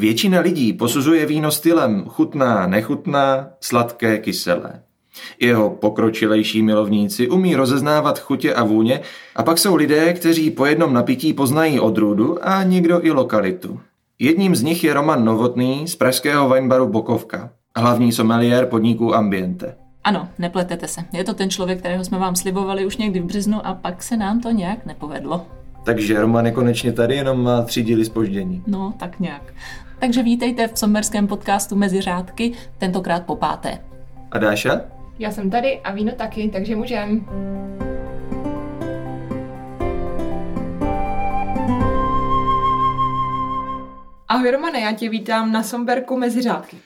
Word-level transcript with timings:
Většina 0.00 0.40
lidí 0.40 0.72
posuzuje 0.72 1.26
víno 1.26 1.50
stylem 1.50 2.04
chutná, 2.08 2.66
nechutná, 2.66 3.50
sladké, 3.60 4.18
kyselé. 4.18 4.82
Jeho 5.40 5.70
pokročilejší 5.70 6.62
milovníci 6.62 7.28
umí 7.28 7.56
rozeznávat 7.56 8.18
chutě 8.18 8.54
a 8.54 8.64
vůně 8.64 9.00
a 9.36 9.42
pak 9.42 9.58
jsou 9.58 9.76
lidé, 9.76 10.12
kteří 10.12 10.50
po 10.50 10.66
jednom 10.66 10.92
napití 10.92 11.32
poznají 11.32 11.80
odrůdu 11.80 12.48
a 12.48 12.62
někdo 12.62 13.06
i 13.06 13.10
lokalitu. 13.10 13.80
Jedním 14.18 14.56
z 14.56 14.62
nich 14.62 14.84
je 14.84 14.94
Roman 14.94 15.24
Novotný 15.24 15.88
z 15.88 15.96
pražského 15.96 16.48
winebaru 16.48 16.86
Bokovka, 16.86 17.50
hlavní 17.76 18.12
sommelier 18.12 18.66
podniku 18.66 19.14
Ambiente. 19.14 19.76
Ano, 20.04 20.28
nepletete 20.38 20.88
se. 20.88 21.00
Je 21.12 21.24
to 21.24 21.34
ten 21.34 21.50
člověk, 21.50 21.78
kterého 21.78 22.04
jsme 22.04 22.18
vám 22.18 22.36
slibovali 22.36 22.86
už 22.86 22.96
někdy 22.96 23.20
v 23.20 23.24
březnu 23.24 23.66
a 23.66 23.74
pak 23.74 24.02
se 24.02 24.16
nám 24.16 24.40
to 24.40 24.50
nějak 24.50 24.86
nepovedlo. 24.86 25.46
Takže 25.84 26.20
Roman 26.20 26.46
je 26.46 26.52
konečně 26.52 26.92
tady, 26.92 27.14
jenom 27.16 27.42
má 27.42 27.62
tři 27.62 27.82
díly 27.82 28.04
spoždění. 28.04 28.62
No, 28.66 28.94
tak 28.98 29.20
nějak. 29.20 29.42
Takže 30.00 30.22
vítejte 30.22 30.68
v 30.68 30.78
sommerském 30.78 31.26
podcastu 31.26 31.76
Mezi 31.76 32.00
řádky, 32.00 32.52
tentokrát 32.78 33.26
po 33.26 33.36
páté. 33.36 33.84
A 34.30 34.38
Dáša? 34.38 34.80
Já 35.18 35.30
jsem 35.30 35.50
tady 35.50 35.80
a 35.80 35.92
víno 35.92 36.12
taky, 36.12 36.50
takže 36.52 36.76
můžem. 36.76 37.26
Ahoj 44.28 44.50
Romane, 44.50 44.80
já 44.80 44.92
tě 44.92 45.08
vítám 45.08 45.52
na 45.52 45.62
Somberku 45.62 46.16
mezi 46.16 46.42
řádky. 46.42 46.76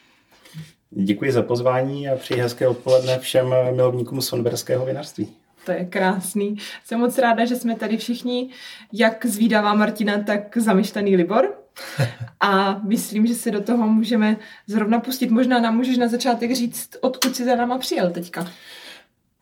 Děkuji 0.91 1.33
za 1.33 1.42
pozvání 1.42 2.08
a 2.08 2.16
přeji 2.16 2.41
hezké 2.41 2.69
odpoledne 2.69 3.19
všem 3.19 3.55
milovníkům 3.75 4.22
sonberského 4.22 4.86
vinařství. 4.86 5.28
To 5.66 5.72
je 5.72 5.84
krásný. 5.84 6.56
Jsem 6.84 7.00
moc 7.00 7.19
ráda, 7.19 7.44
že 7.44 7.56
jsme 7.56 7.77
tady 7.77 7.97
všichni, 7.97 8.50
jak 8.92 9.27
zvídavá 9.27 9.75
Martina, 9.75 10.22
tak 10.22 10.56
zamyšlený 10.56 11.16
Libor. 11.16 11.63
A 12.41 12.80
myslím, 12.84 13.27
že 13.27 13.34
se 13.34 13.50
do 13.50 13.61
toho 13.61 13.86
můžeme 13.86 14.36
zrovna 14.67 15.00
pustit. 15.00 15.30
Možná 15.30 15.61
nám 15.61 15.77
můžeš 15.77 15.97
na 15.97 16.08
začátek 16.08 16.55
říct, 16.55 16.97
odkud 17.00 17.36
jsi 17.36 17.44
za 17.44 17.56
náma 17.56 17.78
přijel 17.78 18.11
teďka. 18.11 18.47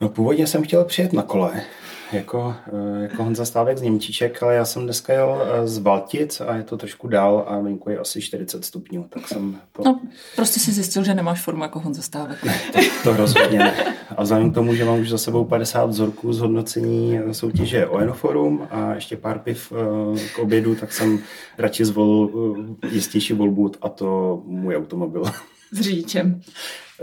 No 0.01 0.09
původně 0.09 0.47
jsem 0.47 0.63
chtěl 0.63 0.85
přijet 0.85 1.13
na 1.13 1.23
kole, 1.23 1.63
jako, 2.13 2.55
eh, 2.67 3.03
jako 3.03 3.25
Honza 3.25 3.45
Stávek 3.45 3.79
z 3.79 3.83
Němčíček, 3.83 4.43
ale 4.43 4.55
já 4.55 4.65
jsem 4.65 4.83
dneska 4.83 5.13
jel 5.13 5.43
eh, 5.43 5.69
z 5.69 5.79
Baltic 5.79 6.41
a 6.41 6.57
je 6.57 6.63
to 6.63 6.77
trošku 6.77 7.09
dál 7.09 7.45
a 7.49 7.59
venku 7.59 7.91
je 7.91 7.99
asi 7.99 8.23
40 8.23 8.65
stupňů, 8.65 9.07
tak 9.09 9.29
jsem 9.29 9.59
to... 9.73 9.83
No, 9.85 10.01
prostě 10.37 10.61
si 10.61 10.73
zjistil, 10.73 11.05
že 11.05 11.15
nemáš 11.15 11.43
formu 11.43 11.63
jako 11.63 11.81
Honza 11.81 12.03
Stávek. 12.03 12.45
Ne, 12.45 12.61
to, 12.73 12.79
to 13.05 13.17
rozhodně 13.17 13.59
ne. 13.59 13.95
A 14.17 14.23
vzhledem 14.23 14.51
k 14.51 14.55
tomu, 14.55 14.75
že 14.75 14.85
mám 14.85 15.01
už 15.01 15.11
za 15.11 15.19
sebou 15.19 15.45
50 15.45 15.87
vzorků 15.87 16.33
z 16.33 16.39
hodnocení 16.39 17.19
soutěže 17.33 17.87
o 17.87 17.99
Enoforum 17.99 18.69
a 18.71 18.95
ještě 18.95 19.17
pár 19.17 19.39
piv 19.39 19.73
eh, 19.73 20.29
k 20.35 20.39
obědu, 20.39 20.75
tak 20.75 20.93
jsem 20.93 21.19
radši 21.59 21.85
zvolil 21.85 22.57
jistější 22.91 23.33
volbu 23.33 23.73
a 23.83 23.89
to 23.89 24.43
můj 24.45 24.77
automobil. 24.77 25.23
S 25.73 25.81
řidičem 25.81 26.43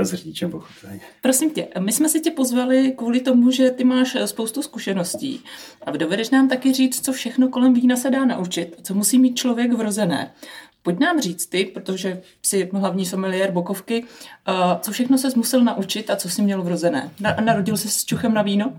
s 0.06 0.14
řidičem 0.14 0.52
pochopitelně. 0.52 1.00
Prosím 1.22 1.52
tě, 1.52 1.68
my 1.80 1.92
jsme 1.92 2.10
si 2.10 2.20
tě 2.20 2.32
pozvali 2.32 2.92
kvůli 2.92 3.20
tomu, 3.20 3.52
že 3.52 3.72
ty 3.72 3.84
máš 3.84 4.18
spoustu 4.26 4.62
zkušeností. 4.62 5.44
A 5.86 5.92
dovedeš 5.92 6.30
nám 6.30 6.50
taky 6.50 6.74
říct, 6.74 7.06
co 7.06 7.14
všechno 7.14 7.50
kolem 7.50 7.74
vína 7.74 7.96
se 7.96 8.10
dá 8.10 8.26
naučit, 8.26 8.76
co 8.84 8.94
musí 8.94 9.20
mít 9.20 9.36
člověk 9.36 9.74
vrozené. 9.74 10.34
Pojď 10.84 11.00
nám 11.00 11.22
říct 11.22 11.46
ty, 11.46 11.66
protože 11.66 12.22
jsi 12.42 12.70
hlavní 12.74 13.06
sommelier 13.06 13.52
Bokovky, 13.52 14.04
co 14.80 14.92
všechno 14.92 15.18
se 15.18 15.28
musel 15.36 15.64
naučit 15.64 16.10
a 16.10 16.16
co 16.16 16.30
jsi 16.30 16.42
měl 16.42 16.62
vrozené. 16.62 17.12
Narodil 17.46 17.78
jsi 17.78 17.90
s 17.90 18.06
čuchem 18.06 18.34
na 18.34 18.42
víno? 18.42 18.74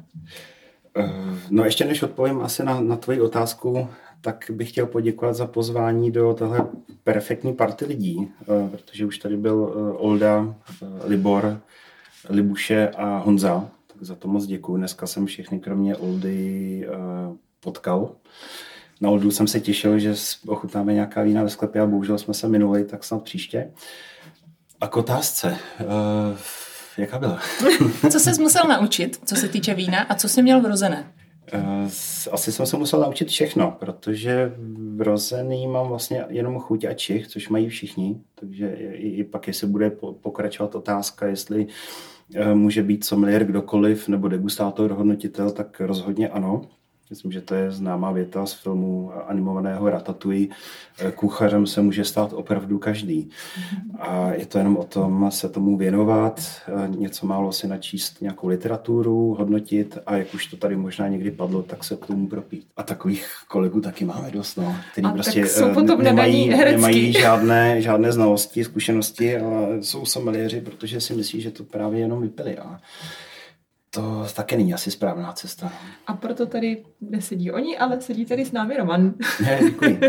Eh, 0.96 1.10
no 1.50 1.64
ještě 1.64 1.84
než 1.84 2.02
odpovím 2.02 2.40
asi 2.40 2.64
na, 2.64 2.80
na 2.80 2.96
tvoji 2.96 3.20
otázku, 3.20 3.88
tak 4.20 4.50
bych 4.54 4.68
chtěl 4.68 4.86
poděkovat 4.86 5.34
za 5.34 5.46
pozvání 5.46 6.10
do 6.10 6.34
tohle 6.34 6.66
perfektní 7.04 7.52
party 7.52 7.84
lidí, 7.84 8.28
eh, 8.42 8.68
protože 8.68 9.06
už 9.06 9.18
tady 9.18 9.36
byl 9.36 9.72
eh, 9.74 9.98
Olda, 9.98 10.54
eh, 10.82 10.86
Libor, 11.08 11.60
Libuše 12.28 12.88
a 12.88 13.18
Honza, 13.18 13.68
tak 13.86 14.02
za 14.02 14.14
to 14.14 14.28
moc 14.28 14.46
děkuji. 14.46 14.76
Dneska 14.76 15.06
jsem 15.06 15.26
všechny 15.26 15.60
kromě 15.60 15.96
Oldy 15.96 16.86
potkal. 17.60 18.10
Na 19.00 19.10
Oldu 19.10 19.30
jsem 19.30 19.46
se 19.46 19.60
těšil, 19.60 19.98
že 19.98 20.14
ochutnáme 20.46 20.94
nějaká 20.94 21.22
vína 21.22 21.42
ve 21.42 21.48
sklepě 21.48 21.80
a 21.80 21.86
bohužel 21.86 22.18
jsme 22.18 22.34
se 22.34 22.48
minuli, 22.48 22.84
tak 22.84 23.04
snad 23.04 23.22
příště. 23.22 23.70
A 24.80 24.88
k 24.88 24.96
otázce. 24.96 25.56
jaká 26.98 27.18
byla? 27.18 27.40
co 28.10 28.20
jsi 28.20 28.42
musel 28.42 28.68
naučit, 28.68 29.20
co 29.24 29.36
se 29.36 29.48
týče 29.48 29.74
vína 29.74 30.02
a 30.02 30.14
co 30.14 30.28
jsi 30.28 30.42
měl 30.42 30.60
vrozené? 30.60 31.12
Eh, 31.52 31.88
asi 32.32 32.52
jsem 32.52 32.66
se 32.66 32.76
musel 32.76 33.00
naučit 33.00 33.28
všechno, 33.28 33.76
protože 33.78 34.54
vrozený 34.96 35.66
mám 35.66 35.88
vlastně 35.88 36.24
jenom 36.28 36.58
chuť 36.58 36.84
a 36.84 36.94
čich, 36.94 37.26
což 37.28 37.48
mají 37.48 37.68
všichni, 37.68 38.20
takže 38.34 38.74
i, 38.74 39.08
i 39.08 39.24
pak, 39.24 39.46
jestli 39.46 39.66
bude 39.66 39.90
pokračovat 40.20 40.74
otázka, 40.74 41.26
jestli 41.26 41.66
eh, 42.34 42.54
může 42.54 42.82
být 42.82 43.04
sommelier 43.04 43.44
kdokoliv 43.44 44.08
nebo 44.08 44.28
degustátor, 44.28 44.90
hodnotitel, 44.90 45.50
tak 45.50 45.80
rozhodně 45.80 46.28
ano. 46.28 46.62
Myslím, 47.10 47.32
že 47.32 47.40
to 47.40 47.54
je 47.54 47.70
známá 47.70 48.12
věta 48.12 48.46
z 48.46 48.52
filmu 48.52 49.12
animovaného 49.26 49.90
Ratatouille. 49.90 50.48
Kuchařem 51.14 51.66
se 51.66 51.82
může 51.82 52.04
stát 52.04 52.32
opravdu 52.32 52.78
každý. 52.78 53.30
A 53.98 54.30
je 54.30 54.46
to 54.46 54.58
jenom 54.58 54.76
o 54.76 54.84
tom 54.84 55.30
se 55.30 55.48
tomu 55.48 55.76
věnovat, 55.76 56.40
něco 56.86 57.26
málo 57.26 57.52
si 57.52 57.68
načíst 57.68 58.20
nějakou 58.20 58.48
literaturu, 58.48 59.34
hodnotit 59.34 59.98
a 60.06 60.16
jak 60.16 60.34
už 60.34 60.46
to 60.46 60.56
tady 60.56 60.76
možná 60.76 61.08
někdy 61.08 61.30
padlo, 61.30 61.62
tak 61.62 61.84
se 61.84 61.96
k 61.96 62.06
tomu 62.06 62.28
propít. 62.28 62.66
A 62.76 62.82
takových 62.82 63.26
kolegů 63.48 63.80
taky 63.80 64.04
máme 64.04 64.30
dost, 64.30 64.56
no, 64.56 64.76
který 64.92 65.06
a 65.06 65.10
prostě 65.10 65.44
eh, 65.62 66.02
nemají, 66.02 66.48
nemají 66.48 67.12
žádné, 67.12 67.82
žádné 67.82 68.12
znalosti, 68.12 68.64
zkušenosti, 68.64 69.36
ale 69.36 69.82
jsou 69.82 70.04
someliéři, 70.04 70.60
protože 70.60 71.00
si 71.00 71.14
myslí, 71.14 71.40
že 71.40 71.50
to 71.50 71.64
právě 71.64 72.00
jenom 72.00 72.22
vypili. 72.22 72.58
A 72.58 72.80
to 73.94 74.26
také 74.34 74.56
není 74.56 74.74
asi 74.74 74.90
správná 74.90 75.32
cesta. 75.32 75.72
A 76.06 76.14
proto 76.14 76.46
tady 76.46 76.84
nesedí 77.00 77.50
oni, 77.50 77.78
ale 77.78 78.00
sedí 78.00 78.24
tady 78.24 78.44
s 78.44 78.52
námi 78.52 78.76
Roman. 78.76 79.14
Ne, 79.44 79.58
děkuji. 79.62 80.00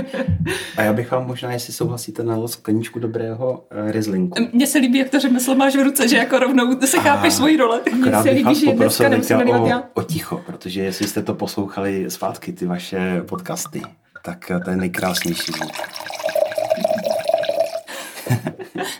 A 0.77 0.81
já 0.81 0.93
bych 0.93 1.11
vám 1.11 1.27
možná, 1.27 1.51
jestli 1.51 1.73
souhlasíte, 1.73 2.23
nalil 2.23 2.47
skleničku 2.47 2.99
dobrého 2.99 3.65
uh, 3.83 3.91
Rizlinku. 3.91 4.35
Mně 4.53 4.67
se 4.67 4.77
líbí, 4.77 4.97
jak 4.97 5.09
to 5.09 5.19
řemeslo 5.19 5.55
máš 5.55 5.75
v 5.75 5.83
ruce, 5.83 6.07
že 6.07 6.17
jako 6.17 6.39
rovnou 6.39 6.81
se 6.81 6.99
chápeš 6.99 7.33
svoji 7.33 7.57
role. 7.57 7.81
Mně 7.93 8.11
se 8.21 8.29
líbí, 8.29 8.55
že 8.55 8.73
dneska 8.73 9.09
nemusíme 9.09 9.45
o, 9.45 9.67
já. 9.67 9.83
o 9.93 10.03
ticho, 10.03 10.41
protože 10.45 10.83
jestli 10.83 11.07
jste 11.07 11.23
to 11.23 11.35
poslouchali 11.35 12.11
zpátky, 12.11 12.53
ty 12.53 12.65
vaše 12.65 13.21
podcasty, 13.21 13.81
tak 14.23 14.51
to 14.65 14.69
je 14.69 14.77
nejkrásnější 14.77 15.51
zvuk. 15.51 15.71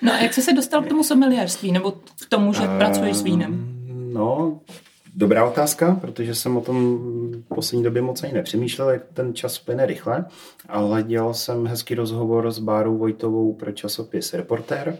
No 0.02 0.14
a 0.14 0.18
jak 0.18 0.34
jsi 0.34 0.41
se 0.41 0.53
dostal 0.53 0.81
k 0.81 0.88
tomu 0.88 1.03
someliérství, 1.03 1.72
nebo 1.72 1.91
k 1.91 2.30
tomu, 2.30 2.53
že 2.53 2.62
uh, 2.62 2.78
pracuješ 2.78 3.18
s 3.18 3.22
vínem? 3.22 3.71
No, 4.22 4.59
dobrá 5.16 5.46
otázka, 5.46 5.98
protože 6.02 6.36
jsem 6.36 6.58
o 6.58 6.62
tom 6.62 6.98
v 7.32 7.56
poslední 7.56 7.84
době 7.84 8.02
moc 8.02 8.24
ani 8.24 8.34
nepřemýšlel, 8.34 8.90
jak 8.90 9.04
ten 9.14 9.36
čas 9.36 9.59
plyne 9.59 9.86
rychle, 9.86 10.26
ale 10.70 11.04
dělal 11.04 11.34
jsem 11.34 11.68
hezký 11.68 11.96
rozhovor 11.96 12.52
s 12.52 12.59
Bárou 12.59 12.98
Vojtovou 12.98 13.54
pro 13.54 13.72
časopis 13.72 14.34
Reportér 14.34 14.98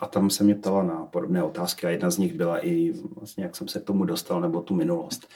a 0.00 0.06
tam 0.06 0.30
se 0.30 0.44
mě 0.44 0.54
ptala 0.54 0.82
na 0.82 0.94
podobné 0.94 1.42
otázky 1.42 1.86
a 1.86 1.90
jedna 1.90 2.10
z 2.10 2.18
nich 2.18 2.34
byla 2.34 2.66
i 2.66 2.92
vlastně, 3.18 3.44
jak 3.44 3.56
jsem 3.56 3.68
se 3.68 3.80
k 3.80 3.84
tomu 3.84 4.04
dostal, 4.04 4.40
nebo 4.40 4.60
tu 4.60 4.74
minulost. 4.74 5.28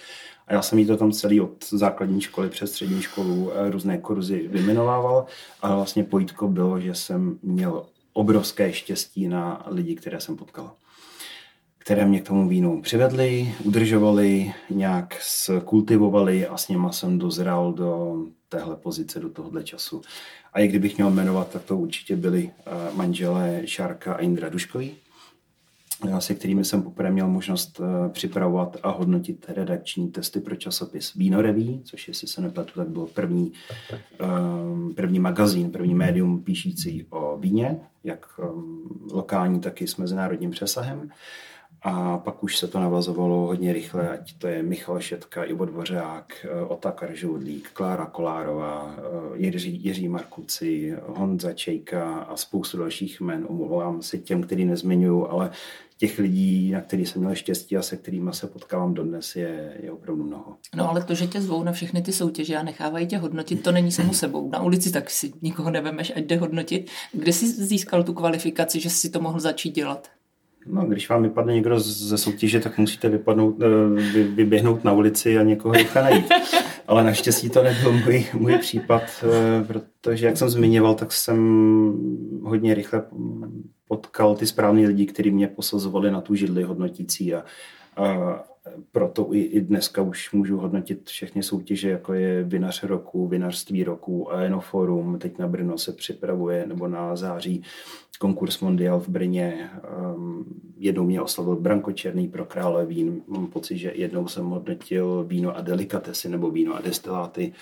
A 0.47 0.53
já 0.53 0.63
jsem 0.63 0.79
jí 0.79 0.87
to 0.87 0.97
tam 0.97 1.13
celý 1.13 1.41
od 1.41 1.65
základní 1.71 2.21
školy 2.21 2.49
přes 2.49 2.71
střední 2.71 3.03
školu 3.03 3.51
eh, 3.53 3.71
různé 3.71 3.99
kurzy 3.99 4.49
vyminovával, 4.49 5.27
ale 5.63 5.77
vlastně 5.77 6.05
pojítko 6.05 6.49
bylo, 6.49 6.81
že 6.81 6.95
jsem 6.95 7.39
měl 7.43 7.87
obrovské 8.13 8.73
štěstí 8.73 9.29
na 9.29 9.67
lidi, 9.67 9.95
které 9.95 10.21
jsem 10.21 10.37
potkal 10.37 10.71
které 11.91 12.07
mě 12.07 12.21
k 12.21 12.29
tomu 12.29 12.49
vínu 12.49 12.83
přivedly, 12.83 13.55
udržovali, 13.65 14.53
nějak 14.71 15.17
skultivovali 15.21 16.47
a 16.47 16.57
s 16.57 16.69
něma 16.69 16.93
jsem 16.93 17.19
dozral 17.19 17.73
do 17.73 18.17
téhle 18.49 18.77
pozice, 18.77 19.21
do 19.21 19.29
tohohle 19.29 19.65
času. 19.65 20.03
A 20.53 20.61
i 20.61 20.69
kdybych 20.69 20.97
měl 20.97 21.11
jmenovat, 21.11 21.51
tak 21.51 21.63
to 21.63 21.77
určitě 21.77 22.17
byli 22.17 22.51
eh, 22.51 22.71
manželé 22.95 23.63
Šárka 23.65 24.15
a 24.15 24.19
Indra 24.19 24.49
Duškový, 24.49 24.93
eh, 26.09 26.21
se 26.21 26.35
kterými 26.35 26.65
jsem 26.65 26.83
poprvé 26.83 27.11
měl 27.11 27.29
možnost 27.29 27.81
eh, 27.81 28.09
připravovat 28.09 28.77
a 28.83 28.91
hodnotit 28.91 29.47
redakční 29.49 30.09
testy 30.09 30.41
pro 30.41 30.57
časopis 30.57 31.15
Vínoreví, 31.15 31.83
což 31.85 32.09
jestli 32.09 32.29
se 32.29 32.41
nepletu, 32.41 32.73
tak 32.75 32.89
byl 32.89 33.07
první, 33.07 33.53
první 34.95 35.19
magazín, 35.19 35.71
první 35.71 35.95
médium 35.95 36.43
píšící 36.43 37.07
o 37.11 37.39
víně, 37.39 37.81
jak 38.05 38.41
lokální, 39.13 39.61
tak 39.61 39.83
i 39.83 39.87
s 39.87 39.97
mezinárodním 39.97 40.51
přesahem. 40.51 41.11
A 41.83 42.19
pak 42.19 42.43
už 42.43 42.59
se 42.59 42.69
to 42.69 42.81
navazovalo 42.81 43.37
hodně 43.37 43.73
rychle, 43.73 44.09
ať 44.09 44.39
to 44.39 44.47
je 44.47 44.63
Michal 44.63 45.01
Šetka, 45.01 45.45
Ivo 45.45 45.65
Dvořák, 45.65 46.33
eh, 46.45 46.65
Otakar 46.65 47.15
Žoudlík, 47.15 47.71
Klára 47.73 48.07
Kolárová, 48.07 48.95
eh, 48.99 49.03
Jiří, 49.35 49.85
Jiří 49.85 50.09
Markuci, 50.09 50.97
Honza 51.07 51.53
Čejka 51.53 52.15
a 52.15 52.37
spoustu 52.37 52.79
dalších 52.79 53.21
jmen. 53.21 53.47
Omlouvám 53.49 54.03
se 54.03 54.19
těm, 54.19 54.43
který 54.43 54.65
nezmiňuju, 54.65 55.27
ale 55.27 55.51
těch 56.01 56.19
lidí, 56.19 56.71
na 56.71 56.81
který 56.81 57.07
jsem 57.07 57.23
měl 57.23 57.35
štěstí 57.35 57.77
a 57.77 57.83
se 57.83 57.97
kterými 57.97 58.31
se 58.33 58.47
potkávám 58.47 58.95
dodnes, 58.95 59.37
je, 59.37 59.77
je 59.83 59.93
opravdu 59.93 60.25
mnoho. 60.25 60.57
No 60.77 60.91
ale 60.91 61.05
to, 61.05 61.15
že 61.15 61.27
tě 61.27 61.41
zvou 61.41 61.63
na 61.63 61.73
všechny 61.73 62.03
ty 62.03 62.13
soutěže 62.13 62.57
a 62.57 62.63
nechávají 62.63 63.07
tě 63.07 63.19
hodnotit, 63.19 63.63
to 63.63 63.73
není 63.73 63.93
samo 63.93 64.15
sebou. 64.15 64.51
Na 64.51 64.63
ulici 64.63 64.93
tak 64.93 65.11
si 65.11 65.33
nikoho 65.43 65.71
nevemeš, 65.71 66.13
ať 66.17 66.25
jde 66.25 66.37
hodnotit. 66.37 66.91
Kde 67.13 67.33
jsi 67.33 67.49
získal 67.49 68.05
tu 68.05 68.13
kvalifikaci, 68.13 68.81
že 68.81 68.91
jsi 68.91 69.11
to 69.11 69.21
mohl 69.21 69.41
začít 69.41 69.75
dělat? 69.75 70.09
No, 70.67 70.85
když 70.87 71.09
vám 71.09 71.23
vypadne 71.23 71.55
někdo 71.55 71.81
ze 71.81 72.19
soutěže, 72.19 72.61
tak 72.61 72.79
musíte 72.79 73.09
vypadnout, 73.09 73.57
eh, 73.63 74.01
vy, 74.13 74.23
vyběhnout 74.23 74.85
na 74.85 74.93
ulici 74.93 75.39
a 75.39 75.43
někoho 75.43 75.75
rychle 75.75 76.03
najít. 76.03 76.29
Ale 76.87 77.05
naštěstí 77.05 77.51
to 77.51 77.63
nebyl 77.63 77.93
můj, 77.93 78.27
můj 78.35 78.59
případ, 78.59 79.03
eh, 79.23 79.65
protože, 79.65 80.27
jak 80.27 80.37
jsem 80.37 80.49
zmiňoval, 80.49 80.95
tak 80.95 81.13
jsem 81.13 81.39
hodně 82.43 82.75
rychle 82.75 83.03
potkal 83.89 84.35
ty 84.35 84.47
správné 84.47 84.87
lidi, 84.87 85.07
kteří 85.07 85.31
mě 85.31 85.49
posazovali 85.49 86.11
na 86.11 86.21
tu 86.21 86.35
židli 86.35 86.63
hodnotící 86.63 87.35
a, 87.35 87.45
a 87.97 88.43
proto 88.93 89.35
i, 89.35 89.41
i 89.41 89.61
dneska 89.61 90.03
už 90.03 90.33
můžu 90.33 90.57
hodnotit 90.57 91.09
všechny 91.09 91.43
soutěže, 91.43 91.91
jako 91.91 92.15
je 92.15 92.45
vinař 92.45 92.83
roku, 92.83 93.29
vinařství 93.29 93.85
roku, 93.85 94.33
Aenoforum, 94.33 95.19
teď 95.19 95.39
na 95.39 95.49
Brno 95.49 95.79
se 95.79 95.93
připravuje, 95.93 96.67
nebo 96.67 96.89
na 96.89 97.17
září 97.17 97.63
konkurs 98.19 98.61
Mondial 98.61 99.01
v 99.01 99.09
Brně. 99.09 99.71
Um, 100.15 100.45
jednou 100.77 101.05
mě 101.05 101.23
oslavil 101.23 101.57
Branko 101.57 101.93
Černý 101.93 102.29
pro 102.29 102.45
krále 102.45 102.87
vín. 102.87 103.23
Mám 103.27 103.47
pocit, 103.47 103.79
že 103.79 103.93
jednou 103.95 104.29
jsem 104.29 104.47
hodnotil 104.47 105.25
víno 105.29 105.57
a 105.57 105.61
delikatesy 105.61 106.29
nebo 106.29 106.51
víno 106.51 106.75
a 106.75 106.81
destiláty. 106.81 107.49
Uh, 107.49 107.55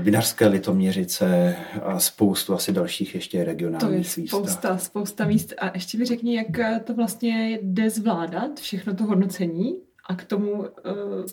vinařské 0.00 0.46
litoměřice 0.46 1.56
a 1.82 1.98
spoustu 1.98 2.54
asi 2.54 2.72
dalších 2.72 3.14
ještě 3.14 3.44
regionálních 3.44 4.14
to 4.14 4.20
je 4.20 4.28
spousta, 4.28 4.72
míst. 4.72 4.84
spousta 4.84 5.26
míst. 5.26 5.54
A 5.58 5.70
ještě 5.74 5.98
mi 5.98 6.04
řekni, 6.04 6.36
jak 6.36 6.84
to 6.84 6.94
vlastně 6.94 7.58
jde 7.62 7.90
zvládat, 7.90 8.60
všechno 8.60 8.94
to 8.94 9.04
hodnocení 9.04 9.74
a 10.06 10.14
k 10.14 10.24
tomu 10.24 10.52
uh, 10.52 10.66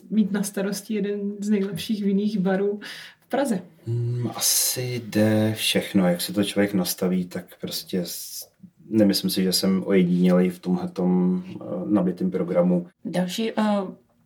mít 0.09 0.31
na 0.31 0.43
starosti 0.43 0.93
jeden 0.93 1.19
z 1.39 1.49
nejlepších 1.49 2.03
vinných 2.03 2.39
barů 2.39 2.79
v 3.19 3.29
Praze. 3.29 3.59
Hmm, 3.87 4.31
asi 4.35 5.01
jde 5.05 5.53
všechno, 5.57 6.09
jak 6.09 6.21
se 6.21 6.33
to 6.33 6.43
člověk 6.43 6.73
nastaví, 6.73 7.25
tak 7.25 7.45
prostě 7.61 8.03
nemyslím 8.89 9.29
si, 9.29 9.43
že 9.43 9.53
jsem 9.53 9.83
ojedinělý 9.85 10.49
v 10.49 10.59
tomhle 10.59 10.91
uh, 10.99 11.41
nabitém 11.85 12.31
programu. 12.31 12.87
Další 13.05 13.51
uh... 13.51 13.65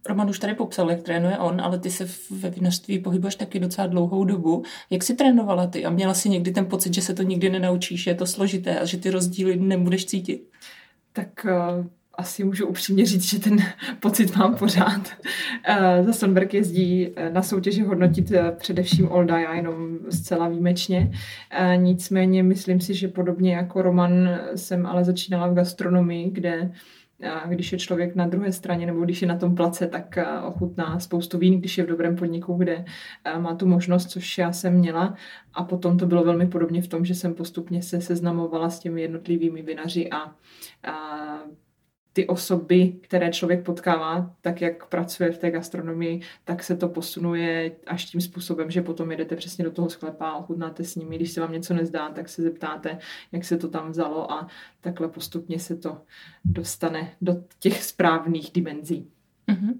Roman 0.05 0.29
už 0.29 0.39
tady 0.39 0.53
popsal, 0.53 0.91
jak 0.91 1.03
trénuje 1.03 1.37
on, 1.37 1.61
ale 1.61 1.79
ty 1.79 1.91
se 1.91 2.07
ve 2.29 2.49
vinařství 2.49 2.99
pohybuješ 2.99 3.35
taky 3.35 3.59
docela 3.59 3.87
dlouhou 3.87 4.23
dobu. 4.23 4.63
Jak 4.89 5.03
jsi 5.03 5.15
trénovala 5.15 5.67
ty 5.67 5.85
a 5.85 5.89
měla 5.89 6.13
jsi 6.13 6.29
někdy 6.29 6.51
ten 6.51 6.65
pocit, 6.65 6.93
že 6.93 7.01
se 7.01 7.13
to 7.13 7.23
nikdy 7.23 7.49
nenaučíš, 7.49 8.07
je 8.07 8.15
to 8.15 8.25
složité 8.25 8.79
a 8.79 8.85
že 8.85 8.97
ty 8.97 9.09
rozdíly 9.09 9.55
nebudeš 9.55 10.05
cítit? 10.05 10.49
Tak 11.13 11.45
uh, 11.45 11.85
asi 12.13 12.43
můžu 12.43 12.67
upřímně 12.67 13.05
říct, 13.05 13.29
že 13.29 13.39
ten 13.39 13.57
pocit 13.99 14.35
mám 14.35 14.55
pořád. 14.55 15.01
Uh, 15.69 16.05
za 16.05 16.13
Sonberg 16.13 16.53
jezdí 16.53 17.07
uh, 17.07 17.33
na 17.33 17.41
soutěži 17.41 17.81
hodnotit 17.81 18.31
uh, 18.31 18.37
především 18.51 19.11
Olda, 19.11 19.39
já 19.39 19.53
jenom 19.53 19.99
zcela 20.09 20.47
výjimečně. 20.47 21.11
Nicméně 21.75 22.43
myslím 22.43 22.81
si, 22.81 22.93
že 22.93 23.07
podobně 23.07 23.55
jako 23.55 23.81
Roman 23.81 24.39
jsem 24.55 24.85
ale 24.85 25.03
začínala 25.03 25.47
v 25.47 25.53
gastronomii, 25.53 26.29
kde 26.29 26.71
když 27.48 27.71
je 27.71 27.77
člověk 27.77 28.16
na 28.16 28.27
druhé 28.27 28.51
straně 28.51 28.86
nebo 28.86 29.01
když 29.01 29.21
je 29.21 29.27
na 29.27 29.38
tom 29.38 29.56
place, 29.56 29.88
tak 29.88 30.18
ochutná 30.45 31.00
spoustu 31.00 31.38
vín, 31.38 31.60
když 31.60 31.77
je 31.77 31.83
v 31.83 31.88
dobrém 31.88 32.16
podniku, 32.16 32.54
kde 32.54 32.86
má 33.38 33.56
tu 33.56 33.68
možnost, 33.68 34.10
což 34.10 34.38
já 34.38 34.51
jsem 34.51 34.74
měla. 34.74 35.16
A 35.54 35.63
potom 35.63 35.98
to 35.98 36.06
bylo 36.06 36.24
velmi 36.24 36.48
podobně 36.48 36.81
v 36.81 36.88
tom, 36.88 37.06
že 37.06 37.16
jsem 37.16 37.33
postupně 37.33 37.81
se 37.81 38.01
seznamovala 38.01 38.69
s 38.69 38.80
těmi 38.80 39.01
jednotlivými 39.01 39.62
vinaři 39.62 40.10
a, 40.10 40.36
a 40.92 41.39
ty 42.19 42.27
osoby, 42.27 42.94
které 43.01 43.31
člověk 43.31 43.63
potkává, 43.63 44.36
tak 44.42 44.62
jak 44.62 44.86
pracuje 44.86 45.31
v 45.31 45.38
té 45.38 45.51
gastronomii, 45.51 46.21
tak 46.44 46.63
se 46.63 46.77
to 46.77 46.89
posunuje 46.89 47.71
až 47.88 48.06
tím 48.06 48.21
způsobem, 48.21 48.71
že 48.71 48.81
potom 48.81 49.12
jedete 49.12 49.36
přesně 49.36 49.63
do 49.63 49.71
toho 49.71 49.89
sklepa 49.89 50.30
a 50.30 50.38
ochutnáte 50.38 50.83
s 50.83 50.95
nimi. 50.95 51.16
Když 51.16 51.31
se 51.31 51.42
vám 51.42 51.51
něco 51.51 51.74
nezdá, 51.74 52.10
tak 52.10 52.30
se 52.30 52.42
zeptáte, 52.42 53.00
jak 53.31 53.45
se 53.45 53.57
to 53.57 53.69
tam 53.69 53.92
vzalo 53.92 54.31
a 54.31 54.48
takhle 54.81 55.07
postupně 55.07 55.60
se 55.60 55.75
to 55.75 56.01
dostane 56.45 57.12
do 57.21 57.44
těch 57.60 57.83
správných 57.83 58.51
dimenzí. 58.51 59.12
Mm-hmm. 59.48 59.74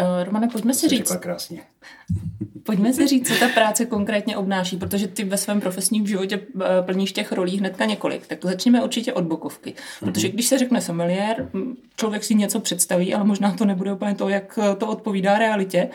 Uh, 0.00 0.24
Romane, 0.24 0.48
pojďme 0.48 0.74
si 0.74 0.88
říct. 0.88 1.16
krásně. 1.16 1.62
Pojďme 2.62 2.92
si 2.92 3.06
říct, 3.06 3.28
co 3.28 3.34
ta 3.40 3.48
práce 3.48 3.86
konkrétně 3.86 4.36
obnáší, 4.36 4.76
protože 4.76 5.08
ty 5.08 5.24
ve 5.24 5.36
svém 5.36 5.60
profesním 5.60 6.06
životě 6.06 6.40
eh, 6.40 6.82
plníš 6.82 7.12
těch 7.12 7.32
rolí 7.32 7.58
hnedka 7.58 7.84
několik. 7.84 8.26
Tak 8.26 8.44
začneme 8.44 8.84
určitě 8.84 9.12
od 9.12 9.24
bokovky. 9.24 9.74
Protože 10.00 10.28
když 10.28 10.46
se 10.46 10.58
řekne 10.58 10.80
sommelier, 10.80 11.50
člověk 11.96 12.24
si 12.24 12.34
něco 12.34 12.60
představí, 12.60 13.14
ale 13.14 13.24
možná 13.24 13.52
to 13.52 13.64
nebude 13.64 13.92
úplně 13.92 14.14
to, 14.14 14.28
jak 14.28 14.58
eh, 14.62 14.76
to 14.76 14.88
odpovídá 14.88 15.38
realitě. 15.38 15.88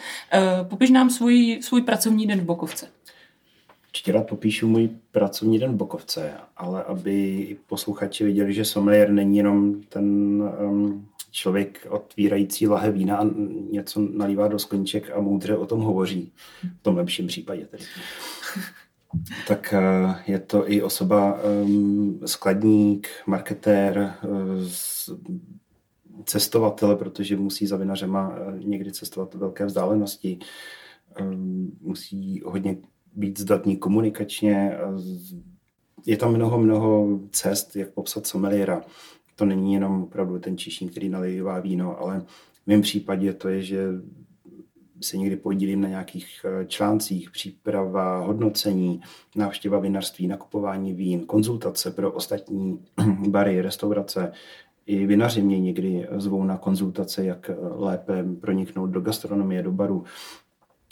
Popiš 0.70 0.90
nám 0.90 1.10
svůj, 1.10 1.60
svůj 1.62 1.82
pracovní 1.82 2.28
den 2.28 2.40
v 2.40 2.44
bokovce. 2.44 2.88
Určitě 3.92 4.12
rád 4.12 4.28
popíšu 4.28 4.68
můj 4.68 4.90
pracovní 5.12 5.60
den 5.60 5.72
v 5.72 5.76
Bokovce, 5.76 6.34
ale 6.58 6.84
aby 6.84 7.58
posluchači 7.68 8.24
viděli, 8.24 8.54
že 8.54 8.66
sommelier 8.66 9.12
není 9.12 9.38
jenom 9.38 9.82
ten 9.90 10.06
um, 10.70 11.08
člověk 11.32 11.88
otvírající 11.90 12.68
lahe 12.68 12.92
vína 12.92 13.18
a 13.18 13.26
něco 13.72 14.08
nalívá 14.14 14.48
do 14.48 14.60
skleniček 14.60 15.12
a 15.16 15.22
moudře 15.22 15.58
o 15.58 15.66
tom 15.66 15.82
hovoří. 15.82 16.32
V 16.80 16.84
tom 16.84 16.98
lepším 16.98 17.28
případě 17.28 17.66
tedy. 17.66 17.84
Tak 19.48 19.74
eh, 19.74 20.16
je 20.28 20.40
to 20.40 20.72
i 20.72 20.82
osoba 20.82 21.40
um, 21.44 22.20
skladník, 22.26 23.08
marketér, 23.28 24.14
uh, 24.24 24.68
cestovatel, 26.26 26.96
protože 26.96 27.38
musí 27.38 27.68
za 27.68 27.78
vinařema 27.78 28.36
eh, 28.36 28.60
někdy 28.64 28.92
cestovat 28.92 29.34
velké 29.34 29.66
vzdálenosti. 29.66 30.40
Um, 31.22 31.78
musí 31.82 32.42
hodně 32.46 32.78
být 33.16 33.40
zdatný 33.40 33.78
komunikačně. 33.78 34.78
Je 36.06 36.18
tam 36.18 36.34
mnoho, 36.34 36.60
mnoho 36.60 37.20
cest, 37.32 37.76
jak 37.76 37.90
popsat 37.90 38.28
someliera 38.28 38.82
to 39.42 39.46
není 39.46 39.74
jenom 39.74 40.04
opravdu 40.04 40.40
ten 40.40 40.58
čišník, 40.58 40.92
který 40.92 41.10
nalivá 41.10 41.60
víno, 41.60 42.00
ale 42.00 42.20
v 42.64 42.68
mém 42.68 42.82
případě 42.82 43.34
to 43.34 43.50
je, 43.50 43.64
že 43.64 43.88
se 45.02 45.18
někdy 45.18 45.36
podílím 45.36 45.82
na 45.82 45.90
nějakých 45.90 46.46
eh, 46.46 46.66
článcích, 46.66 47.32
příprava, 47.32 48.18
hodnocení, 48.20 49.02
návštěva 49.36 49.80
vinařství, 49.80 50.28
nakupování 50.28 50.94
vín, 50.94 51.26
konzultace 51.26 51.92
pro 51.92 52.12
ostatní 52.12 52.86
bary, 53.28 53.62
restaurace. 53.62 54.32
I 54.86 55.06
vinaři 55.06 55.42
mě 55.42 55.60
někdy 55.60 56.08
zvou 56.18 56.44
na 56.44 56.58
konzultace, 56.58 57.26
jak 57.26 57.50
eh, 57.50 57.56
lépe 57.60 58.26
proniknout 58.42 58.90
do 58.90 59.02
gastronomie, 59.02 59.64
do 59.64 59.72
baru. 59.72 60.04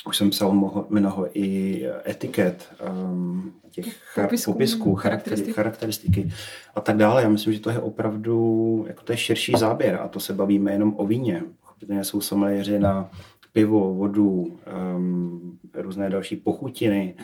Už 0.07 0.17
jsem 0.17 0.29
psal 0.29 0.51
mnoho, 0.51 0.87
mnoho 0.89 1.27
i 1.37 1.83
etiket, 2.05 2.69
um, 3.11 3.53
těch 3.71 3.85
popisků, 4.15 4.51
popisků 4.53 4.95
charakteristiky. 4.95 5.53
charakteristiky 5.53 6.31
a 6.75 6.81
tak 6.81 6.97
dále. 6.97 7.21
Já 7.23 7.29
myslím, 7.29 7.53
že 7.53 7.59
to 7.59 7.69
je 7.69 7.79
opravdu, 7.79 8.85
jako 8.87 9.03
to 9.03 9.11
je 9.11 9.17
širší 9.17 9.53
záběr 9.57 9.99
a 10.01 10.07
to 10.07 10.19
se 10.19 10.33
bavíme 10.33 10.71
jenom 10.71 10.93
o 10.97 11.07
víně. 11.07 11.43
Chopitelně 11.61 12.03
jsou 12.03 12.21
someliéři 12.21 12.79
na 12.79 13.11
pivo, 13.53 13.93
vodu, 13.93 14.59
um, 14.95 15.59
různé 15.73 16.09
další 16.09 16.35
pochutiny, 16.35 17.15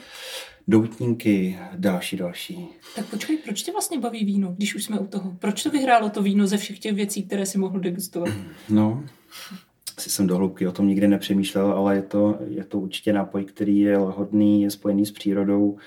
doutníky, 0.68 1.60
další, 1.76 2.18
další. 2.18 2.68
Tak 2.96 3.06
počkej, 3.06 3.38
proč 3.38 3.64
tě 3.64 3.72
vlastně 3.72 4.00
baví 4.00 4.26
víno, 4.26 4.52
když 4.52 4.76
už 4.76 4.84
jsme 4.84 5.00
u 5.00 5.08
toho? 5.08 5.36
Proč 5.40 5.64
to 5.64 5.70
vyhrálo 5.70 6.10
to 6.10 6.24
víno 6.24 6.48
ze 6.48 6.58
všech 6.58 6.80
těch 6.80 6.94
věcí, 6.94 7.24
které 7.24 7.46
si 7.46 7.58
mohl 7.58 7.80
degustovat? 7.80 8.30
No, 8.70 9.04
asi 10.06 10.16
jsem 10.16 10.28
do 10.28 10.38
hloubky 10.38 10.68
o 10.68 10.72
tom 10.72 10.88
nikdy 10.88 11.08
nepřemýšlel, 11.08 11.72
ale 11.72 11.96
je 11.96 12.02
to, 12.02 12.38
je 12.48 12.64
to 12.64 12.80
určitě 12.80 13.14
nápoj, 13.14 13.46
který 13.46 13.80
je 13.80 13.98
lahodný, 13.98 14.62
je 14.62 14.72
spojený 14.72 15.06
s 15.06 15.12
přírodou. 15.12 15.78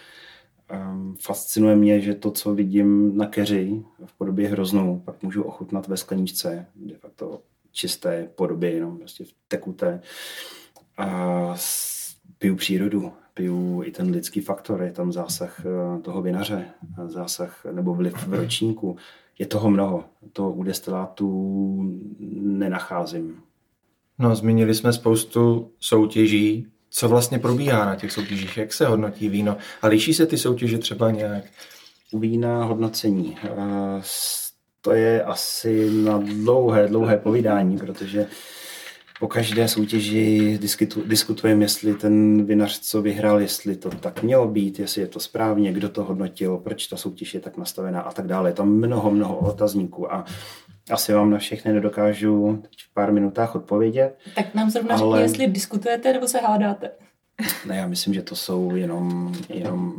Um, 0.93 1.17
fascinuje 1.21 1.77
mě, 1.77 2.01
že 2.01 2.15
to, 2.15 2.31
co 2.31 2.55
vidím 2.55 3.19
na 3.19 3.27
keři 3.27 3.83
v 4.05 4.19
podobě 4.19 4.49
hroznou, 4.49 5.03
pak 5.05 5.23
můžu 5.23 5.43
ochutnat 5.43 5.89
ve 5.89 5.97
skleničce, 5.97 6.67
de 6.77 6.95
facto 6.95 7.41
čisté 7.73 8.29
podobě, 8.35 8.71
jenom 8.71 8.99
prostě 8.99 9.25
v 9.25 9.33
tekuté. 9.49 10.01
A 10.97 11.57
piju 12.39 12.57
přírodu, 12.57 13.13
piju 13.35 13.83
i 13.85 13.91
ten 13.91 14.11
lidský 14.11 14.41
faktor, 14.41 14.83
je 14.83 14.93
tam 14.93 15.13
zásah 15.13 15.61
eh, 15.67 16.03
toho 16.03 16.23
vinaře, 16.23 16.65
zásah 17.07 17.65
nebo 17.73 17.95
vliv 17.95 18.27
v 18.27 18.35
ročníku. 18.35 18.97
Je 19.39 19.47
toho 19.47 19.71
mnoho, 19.71 20.05
to 20.33 20.51
u 20.51 20.63
destilátů 20.63 21.79
nenacházím. 22.41 23.48
No, 24.19 24.35
zmínili 24.35 24.75
jsme 24.75 24.93
spoustu 24.93 25.71
soutěží. 25.81 26.67
Co 26.91 27.09
vlastně 27.09 27.39
probíhá 27.39 27.85
na 27.85 27.97
těch 27.97 28.13
soutěžích? 28.13 28.57
Jak 28.57 28.73
se 28.73 28.87
hodnotí 28.87 29.29
víno? 29.29 29.57
A 29.83 29.87
liší 29.87 30.15
se 30.15 30.27
ty 30.27 30.39
soutěže 30.39 30.79
třeba 30.79 31.11
nějak? 31.11 31.45
Vína 32.13 32.65
hodnocení. 32.65 33.37
To 34.81 34.93
je 34.93 35.25
asi 35.25 35.91
na 35.91 36.19
dlouhé, 36.19 36.89
dlouhé 36.89 37.17
povídání, 37.17 37.79
protože 37.79 38.27
po 39.21 39.29
každé 39.29 39.69
soutěži 39.69 40.59
diskutu, 40.61 41.03
diskutujeme, 41.07 41.65
jestli 41.65 41.95
ten 41.95 42.45
vinař, 42.45 42.81
co 42.81 43.03
vyhrál, 43.03 43.41
jestli 43.41 43.77
to 43.77 43.91
tak 43.91 44.23
mělo 44.23 44.49
být, 44.49 44.79
jestli 44.79 45.01
je 45.01 45.07
to 45.07 45.21
správně, 45.21 45.73
kdo 45.73 45.89
to 45.89 46.05
hodnotil, 46.05 46.57
proč 46.57 46.87
ta 46.87 46.97
soutěž 46.97 47.35
je 47.35 47.41
tak 47.41 47.57
nastavená 47.57 48.01
a 48.01 48.13
tak 48.13 48.27
dále. 48.27 48.51
Je 48.51 48.55
tam 48.55 48.69
mnoho, 48.69 49.11
mnoho 49.11 49.39
otazníků 49.39 50.13
a 50.13 50.25
asi 50.91 51.13
vám 51.13 51.31
na 51.31 51.39
všechny 51.39 51.73
nedokážu 51.73 52.63
v 52.79 52.95
pár 52.95 53.13
minutách 53.13 53.55
odpovědět. 53.55 54.19
Tak 54.35 54.55
nám 54.55 54.71
zrovna 54.71 54.97
ale... 54.97 55.19
řekni, 55.19 55.23
jestli 55.23 55.55
diskutujete 55.55 56.13
nebo 56.13 56.29
se 56.29 56.39
hádáte. 56.39 56.91
Ne, 57.67 57.77
já 57.77 57.87
myslím, 57.87 58.15
že 58.15 58.23
to 58.23 58.37
jsou 58.37 58.77
jenom, 58.77 59.33
jenom 59.49 59.95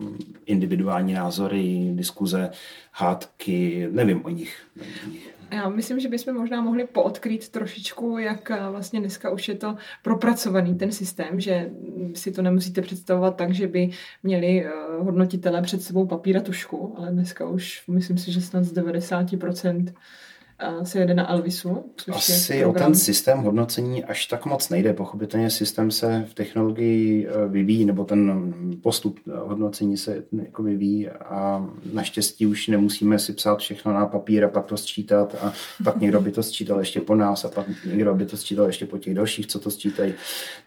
individuální 0.46 1.13
názory, 1.13 1.91
diskuze, 1.93 2.51
hádky, 2.91 3.88
nevím 3.91 4.25
o 4.25 4.29
nich. 4.29 4.63
Nevím 4.75 4.93
o 5.08 5.10
nich. 5.10 5.39
Já 5.51 5.69
myslím, 5.69 6.00
že 6.00 6.10
bychom 6.10 6.34
možná 6.34 6.62
mohli 6.62 6.88
poodkrýt 6.88 7.50
trošičku, 7.50 8.17
jak 8.17 8.51
eh, 8.51 8.69
vlastně 8.69 9.00
dneska 9.00 9.29
už 9.29 9.48
je 9.48 9.55
to 9.55 9.75
propracovaný 10.03 10.75
ten 10.75 10.91
systém, 10.91 11.39
že 11.39 11.69
si 12.15 12.31
to 12.31 12.41
nemusíte 12.41 12.81
představovat 12.81 13.36
tak, 13.36 13.53
že 13.53 13.67
by 13.67 13.89
měli 14.24 14.65
eh, 14.65 14.72
hodnotitele 15.00 15.62
před 15.62 15.81
sebou 15.81 16.05
papír 16.05 16.38
a 16.38 16.41
tušku, 16.41 16.93
ale 16.98 17.12
dneska 17.12 17.48
už 17.48 17.84
myslím 17.88 18.17
si, 18.17 18.31
že 18.31 18.41
snad 18.41 18.63
z 18.63 18.74
90% 18.74 19.93
se 20.84 21.00
jede 21.00 21.13
na 21.13 21.32
Elvisu. 21.32 21.84
Což 21.96 22.16
Asi 22.16 22.56
je 22.56 22.66
o 22.66 22.74
ten 22.74 22.96
systém 22.96 23.39
hodnocení 23.39 24.04
až 24.04 24.25
tak 24.25 24.46
moc 24.46 24.70
nejde. 24.70 24.94
Pochopitelně 24.94 25.50
systém 25.50 25.92
se 25.92 26.25
v 26.30 26.34
technologii 26.34 27.28
eh, 27.28 27.48
vyvíjí, 27.48 27.86
nebo 27.86 28.06
ten 28.06 28.54
postup 28.84 29.20
hodnocení 29.46 29.98
se 29.98 30.24
jako 30.32 30.63
vyvíjí 30.63 31.10
a 31.10 31.70
naštěstí 31.94 32.46
už 32.46 32.68
nemusíme 32.68 33.20
si 33.20 33.34
psát 33.34 33.60
všechno 33.60 33.94
na 33.94 34.06
papír 34.06 34.46
a 34.46 34.50
pak 34.50 34.66
to 34.66 34.78
sčítat 34.78 35.36
a 35.42 35.54
pak 35.84 36.00
někdo 36.01 36.22
by 36.22 36.32
to 36.32 36.44
sčítal 36.44 36.80
ještě 36.80 37.01
po 37.01 37.16
nás 37.16 37.46
a 37.46 37.50
pak 37.50 37.68
někdo 37.86 38.16
by 38.16 38.25
to 38.25 38.38
sčítal 38.38 38.66
ještě 38.66 38.86
po 38.86 38.98
těch 38.98 39.13
dalších, 39.13 39.48
co 39.48 39.60
to 39.60 39.72
sčítají. 39.72 40.13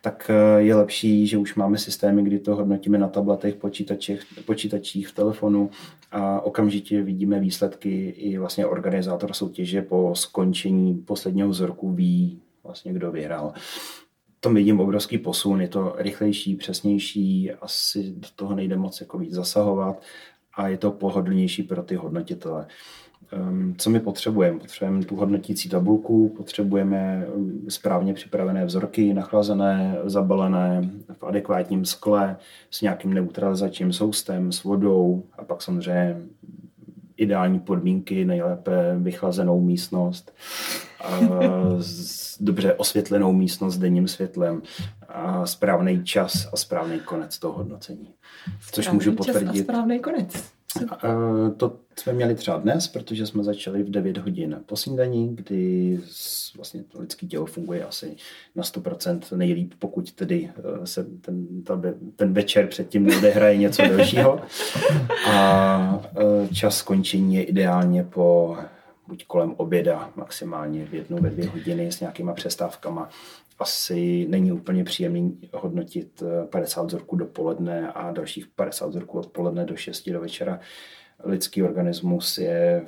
Tak 0.00 0.30
eh, 0.30 0.62
je 0.62 0.74
lepší, 0.74 1.26
že 1.26 1.38
už 1.38 1.54
máme 1.54 1.78
systémy, 1.78 2.22
kdy 2.22 2.38
to 2.38 2.56
hodnotíme 2.56 2.98
na 2.98 3.08
tabletech, 3.08 3.54
počítačích, 3.54 4.22
počítačích, 4.46 5.08
v 5.08 5.12
telefonu 5.12 5.70
a 6.12 6.40
okamžitě 6.40 7.02
vidíme 7.02 7.40
výsledky 7.40 8.08
i 8.08 8.38
vlastně 8.38 8.66
organizátor 8.66 9.32
soutěže 9.32 9.82
po 9.82 10.14
skončení 10.14 10.94
posledního 10.94 11.48
vzorku 11.48 11.92
ví 11.92 12.40
vlastně, 12.64 12.92
kdo 12.92 13.12
vyhrál. 13.12 13.52
To 14.40 14.50
vidím 14.50 14.80
obrovský 14.80 15.18
posun, 15.18 15.60
je 15.60 15.68
to 15.68 15.94
rychlejší, 15.98 16.56
přesnější, 16.56 17.52
asi 17.52 18.12
do 18.16 18.28
toho 18.36 18.54
nejde 18.54 18.76
moc 18.76 19.00
jako 19.00 19.18
víc 19.18 19.32
zasahovat 19.32 20.02
a 20.54 20.68
je 20.68 20.78
to 20.78 20.90
pohodlnější 20.90 21.62
pro 21.62 21.82
ty 21.82 21.94
hodnotitele. 21.94 22.66
Ehm, 23.32 23.74
co 23.78 23.90
my 23.90 24.00
potřebujeme? 24.00 24.58
Potřebujeme 24.58 25.04
tu 25.04 25.16
hodnotící 25.16 25.68
tabulku, 25.68 26.28
potřebujeme 26.28 27.26
ehm, 27.26 27.60
správně 27.68 28.14
připravené 28.14 28.64
vzorky, 28.64 29.14
nachlazené, 29.14 29.98
zabalené 30.04 30.90
v 31.12 31.24
adekvátním 31.24 31.84
skle 31.84 32.36
s 32.70 32.80
nějakým 32.80 33.14
neutralizačním 33.14 33.92
soustem, 33.92 34.52
s 34.52 34.64
vodou 34.64 35.22
a 35.38 35.44
pak 35.44 35.62
samozřejmě 35.62 36.22
ideální 37.16 37.60
podmínky, 37.60 38.24
nejlépe 38.24 38.96
vychlazenou 38.98 39.60
místnost, 39.60 40.34
a 41.04 41.20
dobře 42.40 42.74
osvětlenou 42.74 43.32
místnost 43.32 43.74
s 43.74 43.78
denním 43.78 44.08
světlem, 44.08 44.62
a 45.08 45.46
správný 45.46 46.04
čas 46.04 46.48
a 46.52 46.56
správný 46.56 47.00
konec 47.00 47.38
toho 47.38 47.54
hodnocení. 47.54 48.08
Což 48.72 48.84
správný 48.84 48.96
můžu 48.96 49.12
potvrdit. 49.12 49.46
Čas 49.46 49.60
a 49.60 49.62
správný 49.62 49.98
konec. 49.98 50.44
To 51.56 51.78
jsme 51.96 52.12
měli 52.12 52.34
třeba 52.34 52.56
dnes, 52.56 52.88
protože 52.88 53.26
jsme 53.26 53.44
začali 53.44 53.82
v 53.82 53.90
9 53.90 54.18
hodin 54.18 54.60
po 54.66 54.76
snídaní, 54.76 55.36
kdy 55.36 56.00
vlastně 56.56 56.82
to 56.82 57.00
lidské 57.00 57.26
tělo 57.26 57.46
funguje 57.46 57.84
asi 57.84 58.16
na 58.54 58.62
100% 58.62 59.36
nejlíp, 59.36 59.74
pokud 59.78 60.12
tedy 60.12 60.50
eh, 60.56 60.86
se 60.86 61.04
ten, 61.04 61.62
ta, 61.62 61.80
ten 62.16 62.32
večer 62.32 62.66
předtím 62.66 63.06
neodehraje 63.06 63.56
něco 63.56 63.82
dalšího. 63.96 64.40
A 65.32 66.02
eh, 66.16 66.54
čas 66.54 66.76
skončení 66.76 67.34
je 67.34 67.44
ideálně 67.44 68.04
po 68.04 68.56
buď 69.08 69.26
kolem 69.26 69.54
oběda, 69.56 70.10
maximálně 70.16 70.84
v 70.86 70.94
jednu, 70.94 71.18
ve 71.18 71.30
dvě 71.30 71.48
hodiny 71.48 71.92
s 71.92 72.00
nějakýma 72.00 72.32
přestávkama. 72.32 73.08
Asi 73.62 74.26
není 74.28 74.52
úplně 74.52 74.84
příjemný 74.84 75.38
hodnotit 75.52 76.22
50 76.50 76.82
eh, 76.82 76.86
vzorků 76.86 77.16
dopoledne 77.16 77.92
a 77.92 78.12
dalších 78.12 78.46
50 78.46 78.86
vzorků 78.86 79.18
odpoledne 79.18 79.64
do 79.64 79.76
6 79.76 80.10
do 80.10 80.20
večera. 80.20 80.60
Lidský 81.24 81.62
organismus 81.62 82.38
je 82.38 82.86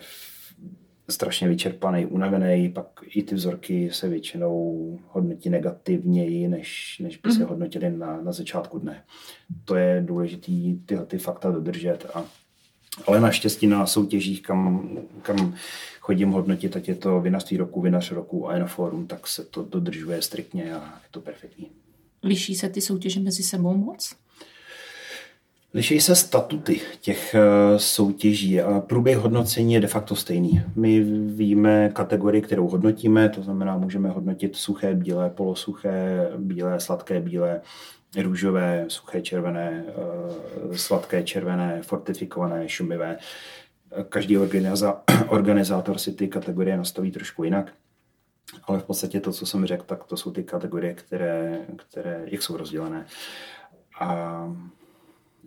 strašně 1.11 1.49
vyčerpaný, 1.49 2.07
unavený, 2.07 2.69
pak 2.69 2.87
i 3.07 3.23
ty 3.23 3.35
vzorky 3.35 3.91
se 3.91 4.09
většinou 4.09 4.99
hodnotí 5.09 5.51
negativněji, 5.51 6.49
než, 6.49 6.99
než 6.99 7.17
by 7.17 7.33
se 7.33 7.41
mm. 7.41 7.47
hodnotili 7.47 7.91
na, 7.91 8.21
na 8.21 8.33
začátku 8.33 8.79
dne. 8.79 9.05
To 9.65 9.77
je 9.77 10.03
důležité 10.07 10.53
tyhle 10.87 11.07
ty 11.07 11.19
fakta 11.19 11.51
dodržet 11.51 12.07
a 12.15 12.25
ale 13.07 13.21
naštěstí 13.21 13.67
na 13.67 13.87
soutěžích, 13.87 14.43
kam, 14.43 14.89
kam 15.23 15.55
chodím 16.01 16.31
hodnotit, 16.31 16.77
ať 16.77 16.89
je 16.89 16.95
to 16.95 17.21
vinařství 17.21 17.57
roku, 17.57 17.81
vinař 17.81 18.13
roku 18.13 18.49
a 18.49 18.59
na 18.59 18.67
fórum, 18.67 19.07
tak 19.07 19.27
se 19.27 19.45
to 19.45 19.63
dodržuje 19.63 20.23
striktně 20.23 20.75
a 20.75 20.77
je 20.77 21.09
to 21.11 21.21
perfektní. 21.21 21.71
Liší 22.23 22.55
se 22.55 22.69
ty 22.69 22.81
soutěže 22.81 23.21
mezi 23.21 23.43
sebou 23.43 23.77
moc? 23.77 24.15
Liší 25.75 26.01
se 26.01 26.17
statuty 26.17 26.81
těch 27.01 27.35
eh, 27.35 27.79
soutěží 27.79 28.61
a 28.61 28.81
průběh 28.81 29.19
hodnocení 29.19 29.75
je 29.75 29.81
de 29.81 29.87
facto 29.87 30.17
stejný. 30.17 30.63
My 30.77 31.01
víme 31.35 31.91
kategorii, 31.93 32.43
kterou 32.43 32.69
hodnotíme, 32.69 33.29
to 33.29 33.43
znamená, 33.43 33.79
můžeme 33.79 34.09
hodnotit 34.09 34.57
suché, 34.57 34.95
bílé, 34.95 35.31
polosuché, 35.31 36.29
bílé, 36.37 36.81
sladké, 36.81 37.21
bílé, 37.21 37.61
růžové, 38.23 38.85
suché, 38.89 39.23
červené, 39.23 39.85
eh, 39.89 40.79
sladké, 40.79 41.23
červené, 41.23 41.83
fortifikované, 41.83 42.69
šumivé. 42.69 43.19
Každý 44.09 44.39
organizátor 45.29 45.99
si 45.99 46.13
ty 46.13 46.29
kategorie 46.29 46.77
nastaví 46.77 47.11
trošku 47.11 47.45
jinak. 47.45 47.73
Ale 48.65 48.79
v 48.79 48.85
podstatě 48.85 49.21
to, 49.21 49.33
co 49.33 49.47
jsem 49.47 49.67
řekl, 49.67 49.85
tak 49.87 50.05
to 50.05 50.17
jsou 50.17 50.31
ty 50.31 50.45
kategorie, 50.45 50.95
které, 50.95 51.59
které 51.77 52.23
jak 52.25 52.43
jsou 52.43 52.57
rozdělené. 52.57 53.07
A 54.01 54.49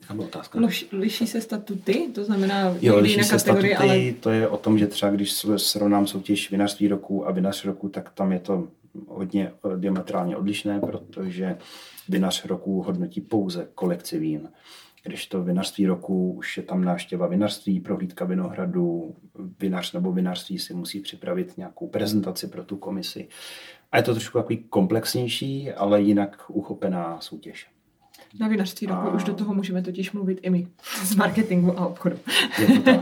Jaká 0.02 0.14
byla 0.14 0.28
otázka? 0.28 0.60
Liš, 0.60 0.88
liší 0.92 1.28
se 1.28 1.42
statuty? 1.42 2.10
To 2.16 2.24
znamená 2.24 2.76
jo, 2.82 3.00
liší 3.00 3.24
se 3.24 3.38
kategorie, 3.38 3.76
statuty, 3.76 3.94
ale... 3.94 4.14
to 4.20 4.30
je 4.30 4.48
o 4.48 4.58
tom, 4.58 4.78
že 4.78 4.88
třeba 4.88 5.12
když 5.12 5.44
srovnám 5.58 6.08
soutěž 6.08 6.52
vinařství 6.52 6.88
roku 6.88 7.28
a 7.28 7.32
vinař 7.32 7.66
roku, 7.66 7.90
tak 7.90 8.10
tam 8.10 8.32
je 8.32 8.40
to 8.40 8.68
hodně 9.08 9.52
eh, 9.52 9.78
diametrálně 9.78 10.38
odlišné, 10.38 10.80
protože 10.80 11.58
vinař 12.10 12.46
roku 12.46 12.82
hodnotí 12.82 13.22
pouze 13.22 13.68
kolekci 13.76 14.20
vín. 14.20 14.50
Když 15.04 15.28
to 15.28 15.44
vinařství 15.44 15.86
roku 15.86 16.32
už 16.32 16.58
je 16.58 16.64
tam 16.64 16.84
návštěva 16.84 17.28
vinařství, 17.28 17.80
prohlídka 17.80 18.26
vinohradu, 18.26 19.16
vinař 19.60 19.94
nebo 19.94 20.12
vinařství 20.12 20.60
si 20.60 20.74
musí 20.74 21.00
připravit 21.00 21.58
nějakou 21.58 21.88
prezentaci 21.88 22.48
pro 22.48 22.64
tu 22.64 22.78
komisi. 22.78 23.28
A 23.92 23.98
je 23.98 24.04
to 24.04 24.14
trošku 24.14 24.38
takový 24.38 24.58
komplexnější, 24.58 25.72
ale 25.72 26.02
jinak 26.02 26.44
uchopená 26.48 27.18
soutěž. 27.22 27.68
Na 28.40 28.48
vinařství 28.48 28.88
roku 28.88 29.08
a... 29.08 29.14
už 29.14 29.24
do 29.24 29.34
toho 29.34 29.54
můžeme 29.54 29.82
totiž 29.82 30.12
mluvit 30.12 30.40
i 30.42 30.50
my 30.50 30.68
z 31.04 31.16
marketingu 31.16 31.80
a 31.80 31.88
obchodu. 31.88 32.18
To, 32.86 33.02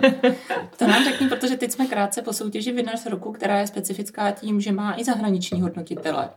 to 0.78 0.88
nám 0.88 1.04
řekni, 1.04 1.28
protože 1.30 1.58
teď 1.58 1.72
jsme 1.72 1.88
krátce 1.88 2.22
po 2.22 2.34
soutěži 2.34 2.72
Vinař 2.72 3.06
roku, 3.06 3.32
která 3.32 3.60
je 3.60 3.68
specifická 3.68 4.32
tím, 4.32 4.62
že 4.62 4.72
má 4.72 4.96
i 5.00 5.04
zahraniční 5.04 5.62
hodnotitele. 5.62 6.30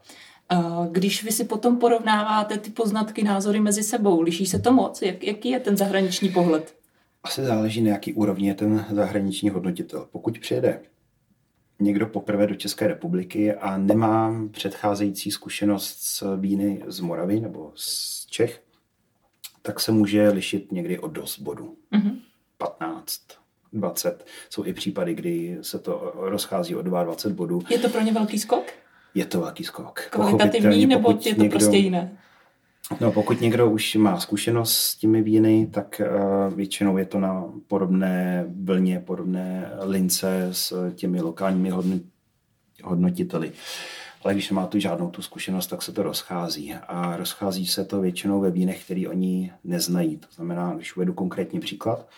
Když 0.90 1.24
vy 1.24 1.32
si 1.32 1.44
potom 1.44 1.76
porovnáváte 1.76 2.58
ty 2.58 2.70
poznatky, 2.70 3.22
názory 3.22 3.60
mezi 3.60 3.82
sebou, 3.82 4.20
liší 4.20 4.46
se 4.46 4.58
to 4.58 4.72
moc? 4.72 5.02
Jak, 5.02 5.24
jaký 5.24 5.50
je 5.50 5.60
ten 5.60 5.76
zahraniční 5.76 6.28
pohled? 6.28 6.74
Asi 7.22 7.44
záleží, 7.44 7.80
na 7.80 7.90
jaký 7.90 8.14
úrovni 8.14 8.48
je 8.48 8.54
ten 8.54 8.86
zahraniční 8.90 9.50
hodnotitel. 9.50 10.08
Pokud 10.12 10.38
přijede 10.38 10.80
někdo 11.80 12.06
poprvé 12.06 12.46
do 12.46 12.54
České 12.54 12.86
republiky 12.86 13.54
a 13.54 13.76
nemá 13.76 14.34
předcházející 14.50 15.30
zkušenost 15.30 15.98
s 16.00 16.36
víny 16.36 16.82
z 16.86 17.00
Moravy 17.00 17.40
nebo 17.40 17.72
z 17.74 18.26
Čech, 18.26 18.62
tak 19.62 19.80
se 19.80 19.92
může 19.92 20.28
lišit 20.28 20.72
někdy 20.72 20.98
o 20.98 21.08
dost 21.08 21.38
bodů. 21.38 21.76
Mm-hmm. 21.92 22.16
15, 22.58 23.20
20. 23.72 24.26
Jsou 24.50 24.64
i 24.64 24.72
případy, 24.72 25.14
kdy 25.14 25.58
se 25.62 25.78
to 25.78 26.12
rozchází 26.14 26.74
o 26.74 26.82
22 26.82 27.36
bodů. 27.36 27.62
Je 27.70 27.78
to 27.78 27.88
pro 27.88 28.00
ně 28.00 28.12
velký 28.12 28.38
skok? 28.38 28.64
Je 29.14 29.24
to 29.24 29.40
velký 29.40 29.64
skok. 29.64 30.00
Kvalitativní 30.10 30.86
nebo 30.86 31.10
je 31.10 31.34
to 31.34 31.42
někdo, 31.42 31.58
prostě 31.58 31.76
jiné? 31.76 32.12
No, 33.00 33.12
pokud 33.12 33.40
někdo 33.40 33.70
už 33.70 33.94
má 33.94 34.20
zkušenost 34.20 34.72
s 34.72 34.96
těmi 34.96 35.22
víny, 35.22 35.66
tak 35.66 36.00
uh, 36.00 36.54
většinou 36.54 36.98
je 36.98 37.04
to 37.04 37.20
na 37.20 37.44
podobné 37.66 38.44
vlně, 38.62 39.00
podobné 39.00 39.70
lince 39.82 40.48
s 40.52 40.92
těmi 40.94 41.20
lokálními 41.20 41.72
hodnotiteli. 42.84 43.48
Uh, 43.48 43.54
ale 44.24 44.34
když 44.34 44.50
nemá 44.50 44.66
tu 44.66 44.78
žádnou 44.78 45.10
tu 45.10 45.22
zkušenost, 45.22 45.66
tak 45.66 45.82
se 45.82 45.92
to 45.92 46.02
rozchází. 46.02 46.74
A 46.74 47.16
rozchází 47.16 47.66
se 47.66 47.84
to 47.84 48.00
většinou 48.00 48.40
ve 48.40 48.50
vínech, 48.50 48.84
který 48.84 49.08
oni 49.08 49.52
neznají. 49.64 50.16
To 50.16 50.26
znamená, 50.30 50.74
když 50.74 50.96
uvedu 50.96 51.12
konkrétní 51.12 51.60
příklad, 51.60 52.08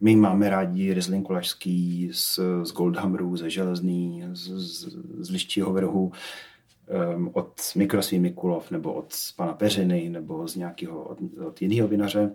My 0.00 0.16
máme 0.16 0.50
rádi 0.50 0.94
Riesling 0.94 1.26
Kulašský 1.26 2.10
z, 2.12 2.40
z 2.62 2.72
Goldhammeru, 2.72 3.36
ze 3.36 3.50
Železný, 3.50 4.24
z, 4.32 4.48
z, 4.48 4.88
z 5.18 5.30
Liščího 5.30 5.72
vrhu, 5.72 6.12
um, 7.16 7.30
od 7.32 7.60
Mikrosví 7.76 8.18
Mikulov, 8.18 8.70
nebo 8.70 8.92
od 8.92 9.14
pana 9.36 9.52
Peřiny, 9.52 10.08
nebo 10.08 10.48
z 10.48 10.56
nějakého, 10.56 11.04
od, 11.04 11.18
od 11.46 11.62
jiného 11.62 11.88
vinaře, 11.88 12.32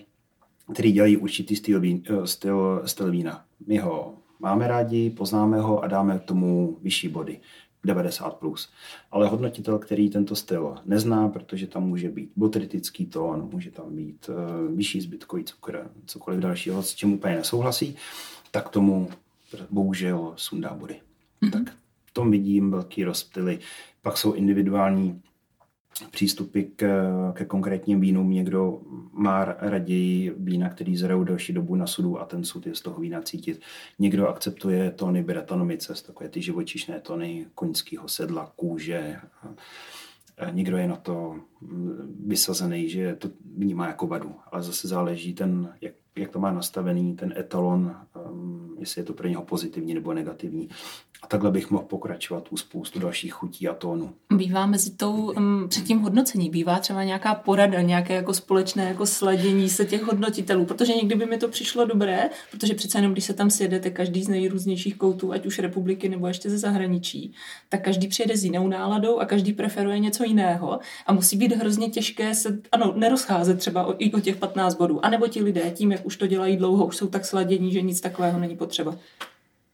který 0.73 0.91
dělají 0.91 1.17
určitý 1.17 1.55
styl, 1.55 1.79
vín, 1.79 2.03
eh, 2.09 2.27
styl, 2.27 2.81
styl 2.85 3.11
vína. 3.11 3.45
My 3.67 3.77
ho 3.77 4.13
máme 4.39 4.67
rádi, 4.67 5.09
poznáme 5.09 5.59
ho 5.59 5.83
a 5.83 5.87
dáme 5.87 6.19
tomu 6.19 6.77
vyšší 6.81 7.09
body. 7.09 7.39
90+. 7.85 8.31
Plus. 8.31 8.69
Ale 9.11 9.27
hodnotitel, 9.27 9.79
který 9.79 10.09
tento 10.09 10.35
styl 10.35 10.75
nezná, 10.85 11.29
protože 11.29 11.67
tam 11.67 11.83
může 11.83 12.09
být 12.09 12.31
botritický 12.35 13.05
tón, 13.05 13.49
může 13.53 13.71
tam 13.71 13.95
být 13.95 14.29
uh, 14.29 14.75
vyšší 14.75 15.01
zbytkový 15.01 15.43
cukr, 15.43 15.89
cokoliv 16.05 16.39
dalšího, 16.39 16.83
s 16.83 16.95
čím 16.95 17.13
úplně 17.13 17.35
nesouhlasí, 17.35 17.95
tak 18.51 18.69
tomu 18.69 19.09
bohužel 19.69 20.33
sundá 20.35 20.73
body. 20.73 21.01
Mm-hmm. 21.41 21.51
Tak 21.51 21.75
v 22.05 22.13
tom 22.13 22.31
vidím 22.31 22.71
velký 22.71 23.03
rozptyly. 23.03 23.59
Pak 24.01 24.17
jsou 24.17 24.33
individuální 24.33 25.21
přístupy 26.11 26.61
k, 26.75 26.85
ke 27.33 27.45
konkrétním 27.45 27.99
vínům. 27.99 28.29
Někdo 28.29 28.81
má 29.11 29.45
raději 29.45 30.33
vína, 30.37 30.69
který 30.69 30.97
zrajou 30.97 31.23
delší 31.23 31.53
dobu 31.53 31.75
na 31.75 31.87
sudu 31.87 32.19
a 32.19 32.25
ten 32.25 32.43
sud 32.43 32.67
je 32.67 32.75
z 32.75 32.81
toho 32.81 32.99
vína 32.99 33.21
cítit. 33.21 33.61
Někdo 33.99 34.27
akceptuje 34.27 34.91
tóny 34.91 35.23
bretanomice, 35.23 35.93
takové 36.05 36.29
ty 36.29 36.41
živočišné 36.41 36.99
tóny 36.99 37.45
koňského 37.55 38.07
sedla, 38.07 38.51
kůže. 38.55 39.17
Někdo 40.51 40.77
je 40.77 40.87
na 40.87 40.95
to 40.95 41.35
vysazený, 42.25 42.89
že 42.89 43.15
to 43.15 43.29
vnímá 43.55 43.87
jako 43.87 44.07
vadu, 44.07 44.35
ale 44.51 44.63
zase 44.63 44.87
záleží 44.87 45.33
ten, 45.33 45.73
jak, 45.81 45.93
jak 46.15 46.31
to 46.31 46.39
má 46.39 46.51
nastavený, 46.51 47.15
ten 47.15 47.33
etalon, 47.37 47.95
um, 48.31 48.75
jestli 48.79 49.01
je 49.01 49.05
to 49.05 49.13
pro 49.13 49.27
něho 49.27 49.43
pozitivní 49.43 49.93
nebo 49.93 50.13
negativní. 50.13 50.69
A 51.25 51.27
takhle 51.27 51.51
bych 51.51 51.71
mohl 51.71 51.83
pokračovat 51.83 52.47
u 52.49 52.57
spoustu 52.57 52.99
dalších 52.99 53.33
chutí 53.33 53.67
a 53.67 53.73
tónů. 53.73 54.13
Bývá 54.33 54.65
mezi 54.65 54.91
tou, 54.91 55.31
um, 55.37 55.65
před 55.69 55.83
tím 55.83 55.99
hodnocení, 55.99 56.49
bývá 56.49 56.79
třeba 56.79 57.03
nějaká 57.03 57.35
porada, 57.35 57.81
nějaké 57.81 58.15
jako 58.15 58.33
společné 58.33 58.87
jako 58.87 59.05
sladění 59.05 59.69
se 59.69 59.85
těch 59.85 60.03
hodnotitelů, 60.03 60.65
protože 60.65 60.93
někdy 60.93 61.15
by 61.15 61.25
mi 61.25 61.37
to 61.37 61.47
přišlo 61.47 61.85
dobré, 61.85 62.29
protože 62.51 62.73
přece 62.73 62.97
jenom, 62.97 63.11
když 63.11 63.23
se 63.23 63.33
tam 63.33 63.49
sjedete 63.49 63.89
každý 63.89 64.23
z 64.23 64.27
nejrůznějších 64.27 64.95
koutů, 64.95 65.31
ať 65.31 65.45
už 65.45 65.59
republiky 65.59 66.09
nebo 66.09 66.27
ještě 66.27 66.49
ze 66.49 66.57
zahraničí, 66.57 67.33
tak 67.69 67.83
každý 67.83 68.07
přijede 68.07 68.37
s 68.37 68.43
jinou 68.43 68.67
náladou 68.67 69.19
a 69.19 69.25
každý 69.25 69.53
preferuje 69.53 69.99
něco 69.99 70.23
jiného 70.23 70.79
a 71.07 71.13
musí 71.13 71.37
být 71.37 71.55
hrozně 71.55 71.89
těžké 71.89 72.35
se, 72.35 72.59
ano, 72.71 72.93
nerozcházet 72.95 73.59
třeba 73.59 73.85
o, 73.85 73.95
i 73.97 74.11
o 74.11 74.19
těch 74.19 74.35
15 74.35 74.75
bodů, 74.75 75.05
anebo 75.05 75.27
ti 75.27 75.43
lidé 75.43 75.71
tím, 75.71 75.91
jak 75.91 76.05
už 76.05 76.17
to 76.17 76.27
dělají 76.27 76.57
dlouho, 76.57 76.85
už 76.85 76.97
jsou 76.97 77.07
tak 77.07 77.25
sladění, 77.25 77.71
že 77.71 77.81
nic 77.81 78.01
takového 78.01 78.39
není 78.39 78.57
potřeba. 78.57 78.95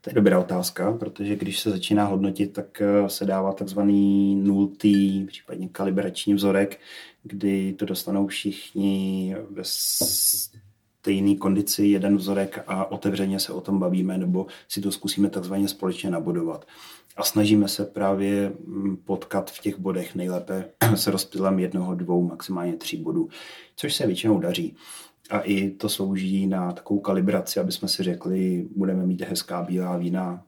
To 0.02 0.10
je 0.10 0.14
dobrá 0.14 0.40
otázka, 0.40 0.92
protože 0.92 1.36
když 1.36 1.60
se 1.60 1.70
začíná 1.70 2.06
hodnotit, 2.06 2.54
tak 2.54 2.82
eh, 2.82 3.10
se 3.10 3.26
dává 3.26 3.54
takzvaný 3.54 4.36
nultý, 4.36 5.26
případně 5.26 5.70
kalibrační 5.70 6.34
vzorek, 6.34 6.80
kdy 7.24 7.74
to 7.74 7.86
dostanou 7.86 8.28
všichni 8.28 9.36
ve 9.50 9.64
stejné 11.02 11.36
kondici 11.36 11.86
jeden 11.86 12.18
vzorek 12.18 12.64
a 12.68 12.92
otevřeně 12.92 13.40
se 13.40 13.54
o 13.54 13.62
tom 13.62 13.80
bavíme, 13.80 14.18
nebo 14.18 14.46
si 14.68 14.82
to 14.82 14.92
zkusíme 14.92 15.30
takzvaně 15.30 15.68
společně 15.68 16.10
nabodovat. 16.10 16.66
A 17.18 17.24
snažíme 17.24 17.68
se 17.68 17.86
právě 17.86 18.54
mm, 18.66 18.98
potkat 18.98 19.52
v 19.52 19.62
těch 19.62 19.80
bodech 19.80 20.16
nejlépe 20.16 20.70
s 20.96 21.08
rozptylem 21.08 21.60
jednoho, 21.60 21.96
dvou, 21.96 22.28
maximálně 22.28 22.74
tří 22.74 22.98
bodů, 22.98 23.30
což 23.76 23.96
se 23.96 24.08
většinou 24.08 24.40
daří. 24.40 24.76
A 25.32 25.40
i 25.40 25.70
to 25.70 25.90
slouží 25.90 26.48
na 26.48 26.72
takovou 26.72 27.00
kalibraci, 27.00 27.60
aby 27.60 27.72
jsme 27.72 27.88
si 27.88 28.04
řekli, 28.04 28.68
budeme 28.76 29.06
mít 29.06 29.22
hezká 29.22 29.62
bílá 29.62 29.98
vína, 29.98 30.44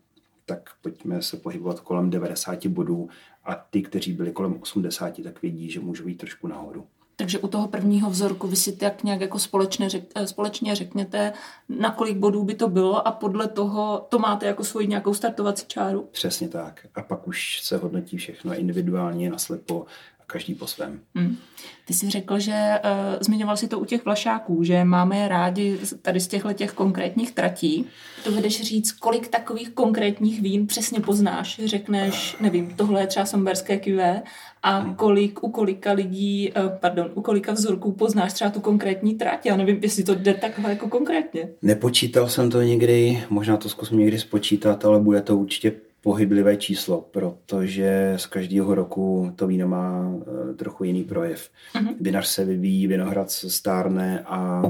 tak 0.46 0.70
pojďme 0.82 1.22
se 1.22 1.38
pohybovat 1.38 1.80
kolem 1.80 2.10
90 2.10 2.68
bodů 2.68 3.10
a 3.44 3.56
ty, 3.56 3.82
kteří 3.82 4.14
byli 4.14 4.32
kolem 4.32 4.62
80, 4.62 5.24
tak 5.24 5.42
vědí, 5.42 5.72
že 5.72 5.80
můžou 5.80 6.08
jít 6.08 6.16
trošku 6.16 6.48
nahoru. 6.48 6.86
Takže 7.16 7.40
u 7.40 7.48
toho 7.48 7.68
prvního 7.68 8.10
vzorku 8.10 8.48
vy 8.48 8.56
si 8.56 8.76
tak 8.76 9.04
nějak 9.04 9.22
jako 9.22 9.40
společně, 9.40 9.90
řek, 9.90 10.04
eh, 10.16 10.28
společně 10.28 10.76
řekněte, 10.76 11.34
na 11.70 11.92
kolik 11.92 12.18
bodů 12.18 12.44
by 12.44 12.56
to 12.56 12.68
bylo 12.68 13.08
a 13.08 13.12
podle 13.12 13.48
toho 13.48 14.06
to 14.10 14.20
máte 14.20 14.46
jako 14.46 14.64
svoji 14.64 14.88
nějakou 14.88 15.14
startovací 15.14 15.66
čáru? 15.68 16.08
Přesně 16.12 16.50
tak. 16.50 16.88
A 16.96 17.02
pak 17.02 17.28
už 17.28 17.62
se 17.62 17.78
hodnotí 17.78 18.18
všechno 18.18 18.56
individuálně, 18.56 19.30
naslepo 19.30 19.86
každý 20.34 20.56
po 20.56 20.68
svém. 20.68 21.00
Hmm. 21.16 21.38
Ty 21.86 21.94
jsi 21.94 22.10
řekl, 22.10 22.40
že 22.40 22.54
uh, 22.54 22.90
zmiňoval 23.22 23.58
si 23.58 23.68
to 23.68 23.80
u 23.80 23.86
těch 23.86 24.06
vlašáků, 24.06 24.64
že 24.64 24.84
máme 24.84 25.18
je 25.18 25.28
rádi 25.28 25.78
tady 26.02 26.20
z 26.20 26.28
těchto 26.28 26.54
těch 26.54 26.72
konkrétních 26.72 27.32
tratí. 27.32 27.86
To 28.24 28.32
vedeš 28.32 28.62
říct, 28.62 28.92
kolik 28.92 29.28
takových 29.28 29.70
konkrétních 29.70 30.42
vín 30.42 30.68
přesně 30.68 31.00
poznáš? 31.00 31.62
Řekneš, 31.66 32.38
nevím, 32.40 32.74
tohle 32.76 33.02
je 33.02 33.08
třeba 33.08 33.26
somberské 33.26 33.78
kivé 33.78 34.24
a 34.64 34.94
kolik, 34.96 35.44
u 35.44 35.52
kolika 35.52 35.92
lidí, 35.92 36.52
uh, 36.52 36.72
pardon, 36.80 37.12
u 37.14 37.22
kolika 37.22 37.52
vzorků 37.52 37.92
poznáš 37.92 38.34
třeba 38.34 38.50
tu 38.50 38.60
konkrétní 38.60 39.16
trať? 39.16 39.46
Já 39.46 39.58
nevím, 39.58 39.80
jestli 39.82 40.04
to 40.04 40.16
jde 40.16 40.34
takhle 40.34 40.70
jako 40.70 40.88
konkrétně. 40.90 41.50
Nepočítal 41.62 42.30
jsem 42.30 42.50
to 42.50 42.62
někdy, 42.62 43.24
možná 43.30 43.58
to 43.58 43.70
zkusím 43.70 44.00
někdy 44.00 44.20
spočítat, 44.20 44.86
ale 44.86 45.00
bude 45.00 45.22
to 45.22 45.38
určitě 45.38 45.72
pohyblivé 46.04 46.58
číslo, 46.58 47.02
protože 47.12 48.14
z 48.18 48.26
každého 48.26 48.76
roku 48.76 49.32
to 49.36 49.48
víno 49.48 49.68
má 49.68 50.10
uh, 50.10 50.24
trochu 50.56 50.84
jiný 50.84 51.04
projev. 51.04 51.50
Uh-huh. 51.76 51.96
Vinař 52.02 52.28
se 52.28 52.46
vyvíjí, 52.46 52.88
vinohrad 52.88 53.32
se 53.32 53.50
stárne 53.50 54.24
a 54.28 54.62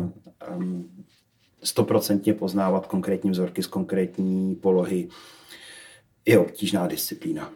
stoprocentně 1.64 2.34
um, 2.34 2.40
poznávat 2.40 2.88
konkrétní 2.88 3.32
vzorky 3.32 3.64
z 3.64 3.68
konkrétní 3.68 4.56
polohy 4.56 5.08
je 6.26 6.40
obtížná 6.40 6.88
disciplína. 6.88 7.52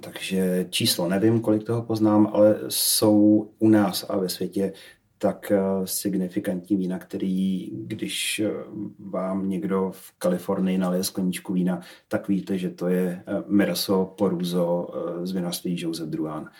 Takže 0.00 0.66
číslo 0.70 1.08
nevím, 1.08 1.40
kolik 1.40 1.64
toho 1.64 1.82
poznám, 1.82 2.30
ale 2.32 2.56
jsou 2.68 3.48
u 3.58 3.68
nás 3.68 4.06
a 4.08 4.16
ve 4.16 4.28
světě 4.28 4.72
tak 5.18 5.52
eh, 5.52 5.60
signifikantní 5.84 6.76
vína, 6.76 6.98
který, 6.98 7.70
když 7.72 8.38
eh, 8.38 8.50
vám 8.98 9.48
někdo 9.48 9.90
v 9.94 10.12
Kalifornii 10.18 10.78
nalije 10.78 11.04
skleničku 11.04 11.52
vína, 11.52 11.80
tak 12.08 12.28
víte, 12.28 12.58
že 12.58 12.70
to 12.70 12.88
je 12.88 13.22
eh, 13.26 13.42
Meraso 13.46 14.14
Poruzo 14.18 14.88
z 15.22 15.32
vinařství 15.32 15.76
Joseph 15.78 16.08
Druan. 16.08 16.50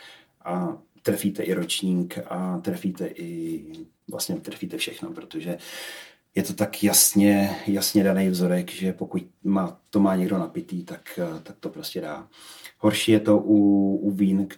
A 0.44 0.78
trefíte 1.02 1.42
i 1.42 1.54
ročník 1.54 2.18
a 2.28 2.58
trefíte 2.58 3.06
i, 3.06 3.64
vlastně 4.10 4.36
trefíte 4.36 4.76
všechno, 4.76 5.10
protože 5.10 5.58
je 6.34 6.42
to 6.42 6.52
tak 6.52 6.84
jasně, 6.84 7.56
jasně 7.66 8.04
daný 8.04 8.28
vzorek, 8.28 8.70
že 8.70 8.92
pokud 8.92 9.22
má, 9.44 9.80
to 9.90 10.00
má 10.00 10.16
někdo 10.16 10.38
napitý, 10.38 10.84
tak, 10.84 11.20
tak 11.42 11.56
to 11.60 11.68
prostě 11.68 12.00
dá. 12.00 12.28
Horší 12.78 13.12
je 13.12 13.20
to 13.20 13.38
u, 13.38 13.96
u 13.96 14.10
vín, 14.10 14.48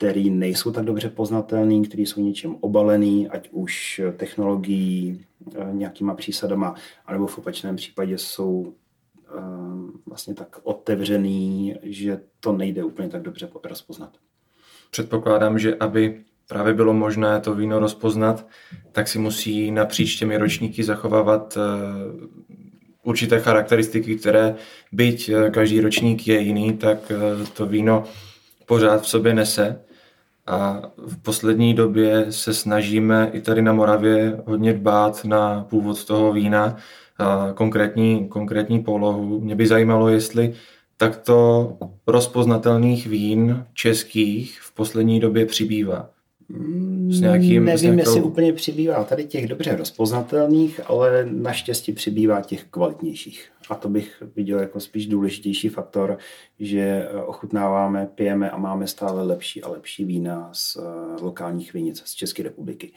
který 0.00 0.30
nejsou 0.30 0.72
tak 0.72 0.84
dobře 0.84 1.08
poznatelný, 1.08 1.82
který 1.82 2.06
jsou 2.06 2.20
něčím 2.20 2.56
obalený, 2.60 3.28
ať 3.28 3.48
už 3.52 4.00
technologií, 4.16 5.24
eh, 5.56 5.68
nějakýma 5.72 6.14
přísadama, 6.14 6.74
anebo 7.06 7.26
v 7.26 7.38
opačném 7.38 7.76
případě 7.76 8.18
jsou 8.18 8.74
eh, 9.28 9.40
vlastně 10.06 10.34
tak 10.34 10.56
otevřený, 10.62 11.74
že 11.82 12.20
to 12.40 12.52
nejde 12.52 12.84
úplně 12.84 13.08
tak 13.08 13.22
dobře 13.22 13.48
rozpoznat. 13.64 14.10
Předpokládám, 14.90 15.58
že 15.58 15.76
aby 15.76 16.20
právě 16.48 16.74
bylo 16.74 16.92
možné 16.94 17.40
to 17.40 17.54
víno 17.54 17.78
rozpoznat, 17.78 18.46
tak 18.92 19.08
si 19.08 19.18
musí 19.18 19.70
napříč 19.70 20.16
těmi 20.16 20.36
ročníky 20.36 20.84
zachovávat 20.84 21.56
eh, 21.56 21.60
určité 23.02 23.40
charakteristiky, 23.40 24.16
které 24.16 24.56
byť 24.92 25.30
každý 25.50 25.80
ročník 25.80 26.28
je 26.28 26.40
jiný, 26.40 26.76
tak 26.76 27.12
to 27.56 27.66
víno 27.66 28.04
pořád 28.66 29.02
v 29.02 29.08
sobě 29.08 29.34
nese. 29.34 29.89
A 30.46 30.82
v 31.06 31.22
poslední 31.22 31.74
době 31.74 32.32
se 32.32 32.54
snažíme 32.54 33.30
i 33.32 33.40
tady 33.40 33.62
na 33.62 33.72
Moravě 33.72 34.42
hodně 34.46 34.72
dbát 34.72 35.24
na 35.24 35.64
původ 35.70 36.04
toho 36.04 36.32
vína, 36.32 36.76
a 37.18 37.52
konkrétní, 37.54 38.28
konkrétní 38.28 38.82
polohu. 38.82 39.40
Mě 39.40 39.54
by 39.54 39.66
zajímalo, 39.66 40.08
jestli 40.08 40.54
takto 40.96 41.76
rozpoznatelných 42.06 43.06
vín 43.06 43.66
českých 43.74 44.60
v 44.60 44.74
poslední 44.74 45.20
době 45.20 45.46
přibývá. 45.46 46.10
S 47.08 47.20
nějakým, 47.20 47.64
Nevím, 47.64 47.78
s 47.78 47.82
nějakou... 47.82 48.00
jestli 48.00 48.22
úplně 48.22 48.52
přibývá 48.52 49.04
tady 49.04 49.24
těch 49.24 49.48
dobře 49.48 49.76
rozpoznatelných, 49.76 50.80
ale 50.86 51.28
naštěstí 51.30 51.92
přibývá 51.92 52.40
těch 52.40 52.64
kvalitnějších. 52.64 53.50
A 53.70 53.74
to 53.74 53.88
bych 53.88 54.22
viděl 54.36 54.58
jako 54.58 54.80
spíš 54.80 55.06
důležitější 55.06 55.68
faktor, 55.68 56.18
že 56.58 57.08
ochutnáváme, 57.26 58.08
pijeme 58.14 58.50
a 58.50 58.58
máme 58.58 58.86
stále 58.86 59.22
lepší 59.22 59.62
a 59.62 59.68
lepší 59.68 60.04
vína 60.04 60.50
z 60.52 60.76
eh, 60.76 61.22
lokálních 61.22 61.72
vinic 61.72 62.02
z 62.04 62.14
České 62.14 62.42
republiky. 62.42 62.92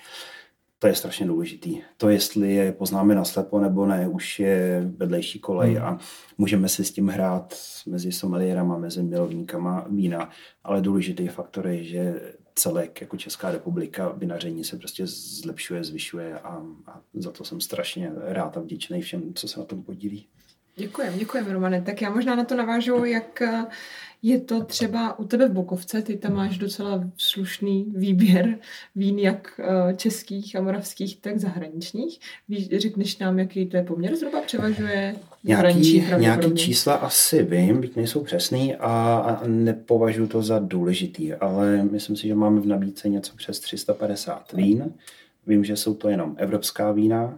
To 0.80 0.88
je 0.88 0.96
strašně 0.96 1.26
důležitý. 1.26 1.82
To, 1.98 2.10
jestli 2.10 2.54
je 2.54 2.72
poznáme 2.72 3.16
naslepo 3.16 3.60
nebo 3.60 3.86
ne, 3.86 4.08
už 4.08 4.40
je 4.40 4.92
vedlejší 4.98 5.40
kolej 5.40 5.74
hmm. 5.74 5.86
a 5.86 5.98
můžeme 6.38 6.70
si 6.70 6.86
s 6.86 6.92
tím 6.92 7.08
hrát 7.08 7.56
mezi 7.88 8.12
somelierama, 8.12 8.78
mezi 8.78 9.04
milovníkama 9.04 9.86
vína, 9.90 10.30
ale 10.64 10.82
důležitý 10.82 11.28
faktor 11.28 11.68
je, 11.68 11.84
že 11.84 12.22
celek 12.56 13.02
jako 13.02 13.18
Česká 13.18 13.52
republika 13.52 14.10
vinaření 14.10 14.64
se 14.64 14.78
prostě 14.78 15.08
zlepšuje, 15.08 15.84
zvyšuje 15.84 16.40
a, 16.40 16.64
a 16.88 17.02
za 17.14 17.32
to 17.32 17.44
jsem 17.44 17.62
strašně 17.62 18.12
rád 18.16 18.58
a 18.58 18.60
vděčný 18.60 19.02
všem, 19.02 19.34
co 19.34 19.48
se 19.48 19.60
na 19.60 19.66
tom 19.66 19.84
podílí. 19.84 20.28
Děkujeme, 20.76 21.18
děkujeme, 21.18 21.54
Romane. 21.54 21.82
Tak 21.82 22.02
já 22.02 22.10
možná 22.10 22.36
na 22.36 22.44
to 22.44 22.56
navážu, 22.56 23.06
jak 23.06 23.42
je 24.24 24.40
to 24.40 24.64
třeba 24.64 25.20
u 25.20 25.24
tebe 25.24 25.48
v 25.48 25.52
Bokovce, 25.52 26.02
ty 26.02 26.18
tam 26.18 26.34
máš 26.34 26.58
docela 26.58 27.10
slušný 27.18 27.86
výběr 27.96 28.60
vín, 28.96 29.20
jak 29.20 29.60
eh, 29.60 29.94
českých 29.94 30.56
a 30.56 30.62
moravských, 30.62 31.22
tak 31.22 31.38
zahraničních. 31.38 32.20
Víš, 32.50 32.70
řekneš 32.78 33.18
nám, 33.18 33.40
jaký 33.40 33.66
to 33.66 33.78
je 33.78 33.84
poměr 33.84 34.16
zhruba 34.16 34.42
převažuje 34.42 35.16
nějaký, 35.44 36.04
nějaký 36.18 36.54
čísla 36.54 36.94
asi 36.94 37.44
vím, 37.44 37.82
byť 37.82 37.96
nejsou 37.96 38.24
přesný 38.24 38.76
a, 38.76 39.18
a 39.18 39.48
nepovažuji 39.48 40.28
to 40.28 40.42
za 40.42 40.60
důležitý, 40.60 41.34
ale 41.34 41.84
myslím 41.84 42.16
si, 42.16 42.28
že 42.28 42.36
máme 42.36 42.62
v 42.62 42.66
nabídce 42.66 43.10
něco 43.10 43.36
přes 43.36 43.60
350 43.60 44.54
vín. 44.54 44.94
Vím, 45.48 45.64
že 45.64 45.76
jsou 45.76 45.94
to 45.94 46.10
jenom 46.10 46.36
evropská 46.38 46.92
vína, 46.92 47.38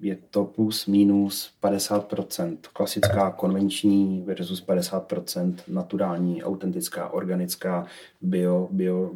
je 0.00 0.18
to 0.30 0.44
plus 0.44 0.86
minus 0.86 1.50
50% 1.62 2.56
klasická 2.72 3.30
konvenční 3.30 4.22
versus 4.26 4.66
50% 4.66 5.54
naturální, 5.68 6.42
autentická, 6.42 7.08
organická, 7.08 7.86
bio, 8.20 8.68
bio, 8.70 9.10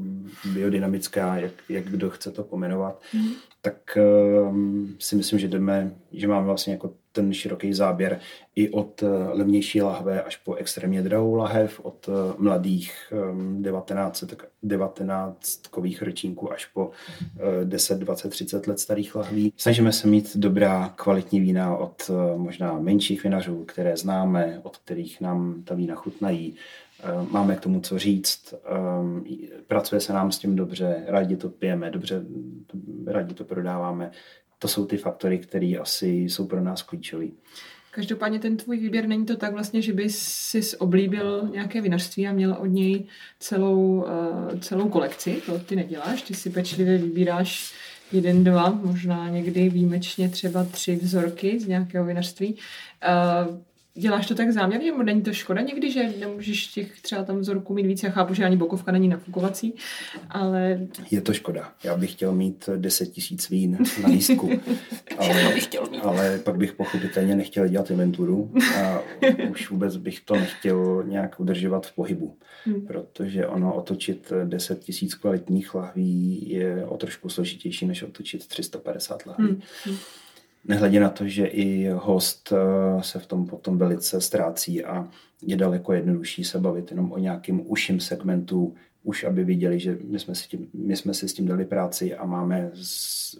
biodynamická, 0.52 1.36
jak, 1.36 1.52
jak 1.68 1.84
kdo 1.84 2.10
chce 2.10 2.30
to 2.30 2.42
pomenovat, 2.42 3.02
mm. 3.14 3.32
Tak 3.64 3.98
um, 4.48 4.96
si 4.98 5.16
myslím, 5.16 5.38
že 5.38 5.48
jdeme, 5.48 5.94
že 6.12 6.28
máme 6.28 6.46
vlastně 6.46 6.72
jako 6.72 6.92
ten 7.12 7.32
široký 7.32 7.72
záběr 7.72 8.20
i 8.56 8.70
od 8.70 9.02
eh, 9.02 9.06
levnější 9.08 9.82
lahve 9.82 10.22
až 10.22 10.36
po 10.36 10.54
extrémně 10.54 11.02
drahou 11.02 11.34
lahev, 11.34 11.80
od 11.80 12.08
eh, 12.08 12.34
mladých 12.38 13.12
19, 13.60 14.22
ehm, 14.22 14.38
19 14.62 15.66
kových 15.66 16.02
ročníků 16.02 16.52
až 16.52 16.66
po 16.66 16.90
10, 17.64 17.98
20, 17.98 18.28
30 18.28 18.66
let 18.66 18.80
starých 18.80 19.14
lahví. 19.14 19.52
Snažíme 19.56 19.92
se 19.92 20.08
mít 20.08 20.36
dobrá 20.36 20.92
kvalitní 20.96 21.40
vína 21.40 21.76
od 21.76 22.10
eh, 22.10 22.38
možná 22.38 22.78
menších 22.78 23.22
vinařů, 23.22 23.64
které 23.64 23.96
známe, 23.96 24.60
od 24.62 24.76
kterých 24.76 25.20
nám 25.20 25.62
ta 25.64 25.74
vína 25.74 25.94
chutnají. 25.94 26.56
Máme 27.30 27.56
k 27.56 27.60
tomu 27.60 27.80
co 27.80 27.98
říct, 27.98 28.54
ehm, 28.64 29.24
pracuje 29.66 30.00
se 30.00 30.12
nám 30.12 30.32
s 30.32 30.38
tím 30.38 30.56
dobře, 30.56 31.04
rádi 31.06 31.36
to 31.36 31.48
pijeme, 31.48 31.90
dobře, 31.90 32.24
rádi 33.06 33.34
to 33.34 33.44
prodáváme 33.44 34.10
to 34.64 34.68
jsou 34.68 34.86
ty 34.86 34.96
faktory, 34.96 35.38
které 35.38 35.74
asi 35.80 36.08
jsou 36.08 36.46
pro 36.46 36.60
nás 36.60 36.82
klíčové. 36.82 37.26
Každopádně 37.90 38.38
ten 38.38 38.56
tvůj 38.56 38.78
výběr 38.78 39.06
není 39.06 39.26
to 39.26 39.36
tak 39.36 39.52
vlastně, 39.52 39.82
že 39.82 39.92
bys 39.92 40.18
si 40.18 40.76
oblíbil 40.76 41.48
nějaké 41.52 41.80
vinařství 41.80 42.26
a 42.26 42.32
měl 42.32 42.56
od 42.60 42.66
něj 42.66 43.04
celou, 43.38 44.04
uh, 44.52 44.58
celou 44.60 44.88
kolekci. 44.88 45.42
To 45.46 45.58
ty 45.58 45.76
neděláš, 45.76 46.22
ty 46.22 46.34
si 46.34 46.50
pečlivě 46.50 46.98
vybíráš 46.98 47.74
jeden, 48.12 48.44
dva, 48.44 48.70
možná 48.70 49.28
někdy 49.28 49.68
výjimečně 49.68 50.28
třeba 50.28 50.64
tři 50.64 50.96
vzorky 50.96 51.60
z 51.60 51.66
nějakého 51.66 52.04
vinařství. 52.04 52.56
Děláš 53.96 54.26
to 54.26 54.34
tak 54.34 54.50
záměrně, 54.50 54.90
nebo 54.90 55.02
není 55.02 55.22
to 55.22 55.32
škoda 55.32 55.60
někdy, 55.60 55.90
že 55.90 56.12
nemůžeš 56.20 56.66
těch 56.66 57.00
třeba 57.00 57.24
tam 57.24 57.38
vzorků 57.38 57.74
mít 57.74 57.86
víc? 57.86 58.02
Já 58.02 58.10
chápu, 58.10 58.34
že 58.34 58.44
ani 58.44 58.56
bokovka 58.56 58.92
není 58.92 59.08
nafukovací, 59.08 59.74
ale... 60.30 60.80
Je 61.10 61.20
to 61.20 61.32
škoda. 61.32 61.72
Já 61.84 61.96
bych 61.96 62.12
chtěl 62.12 62.32
mít 62.32 62.68
10 62.76 63.06
tisíc 63.06 63.50
vín 63.50 63.78
na 64.02 64.08
lístku, 64.08 64.50
ale, 65.18 65.54
bych 65.54 65.64
chtěl 65.64 65.86
mít. 65.90 66.00
ale 66.00 66.38
pak 66.38 66.56
bych 66.56 66.72
pochopitelně 66.72 67.36
nechtěl 67.36 67.68
dělat 67.68 67.90
inventuru 67.90 68.52
a 68.82 69.02
už 69.50 69.70
vůbec 69.70 69.96
bych 69.96 70.20
to 70.20 70.34
nechtěl 70.34 71.04
nějak 71.06 71.40
udržovat 71.40 71.86
v 71.86 71.94
pohybu, 71.94 72.38
hmm. 72.64 72.86
protože 72.86 73.46
ono 73.46 73.74
otočit 73.74 74.32
10 74.44 74.80
tisíc 74.80 75.14
kvalitních 75.14 75.74
lahví 75.74 76.48
je 76.50 76.86
o 76.86 76.96
trošku 76.96 77.28
složitější, 77.28 77.86
než 77.86 78.02
otočit 78.02 78.46
350 78.46 79.26
lahví. 79.26 79.62
Hmm. 79.84 79.96
Nehledě 80.64 81.00
na 81.00 81.10
to, 81.10 81.28
že 81.28 81.46
i 81.46 81.88
host 81.88 82.52
eh, 82.52 83.02
se 83.02 83.18
v 83.18 83.26
tom 83.26 83.46
potom 83.46 83.78
velice 83.78 84.20
ztrácí 84.20 84.84
a 84.84 85.08
je 85.42 85.56
daleko 85.56 85.92
jednodušší 85.92 86.44
se 86.44 86.58
bavit 86.58 86.90
jenom 86.90 87.12
o 87.12 87.18
nějakém 87.18 87.70
užším 87.70 88.00
segmentu, 88.00 88.74
už 89.02 89.24
aby 89.24 89.44
viděli, 89.44 89.80
že 89.80 89.98
my 90.04 90.18
jsme, 90.18 90.34
si 90.34 90.48
tím, 90.48 90.68
my 90.74 90.96
jsme 90.96 91.14
si 91.14 91.28
s 91.28 91.34
tím 91.34 91.46
dali 91.46 91.64
práci 91.64 92.14
a 92.14 92.26
máme 92.26 92.70
z 92.74 93.36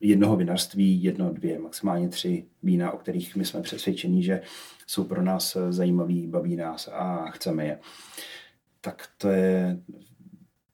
jednoho 0.00 0.36
vinařství 0.36 1.02
jedno, 1.02 1.32
dvě, 1.32 1.58
maximálně 1.58 2.08
tři 2.08 2.44
vína, 2.62 2.92
o 2.92 2.98
kterých 2.98 3.36
my 3.36 3.44
jsme 3.44 3.62
přesvědčeni, 3.62 4.22
že 4.22 4.40
jsou 4.86 5.04
pro 5.04 5.22
nás 5.22 5.56
zajímavý, 5.70 6.26
baví 6.26 6.56
nás 6.56 6.88
a 6.92 7.30
chceme 7.30 7.66
je. 7.66 7.78
Tak 8.80 9.08
to 9.18 9.28
je, 9.28 9.80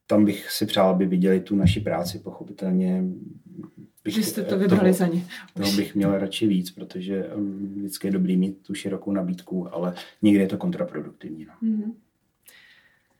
tam 0.07 0.25
bych 0.25 0.51
si 0.51 0.65
přál, 0.65 0.89
aby 0.89 1.05
viděli 1.05 1.39
tu 1.39 1.55
naši 1.55 1.79
práci, 1.79 2.19
pochopitelně 2.19 3.03
bych, 4.05 4.13
že 4.13 4.23
jste 4.23 4.43
to 4.43 4.57
vybrali 4.57 4.83
toho, 4.83 4.93
za 4.93 5.07
ně. 5.07 5.25
Toho 5.53 5.71
bych 5.71 5.95
měl 5.95 6.17
radši 6.17 6.47
víc, 6.47 6.71
protože 6.71 7.23
um, 7.23 7.75
vždycky 7.77 8.07
je 8.07 8.11
dobrý 8.11 8.37
mít 8.37 8.57
tu 8.67 8.73
širokou 8.73 9.11
nabídku, 9.11 9.73
ale 9.73 9.93
někdy 10.21 10.41
je 10.41 10.47
to 10.47 10.57
kontraproduktivní. 10.57 11.45
No. 11.45 11.53
Mm-hmm. 11.69 11.93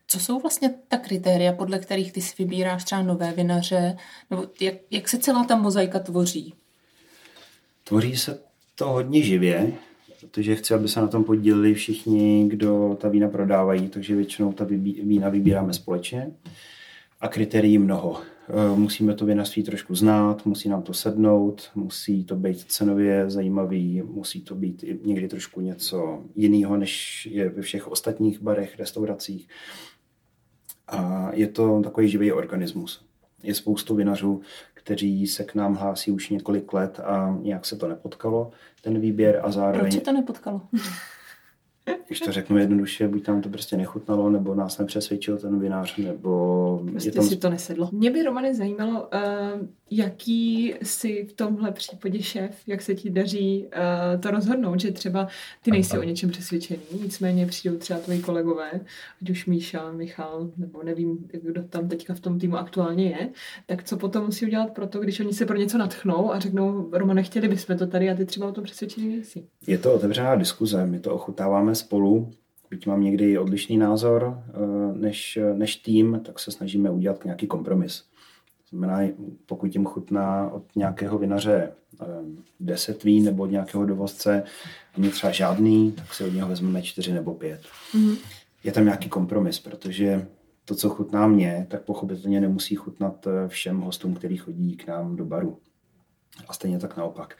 Co 0.07 0.19
jsou 0.19 0.39
vlastně 0.39 0.73
ta 0.87 0.97
kritéria, 0.97 1.53
podle 1.53 1.79
kterých 1.79 2.11
ty 2.11 2.21
si 2.21 2.43
vybíráš 2.43 2.83
třeba 2.83 3.01
nové 3.01 3.31
vinaře? 3.31 3.97
Nebo 4.29 4.47
jak, 4.61 4.75
jak 4.91 5.09
se 5.09 5.17
celá 5.17 5.43
ta 5.43 5.55
mozaika 5.55 5.99
tvoří? 5.99 6.53
Tvoří 7.83 8.17
se 8.17 8.39
to 8.75 8.85
hodně 8.87 9.21
živě, 9.21 9.73
protože 10.19 10.55
chci, 10.55 10.73
aby 10.73 10.87
se 10.87 11.01
na 11.01 11.07
tom 11.07 11.23
podíleli 11.23 11.73
všichni, 11.73 12.47
kdo 12.49 12.97
ta 13.01 13.09
vína 13.09 13.29
prodávají, 13.29 13.89
takže 13.89 14.15
většinou 14.15 14.53
ta 14.53 14.65
vína 15.03 15.29
vybíráme 15.29 15.73
společně 15.73 16.31
a 17.21 17.27
kritérií 17.27 17.77
mnoho. 17.77 18.21
Eh, 18.49 18.75
musíme 18.75 19.13
to 19.13 19.25
vinařství 19.25 19.63
trošku 19.63 19.95
znát, 19.95 20.45
musí 20.45 20.69
nám 20.69 20.81
to 20.81 20.93
sednout, 20.93 21.69
musí 21.75 22.23
to 22.23 22.35
být 22.35 22.59
cenově 22.71 23.29
zajímavý, 23.29 24.01
musí 24.01 24.41
to 24.41 24.55
být 24.55 24.85
někdy 25.03 25.27
trošku 25.27 25.61
něco 25.61 26.23
jiného, 26.35 26.77
než 26.77 27.25
je 27.31 27.49
ve 27.49 27.61
všech 27.61 27.87
ostatních 27.87 28.41
barech, 28.41 28.79
restauracích. 28.79 29.47
A 30.87 31.29
je 31.33 31.47
to 31.47 31.81
takový 31.81 32.09
živý 32.09 32.31
organismus. 32.31 33.05
Je 33.43 33.53
spoustu 33.53 33.95
vinařů, 33.95 34.41
kteří 34.73 35.27
se 35.27 35.43
k 35.43 35.55
nám 35.55 35.75
hlásí 35.75 36.11
už 36.11 36.29
několik 36.29 36.73
let 36.73 36.99
a 36.99 37.37
nějak 37.41 37.65
se 37.65 37.75
to 37.75 37.87
nepotkalo, 37.87 38.51
ten 38.81 38.99
výběr 38.99 39.41
a 39.43 39.51
zároveň... 39.51 39.81
Proč 39.81 39.93
se 39.93 40.01
to 40.01 40.11
nepotkalo? 40.11 40.61
Když 42.07 42.19
to 42.19 42.31
řeknu 42.31 42.57
jednoduše, 42.57 43.07
buď 43.07 43.25
tam 43.25 43.41
to 43.41 43.49
prostě 43.49 43.77
nechutnalo, 43.77 44.29
nebo 44.29 44.55
nás 44.55 44.77
nepřesvědčil 44.77 45.37
ten 45.37 45.59
vinář, 45.59 45.97
nebo... 45.97 46.81
Prostě 46.91 47.11
tam... 47.11 47.23
si 47.23 47.35
to 47.35 47.49
nesedlo. 47.49 47.89
Mě 47.91 48.11
by, 48.11 48.23
Romany, 48.23 48.55
zajímalo, 48.55 49.01
uh, 49.01 49.67
jaký 49.91 50.73
si 50.83 51.25
v 51.29 51.33
tomhle 51.33 51.71
případě 51.71 52.21
šéf, 52.21 52.51
jak 52.67 52.81
se 52.81 52.95
ti 52.95 53.09
daří 53.09 53.65
uh, 53.65 54.21
to 54.21 54.31
rozhodnout, 54.31 54.79
že 54.79 54.91
třeba 54.91 55.27
ty 55.63 55.71
nejsi 55.71 55.99
o 55.99 56.03
něčem 56.03 56.29
přesvědčený, 56.29 56.79
nicméně 57.01 57.45
přijdou 57.45 57.77
třeba 57.77 57.99
tvoji 57.99 58.21
kolegové, 58.21 58.71
ať 59.21 59.29
už 59.29 59.45
Míša, 59.45 59.91
Michal, 59.91 60.49
nebo 60.57 60.83
nevím, 60.83 61.17
kdo 61.43 61.63
tam 61.63 61.87
teďka 61.87 62.13
v 62.13 62.19
tom 62.19 62.39
týmu 62.39 62.57
aktuálně 62.57 63.05
je, 63.05 63.29
tak 63.65 63.83
co 63.83 63.97
potom 63.97 64.25
musí 64.25 64.45
udělat 64.45 64.73
pro 64.73 64.87
to, 64.87 64.99
když 64.99 65.19
oni 65.19 65.33
se 65.33 65.45
pro 65.45 65.57
něco 65.57 65.77
natchnou 65.77 66.33
a 66.33 66.39
řeknou, 66.39 66.89
Romane, 66.91 67.23
chtěli 67.23 67.47
bychom 67.47 67.77
to 67.77 67.87
tady 67.87 68.09
a 68.09 68.15
ty 68.15 68.25
třeba 68.25 68.47
o 68.47 68.51
tom 68.51 68.63
přesvědčený 68.63 69.07
nejsi. 69.07 69.43
Je 69.67 69.77
to 69.77 69.93
otevřená 69.93 70.35
diskuze, 70.35 70.85
my 70.85 70.99
to 70.99 71.13
spolu, 71.75 72.31
byť 72.69 72.87
mám 72.87 73.03
někdy 73.03 73.37
odlišný 73.37 73.77
názor 73.77 74.23
uh, 74.23 74.97
než, 74.97 75.39
než 75.53 75.75
tým, 75.75 76.21
tak 76.25 76.39
se 76.39 76.51
snažíme 76.51 76.89
udělat 76.89 77.25
nějaký 77.25 77.47
kompromis 77.47 78.03
znamená, 78.69 79.13
pokud 79.45 79.75
jim 79.75 79.85
chutná 79.85 80.49
od 80.49 80.63
nějakého 80.75 81.17
vinaře 81.17 81.71
eh, 82.01 82.05
deset 82.59 83.03
vín 83.03 83.25
nebo 83.25 83.43
od 83.43 83.51
nějakého 83.51 83.85
dovozce 83.85 84.43
a 84.93 84.99
mě 84.99 85.09
třeba 85.09 85.31
žádný, 85.31 85.91
tak 85.91 86.13
si 86.13 86.23
od 86.23 86.33
něho 86.33 86.49
vezmeme 86.49 86.81
čtyři 86.81 87.13
nebo 87.13 87.33
pět. 87.33 87.61
Mm-hmm. 87.93 88.17
Je 88.63 88.71
tam 88.71 88.85
nějaký 88.85 89.09
kompromis, 89.09 89.59
protože 89.59 90.27
to, 90.65 90.75
co 90.75 90.89
chutná 90.89 91.27
mě, 91.27 91.67
tak 91.69 91.81
pochopitelně 91.81 92.41
nemusí 92.41 92.75
chutnat 92.75 93.27
eh, 93.27 93.47
všem 93.47 93.81
hostům, 93.81 94.13
kteří 94.13 94.37
chodí 94.37 94.77
k 94.77 94.87
nám 94.87 95.15
do 95.15 95.25
baru. 95.25 95.59
A 96.47 96.53
stejně 96.53 96.79
tak 96.79 96.97
naopak. 96.97 97.37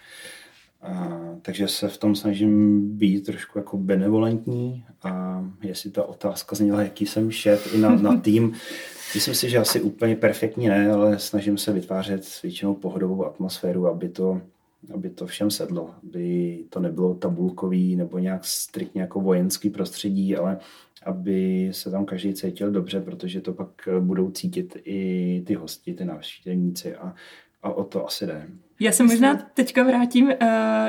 A, 0.86 1.20
takže 1.42 1.68
se 1.68 1.88
v 1.88 1.98
tom 1.98 2.16
snažím 2.16 2.82
být 2.98 3.26
trošku 3.26 3.58
jako 3.60 3.78
benevolentní 3.78 4.86
a 5.04 5.44
jestli 5.62 5.92
ta 5.92 6.04
otázka 6.04 6.56
zněla, 6.56 6.82
jaký 6.82 7.06
jsem 7.06 7.32
šéf 7.32 7.76
i 7.76 7.78
na, 7.78 7.96
na 7.96 8.18
tým, 8.18 8.54
Myslím 9.16 9.36
si, 9.36 9.50
že 9.50 9.58
asi 9.58 9.82
úplně 9.82 10.16
perfektní 10.16 10.68
ne, 10.68 10.92
ale 10.92 11.20
snažím 11.20 11.58
se 11.58 11.74
vytvářet 11.74 12.42
většinou 12.44 12.76
pohodovou 12.76 13.26
atmosféru, 13.26 13.88
aby 13.88 14.10
to, 14.10 14.42
aby 14.94 15.10
to 15.10 15.28
všem 15.28 15.52
sedlo, 15.52 15.96
aby 16.04 16.60
to 16.70 16.80
nebylo 16.80 17.16
tabulkový 17.16 17.96
nebo 17.96 18.20
nějak 18.20 18.46
striktně 18.46 19.02
jako 19.02 19.20
vojenský 19.20 19.70
prostředí, 19.70 20.36
ale 20.36 20.60
aby 21.06 21.70
se 21.72 21.92
tam 21.92 22.06
každý 22.06 22.34
cítil 22.34 22.72
dobře, 22.72 23.02
protože 23.02 23.42
to 23.42 23.54
pak 23.54 23.90
budou 24.00 24.32
cítit 24.32 24.78
i 24.86 25.44
ty 25.48 25.54
hosti, 25.54 25.94
ty 25.94 26.06
návštěvníci 26.06 26.96
a, 26.96 27.16
a 27.64 27.74
o 27.74 27.84
to 27.84 28.08
asi 28.08 28.28
jde. 28.28 28.48
Já 28.80 28.92
se 28.92 29.04
možná 29.04 29.36
teďka 29.54 29.84
vrátím 29.84 30.26
uh, 30.26 30.34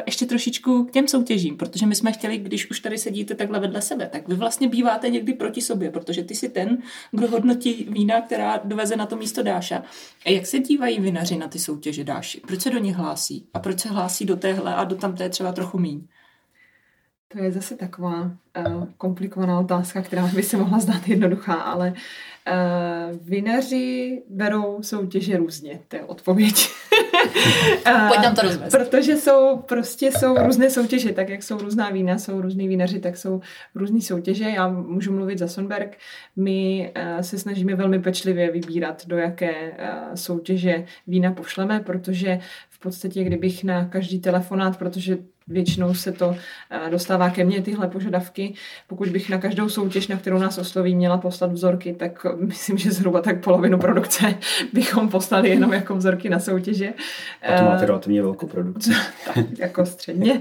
ještě 0.06 0.26
trošičku 0.26 0.84
k 0.84 0.90
těm 0.90 1.08
soutěžím, 1.08 1.56
protože 1.56 1.86
my 1.86 1.94
jsme 1.94 2.12
chtěli, 2.12 2.38
když 2.38 2.70
už 2.70 2.80
tady 2.80 2.98
sedíte 2.98 3.34
takhle 3.34 3.60
vedle 3.60 3.82
sebe, 3.82 4.08
tak 4.12 4.28
vy 4.28 4.34
vlastně 4.34 4.68
býváte 4.68 5.08
někdy 5.10 5.32
proti 5.32 5.60
sobě, 5.60 5.90
protože 5.90 6.24
ty 6.24 6.34
si 6.34 6.48
ten, 6.48 6.78
kdo 7.10 7.28
hodnotí 7.28 7.86
vína, 7.90 8.20
která 8.20 8.60
doveze 8.64 8.96
na 8.96 9.06
to 9.06 9.16
místo 9.16 9.42
Dáša. 9.42 9.82
A 10.26 10.30
jak 10.30 10.46
se 10.46 10.58
dívají 10.58 11.00
vinaři 11.00 11.38
na 11.38 11.48
ty 11.48 11.58
soutěže 11.58 12.04
Dáši? 12.04 12.40
Proč 12.40 12.60
se 12.60 12.70
do 12.70 12.78
nich 12.78 12.96
hlásí? 12.96 13.46
A 13.54 13.58
proč 13.58 13.80
se 13.80 13.88
hlásí 13.88 14.24
do 14.24 14.36
téhle 14.36 14.74
a 14.74 14.84
do 14.84 14.96
tamté 14.96 15.28
třeba 15.28 15.52
trochu 15.52 15.78
míň? 15.78 16.02
To 17.28 17.42
je 17.42 17.52
zase 17.52 17.76
taková 17.76 18.22
uh, 18.22 18.84
komplikovaná 18.96 19.60
otázka, 19.60 20.02
která 20.02 20.26
by 20.26 20.42
se 20.42 20.56
mohla 20.56 20.78
zdát 20.78 21.08
jednoduchá, 21.08 21.54
ale 21.54 21.92
uh, 21.92 23.18
vinaři 23.28 24.22
berou 24.30 24.82
soutěže 24.82 25.36
různě, 25.36 25.80
to 25.88 25.96
je 25.96 26.04
odpověď. 26.04 26.68
Pojď 28.08 28.20
nám 28.22 28.34
to 28.34 28.42
rozvést. 28.42 28.76
Protože 28.76 29.16
jsou, 29.16 29.56
prostě 29.56 30.12
jsou 30.12 30.36
různé 30.46 30.70
soutěže, 30.70 31.12
tak 31.12 31.28
jak 31.28 31.42
jsou 31.42 31.58
různá 31.58 31.90
vína, 31.90 32.18
jsou 32.18 32.40
různý 32.40 32.68
vinaři, 32.68 33.00
tak 33.00 33.16
jsou 33.16 33.40
různé 33.74 34.00
soutěže. 34.00 34.44
Já 34.44 34.68
můžu 34.68 35.12
mluvit 35.12 35.38
za 35.38 35.48
Sonberg. 35.48 35.98
My 36.36 36.92
uh, 36.96 37.20
se 37.20 37.38
snažíme 37.38 37.74
velmi 37.74 37.98
pečlivě 37.98 38.50
vybírat, 38.50 39.06
do 39.06 39.16
jaké 39.16 39.70
uh, 39.70 40.14
soutěže 40.14 40.84
vína 41.06 41.32
pošleme, 41.32 41.80
protože 41.80 42.38
v 42.70 42.78
podstatě, 42.78 43.24
kdybych 43.24 43.64
na 43.64 43.84
každý 43.84 44.20
telefonát, 44.20 44.78
protože 44.78 45.18
většinou 45.48 45.94
se 45.94 46.12
to 46.12 46.36
dostává 46.90 47.30
ke 47.30 47.44
mně, 47.44 47.62
tyhle 47.62 47.88
požadavky. 47.88 48.54
Pokud 48.86 49.08
bych 49.08 49.30
na 49.30 49.38
každou 49.38 49.68
soutěž, 49.68 50.08
na 50.08 50.16
kterou 50.16 50.38
nás 50.38 50.58
osloví, 50.58 50.94
měla 50.94 51.18
poslat 51.18 51.52
vzorky, 51.52 51.92
tak 51.92 52.26
myslím, 52.36 52.78
že 52.78 52.92
zhruba 52.92 53.22
tak 53.22 53.44
polovinu 53.44 53.78
produkce 53.78 54.34
bychom 54.72 55.08
poslali 55.08 55.48
jenom 55.48 55.72
jako 55.72 55.96
vzorky 55.96 56.28
na 56.28 56.40
soutěže. 56.40 56.92
A 57.42 57.58
to 57.58 57.64
máte 57.64 57.86
relativně 57.86 58.22
velkou 58.22 58.46
produkci. 58.46 58.90
tak, 59.34 59.58
jako 59.58 59.86
středně. 59.86 60.40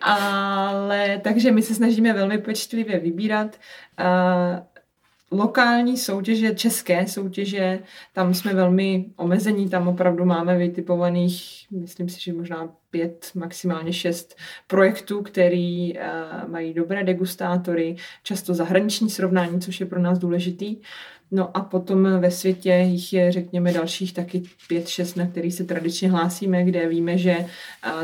Ale 0.00 1.20
takže 1.24 1.52
my 1.52 1.62
se 1.62 1.74
snažíme 1.74 2.12
velmi 2.12 2.38
pečlivě 2.38 2.98
vybírat 2.98 3.56
lokální 5.30 5.96
soutěže, 5.96 6.54
české 6.54 7.06
soutěže, 7.06 7.78
tam 8.12 8.34
jsme 8.34 8.54
velmi 8.54 9.04
omezení, 9.16 9.68
tam 9.68 9.88
opravdu 9.88 10.24
máme 10.24 10.58
vytipovaných, 10.58 11.66
myslím 11.70 12.08
si, 12.08 12.20
že 12.20 12.32
možná 12.32 12.68
pět, 12.90 13.30
maximálně 13.34 13.92
šest 13.92 14.36
projektů, 14.66 15.22
který 15.22 15.94
uh, 15.94 16.00
mají 16.50 16.74
dobré 16.74 17.04
degustátory, 17.04 17.96
často 18.22 18.54
zahraniční 18.54 19.10
srovnání, 19.10 19.60
což 19.60 19.80
je 19.80 19.86
pro 19.86 20.00
nás 20.00 20.18
důležitý. 20.18 20.76
No 21.30 21.56
a 21.56 21.60
potom 21.60 22.20
ve 22.20 22.30
světě 22.30 22.70
jich 22.70 23.12
je, 23.12 23.32
řekněme, 23.32 23.72
dalších 23.72 24.12
taky 24.12 24.42
pět, 24.68 24.88
šest, 24.88 25.14
na 25.14 25.26
který 25.26 25.52
se 25.52 25.64
tradičně 25.64 26.10
hlásíme, 26.10 26.64
kde 26.64 26.88
víme, 26.88 27.18
že 27.18 27.46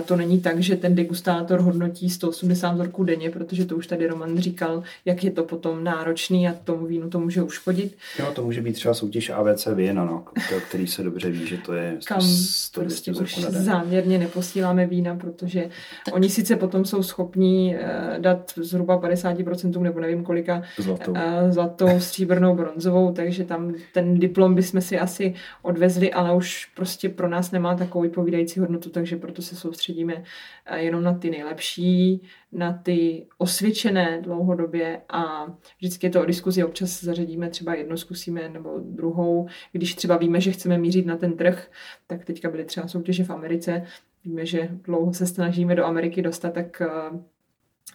to 0.05 0.17
není 0.17 0.41
tak, 0.41 0.61
že 0.61 0.77
ten 0.77 0.95
degustátor 0.95 1.61
hodnotí 1.61 2.11
180 2.11 2.73
vzorků 2.73 3.05
denně, 3.05 3.31
protože 3.31 3.65
to 3.65 3.77
už 3.77 3.87
tady 3.87 4.07
Roman 4.07 4.39
říkal, 4.39 4.83
jak 5.05 5.25
je 5.25 5.31
to 5.31 5.45
potom 5.45 5.85
náročný 5.85 6.49
a 6.49 6.55
tomu 6.65 6.87
vínu 6.87 7.11
to 7.11 7.21
může 7.21 7.43
uškodit. 7.43 7.97
Jo, 8.19 8.33
to 8.35 8.45
může 8.45 8.63
být 8.63 8.73
třeba 8.73 8.95
soutěž 8.95 9.31
ABC 9.31 9.69
vína, 9.75 10.05
no, 10.05 10.25
který 10.69 10.87
se 10.87 11.03
dobře 11.03 11.31
ví, 11.31 11.47
že 11.47 11.59
to 11.59 11.73
je 11.73 11.99
Kam 12.05 12.21
100, 12.21 12.81
prostě 12.81 13.13
už 13.13 13.39
záměrně 13.39 14.19
neposíláme 14.19 14.87
vína, 14.87 15.17
protože 15.17 15.69
tak. 16.05 16.15
oni 16.15 16.31
sice 16.31 16.57
potom 16.57 16.85
jsou 16.85 17.03
schopní 17.03 17.75
uh, 17.75 18.19
dát 18.19 18.53
zhruba 18.57 19.01
50% 19.01 19.81
nebo 19.81 20.01
nevím 20.01 20.25
kolika 20.25 20.63
zlatou, 20.79 21.13
uh, 21.13 21.19
zlatou 21.51 22.01
stříbrnou, 22.01 22.55
bronzovou, 22.55 23.12
takže 23.13 23.45
tam 23.45 23.75
ten 23.93 24.19
diplom 24.19 24.55
bychom 24.55 24.81
si 24.81 24.99
asi 24.99 25.35
odvezli, 25.63 26.13
ale 26.13 26.37
už 26.37 26.67
prostě 26.67 27.09
pro 27.09 27.29
nás 27.29 27.51
nemá 27.51 27.75
takovou 27.75 28.03
vypovídající 28.03 28.61
hodnotu, 28.61 28.91
takže 28.91 29.17
proto 29.17 29.43
se 29.43 29.57
soustředíme 29.57 30.25
eh, 30.67 30.79
jenom 30.79 31.03
na 31.03 31.15
ty 31.15 31.31
nejlepší, 31.31 32.23
na 32.53 32.73
ty 32.73 33.27
osvědčené 33.39 34.21
dlouhodobě 34.21 35.01
a 35.09 35.47
vždycky 35.79 36.07
je 36.07 36.11
to 36.11 36.23
o 36.23 36.25
diskuzi, 36.25 36.65
občas 36.65 37.05
zařadíme 37.05 37.51
třeba 37.51 37.75
jednu 37.75 37.97
zkusíme 37.97 38.49
nebo 38.49 38.79
druhou, 38.79 39.49
když 39.73 39.95
třeba 39.95 40.17
víme, 40.17 40.41
že 40.41 40.53
chceme 40.53 40.79
mířit 40.79 41.07
na 41.07 41.17
ten 41.17 41.37
trh, 41.37 41.71
tak 42.07 42.25
teďka 42.25 42.51
byly 42.51 42.65
třeba 42.65 42.89
soutěže 42.89 43.25
v 43.25 43.31
Americe, 43.31 43.83
víme, 44.25 44.47
že 44.47 44.69
dlouho 44.85 45.13
se 45.13 45.27
snažíme 45.27 45.75
do 45.75 45.85
Ameriky 45.85 46.23
dostat, 46.23 46.55
tak 46.55 46.81
eh, 46.81 46.89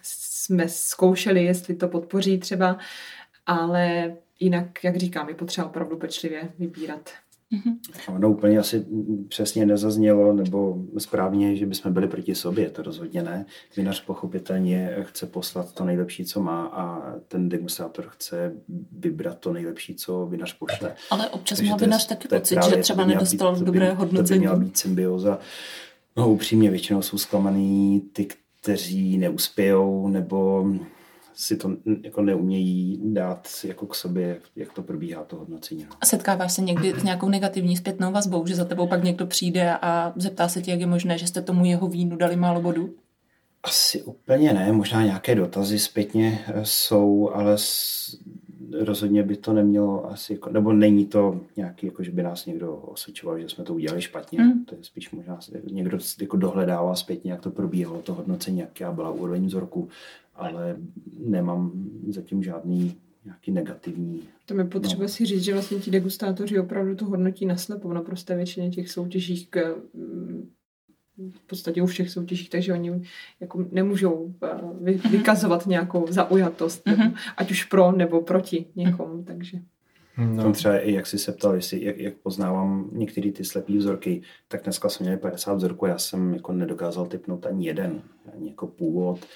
jsme 0.02 0.68
zkoušeli, 0.68 1.44
jestli 1.44 1.76
to 1.76 1.88
podpoří 1.88 2.38
třeba, 2.38 2.78
ale 3.46 4.16
jinak, 4.40 4.84
jak 4.84 4.96
říkám, 4.96 5.28
je 5.28 5.34
potřeba 5.34 5.66
opravdu 5.66 5.96
pečlivě 5.96 6.48
vybírat. 6.58 7.10
Mm-hmm. 7.52 8.14
Ono 8.16 8.30
úplně 8.30 8.58
asi 8.58 8.86
přesně 9.28 9.66
nezaznělo, 9.66 10.32
nebo 10.32 10.76
správně, 10.98 11.56
že 11.56 11.66
bychom 11.66 11.92
byli 11.92 12.08
proti 12.08 12.34
sobě, 12.34 12.70
to 12.70 12.82
rozhodně 12.82 13.22
ne. 13.22 13.46
Vinař 13.76 14.04
pochopitelně 14.04 14.96
chce 15.02 15.26
poslat 15.26 15.74
to 15.74 15.84
nejlepší, 15.84 16.24
co 16.24 16.42
má 16.42 16.66
a 16.66 17.12
ten 17.28 17.48
degustátor 17.48 18.04
chce 18.08 18.52
vybrat 18.92 19.38
to 19.38 19.52
nejlepší, 19.52 19.94
co 19.94 20.26
vinař 20.26 20.58
pošle. 20.58 20.94
Ale 21.10 21.28
občas 21.28 21.60
má 21.60 21.76
vinař 21.76 22.06
taky 22.06 22.28
pocit, 22.28 22.58
že 22.70 22.76
třeba 22.76 23.04
nedostal 23.04 23.56
být, 23.56 23.64
dobré 23.64 23.92
hodnocení. 23.94 24.28
To 24.28 24.34
by 24.34 24.38
měla 24.38 24.56
být 24.56 24.78
symbioza. 24.78 25.38
No 26.16 26.32
upřímně 26.32 26.70
většinou 26.70 27.02
jsou 27.02 27.18
zklamaný 27.18 28.02
ty, 28.12 28.28
kteří 28.60 29.18
neuspějou, 29.18 30.08
nebo 30.08 30.66
si 31.38 31.56
to 31.56 31.76
jako 32.02 32.22
neumějí 32.22 33.00
dát 33.04 33.48
jako 33.64 33.86
k 33.86 33.94
sobě, 33.94 34.40
jak 34.56 34.72
to 34.72 34.82
probíhá 34.82 35.24
to 35.24 35.36
hodnocení. 35.36 35.86
A 36.00 36.06
setkáváš 36.06 36.52
se 36.52 36.62
někdy 36.62 36.92
s 37.00 37.02
nějakou 37.02 37.28
negativní 37.28 37.76
zpětnou 37.76 38.12
vazbou, 38.12 38.46
že 38.46 38.54
za 38.54 38.64
tebou 38.64 38.86
pak 38.86 39.04
někdo 39.04 39.26
přijde 39.26 39.76
a 39.82 40.12
zeptá 40.16 40.48
se 40.48 40.62
tě, 40.62 40.70
jak 40.70 40.80
je 40.80 40.86
možné, 40.86 41.18
že 41.18 41.26
jste 41.26 41.42
tomu 41.42 41.64
jeho 41.64 41.88
vínu 41.88 42.16
dali 42.16 42.36
málo 42.36 42.62
bodů? 42.62 42.94
Asi 43.62 44.02
úplně 44.02 44.52
ne, 44.52 44.72
možná 44.72 45.04
nějaké 45.04 45.34
dotazy 45.34 45.78
zpětně 45.78 46.44
eh, 46.46 46.60
jsou, 46.62 47.30
ale 47.34 47.56
rozhodně 48.72 49.22
by 49.22 49.36
to 49.36 49.52
nemělo 49.52 50.10
asi, 50.10 50.32
jako, 50.32 50.50
nebo 50.50 50.72
není 50.72 51.06
to 51.06 51.40
nějaký, 51.56 51.86
jako 51.86 52.02
že 52.02 52.10
by 52.10 52.22
nás 52.22 52.46
někdo 52.46 52.76
osočoval, 52.76 53.38
že 53.38 53.48
jsme 53.48 53.64
to 53.64 53.74
udělali 53.74 54.02
špatně. 54.02 54.42
Mm. 54.42 54.64
To 54.64 54.74
je 54.74 54.84
spíš 54.84 55.10
možná 55.10 55.38
někdo 55.70 55.98
jako 56.20 56.36
dohledává 56.36 56.94
zpětně, 56.94 57.32
jak 57.32 57.40
to 57.40 57.50
probíhalo, 57.50 58.02
to 58.02 58.14
hodnocení, 58.14 58.58
jaká 58.58 58.92
byla 58.92 59.10
úroveň 59.10 59.46
vzorku 59.46 59.88
ale 60.38 60.76
nemám 61.18 61.72
zatím 62.08 62.42
žádný 62.42 62.96
nějaký 63.24 63.50
negativní. 63.50 64.22
To 64.46 64.54
mi 64.54 64.64
potřeba 64.64 65.02
no. 65.02 65.08
si 65.08 65.26
říct, 65.26 65.44
že 65.44 65.52
vlastně 65.52 65.78
ti 65.78 65.90
degustátoři 65.90 66.58
opravdu 66.58 66.94
to 66.94 67.04
hodnotí 67.04 67.46
naslepo 67.46 67.92
na 67.92 68.02
prosté 68.02 68.36
většině 68.36 68.70
těch 68.70 68.90
soutěžích 68.90 69.50
k, 69.50 69.76
v 71.18 71.40
podstatě 71.46 71.82
u 71.82 71.86
všech 71.86 72.10
soutěžích, 72.10 72.50
takže 72.50 72.72
oni 72.72 73.02
jako 73.40 73.64
nemůžou 73.70 74.34
eh, 74.44 74.48
vy, 74.80 75.00
vykazovat 75.10 75.66
nějakou 75.66 76.06
zaujatost, 76.10 76.86
nebo, 76.86 77.02
mhm. 77.02 77.14
ať 77.36 77.50
už 77.50 77.64
pro 77.64 77.92
nebo 77.92 78.22
proti 78.22 78.66
někomu, 78.76 79.22
takže. 79.22 79.58
No. 80.18 80.42
Tam 80.42 80.52
třeba 80.52 80.78
i 80.78 80.92
jak 80.92 81.06
jsi 81.06 81.18
se 81.18 81.32
ptal, 81.32 81.54
jestli, 81.54 81.84
jak, 81.84 81.98
jak 81.98 82.14
poznávám 82.14 82.90
některé 82.92 83.32
ty 83.32 83.44
slepý 83.44 83.78
vzorky, 83.78 84.22
tak 84.48 84.62
dneska 84.62 84.88
jsme 84.88 85.04
měli 85.04 85.20
50 85.20 85.54
vzorků, 85.54 85.86
já 85.86 85.98
jsem 85.98 86.34
jako 86.34 86.52
nedokázal 86.52 87.06
typnout 87.06 87.46
ani 87.46 87.66
jeden, 87.66 88.02
ani 88.34 88.48
jako 88.48 88.66
původ, 88.66 89.26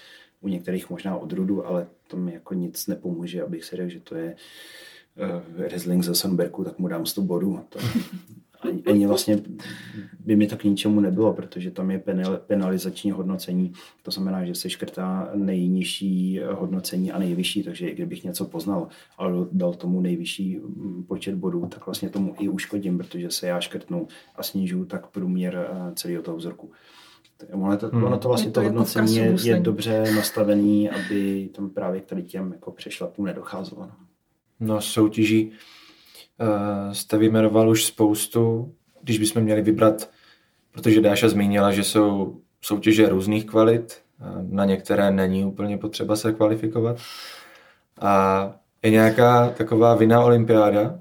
u 0.40 0.49
některých 0.49 0.90
možná 0.90 1.16
odrůdu, 1.16 1.66
ale 1.66 1.87
to 2.09 2.16
mi 2.16 2.35
jako 2.35 2.55
nic 2.55 2.87
nepomůže, 2.87 3.42
abych 3.42 3.64
si 3.64 3.77
řekl, 3.77 3.90
že 3.90 4.01
to 4.01 4.14
je 4.14 4.37
uh, 5.57 5.64
Riesling 5.66 6.05
ze 6.05 6.14
Sonberku, 6.14 6.64
tak 6.64 6.79
mu 6.79 6.88
dám 6.88 7.07
100 7.07 7.23
bodů. 7.23 7.61
To, 7.68 7.79
ani, 8.62 8.83
ani 8.83 9.07
vlastně 9.07 9.38
by 10.25 10.37
mi 10.37 10.46
to 10.46 10.57
k 10.57 10.64
ničemu 10.64 11.01
nebylo, 11.01 11.33
protože 11.33 11.70
tam 11.70 11.90
je 11.90 12.03
penalizační 12.46 13.11
hodnocení, 13.11 13.72
to 14.03 14.11
znamená, 14.11 14.44
že 14.44 14.55
se 14.55 14.70
škrtá 14.70 15.31
nejnižší 15.35 16.40
hodnocení 16.53 17.12
a 17.12 17.18
nejvyšší, 17.18 17.62
takže 17.62 17.94
kdybych 17.94 18.25
něco 18.25 18.44
poznal, 18.44 18.88
ale 19.18 19.46
dal 19.53 19.75
tomu 19.75 20.01
nejvyšší 20.01 20.59
mm, 20.59 21.05
počet 21.09 21.35
bodů, 21.35 21.66
tak 21.66 21.87
vlastně 21.87 22.09
tomu 22.09 22.35
i 22.38 22.48
uškodím, 22.48 22.98
protože 22.98 23.31
se 23.31 23.46
já 23.46 23.61
škrtnu 23.61 24.09
a 24.37 24.42
snižu 24.42 24.85
tak 24.85 25.07
průměr 25.07 25.68
eh, 25.70 25.92
celého 25.94 26.22
toho 26.22 26.37
vzorku. 26.37 26.70
Ono 27.53 27.77
to, 27.77 27.88
hmm. 27.88 28.05
ono 28.05 28.18
to 28.18 28.29
vlastně 28.29 28.48
je 28.48 28.53
to, 28.53 28.61
to 28.61 28.66
hodnocení 28.66 29.16
je, 29.16 29.37
je 29.42 29.61
dobře 29.61 30.05
nastavený, 30.16 30.90
aby 30.90 31.48
tam 31.55 31.70
právě 31.70 32.01
k 32.01 32.05
tady 32.05 32.22
těm 32.22 32.53
jako 32.53 32.70
přešlapům 32.70 33.25
nedocházelo. 33.25 33.81
No, 33.81 33.94
no 34.61 34.81
soutěží 34.81 35.53
jste 36.92 37.18
vyjmenoval 37.18 37.68
už 37.68 37.85
spoustu, 37.85 38.73
když 39.03 39.18
bychom 39.18 39.42
měli 39.42 39.62
vybrat, 39.62 40.11
protože 40.73 41.01
Dáša 41.01 41.29
zmínila, 41.29 41.73
že 41.73 41.85
jsou 41.85 42.40
soutěže 42.61 43.09
různých 43.09 43.47
kvalit, 43.47 43.99
na 44.42 44.64
některé 44.64 45.11
není 45.11 45.45
úplně 45.45 45.79
potřeba 45.79 46.16
se 46.16 46.33
kvalifikovat. 46.33 46.97
A 48.01 48.55
je 48.83 48.90
nějaká 48.90 49.49
taková 49.49 49.95
vina 49.95 50.21
olympiáda, 50.21 50.99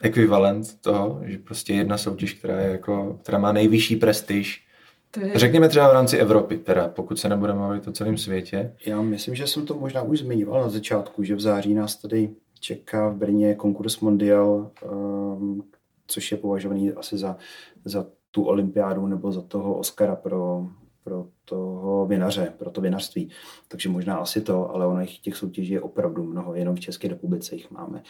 ekvivalent 0.00 0.80
toho, 0.80 1.20
že 1.24 1.38
prostě 1.38 1.72
jedna 1.72 1.98
soutěž, 1.98 2.32
která, 2.32 2.60
je 2.60 2.70
jako, 2.70 3.18
která 3.22 3.38
má 3.38 3.52
nejvyšší 3.52 3.96
prestiž, 3.96 4.64
to 5.10 5.20
je... 5.20 5.32
Řekněme 5.34 5.68
třeba 5.68 5.88
v 5.88 5.92
rámci 5.92 6.18
Evropy, 6.18 6.58
teda, 6.58 6.88
pokud 6.88 7.18
se 7.18 7.28
nebudeme 7.28 7.58
mluvit 7.58 7.88
o 7.88 7.92
celém 7.92 8.18
světě. 8.18 8.72
Já 8.86 9.02
myslím, 9.02 9.34
že 9.34 9.46
jsem 9.46 9.66
to 9.66 9.74
možná 9.74 10.02
už 10.02 10.18
zmiňoval 10.18 10.62
na 10.62 10.68
začátku, 10.68 11.24
že 11.24 11.34
v 11.34 11.40
září 11.40 11.74
nás 11.74 11.96
tady 11.96 12.30
čeká 12.60 13.08
v 13.08 13.16
Brně 13.16 13.54
konkurs 13.54 14.00
Mondial, 14.00 14.70
um, 14.90 15.62
což 16.06 16.32
je 16.32 16.38
považovaný 16.38 16.92
asi 16.92 17.18
za, 17.18 17.36
za 17.84 18.06
tu 18.30 18.44
olympiádu 18.44 19.06
nebo 19.06 19.32
za 19.32 19.42
toho 19.42 19.78
Oscara 19.78 20.16
pro, 20.16 20.66
pro 21.04 21.26
toho 21.44 22.06
vinaře, 22.06 22.52
pro 22.58 22.70
to 22.70 22.80
vinařství. 22.80 23.30
Takže 23.68 23.88
možná 23.88 24.16
asi 24.16 24.40
to, 24.40 24.70
ale 24.70 24.86
ono 24.86 25.06
těch 25.06 25.36
soutěží 25.36 25.72
je 25.72 25.80
opravdu 25.80 26.24
mnoho, 26.24 26.54
jenom 26.54 26.76
v 26.76 26.80
České 26.80 27.08
republice 27.08 27.54
jich 27.54 27.70
máme 27.70 28.02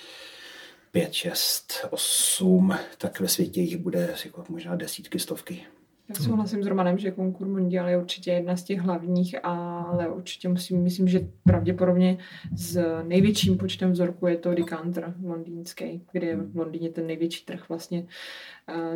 pět, 0.91 1.13
šest, 1.13 1.73
osm, 1.91 2.75
tak 2.99 3.21
ve 3.21 3.29
světě 3.29 3.61
jich 3.61 3.77
bude 3.77 4.15
jako 4.25 4.45
možná 4.49 4.77
desítky, 4.77 5.19
stovky. 5.19 5.63
Já 6.09 6.15
souhlasím 6.15 6.63
s 6.63 6.67
Romanem, 6.67 6.99
že 6.99 7.11
konkurs 7.11 7.51
Mondial 7.51 7.89
je 7.89 7.99
určitě 7.99 8.31
jedna 8.31 8.57
z 8.57 8.63
těch 8.63 8.81
hlavních, 8.81 9.45
ale 9.45 10.09
určitě 10.09 10.49
musím, 10.49 10.83
myslím, 10.83 11.09
že 11.09 11.29
pravděpodobně 11.45 12.19
s 12.57 13.03
největším 13.03 13.59
počtem 13.59 13.93
vzorků 13.93 14.27
je 14.27 14.37
to 14.37 14.55
Decanter 14.55 15.15
londýnský, 15.25 16.03
kde 16.13 16.27
je 16.27 16.37
v 16.37 16.57
Londýně 16.57 16.91
ten 16.91 17.07
největší 17.07 17.45
trh 17.45 17.69
vlastně 17.69 18.07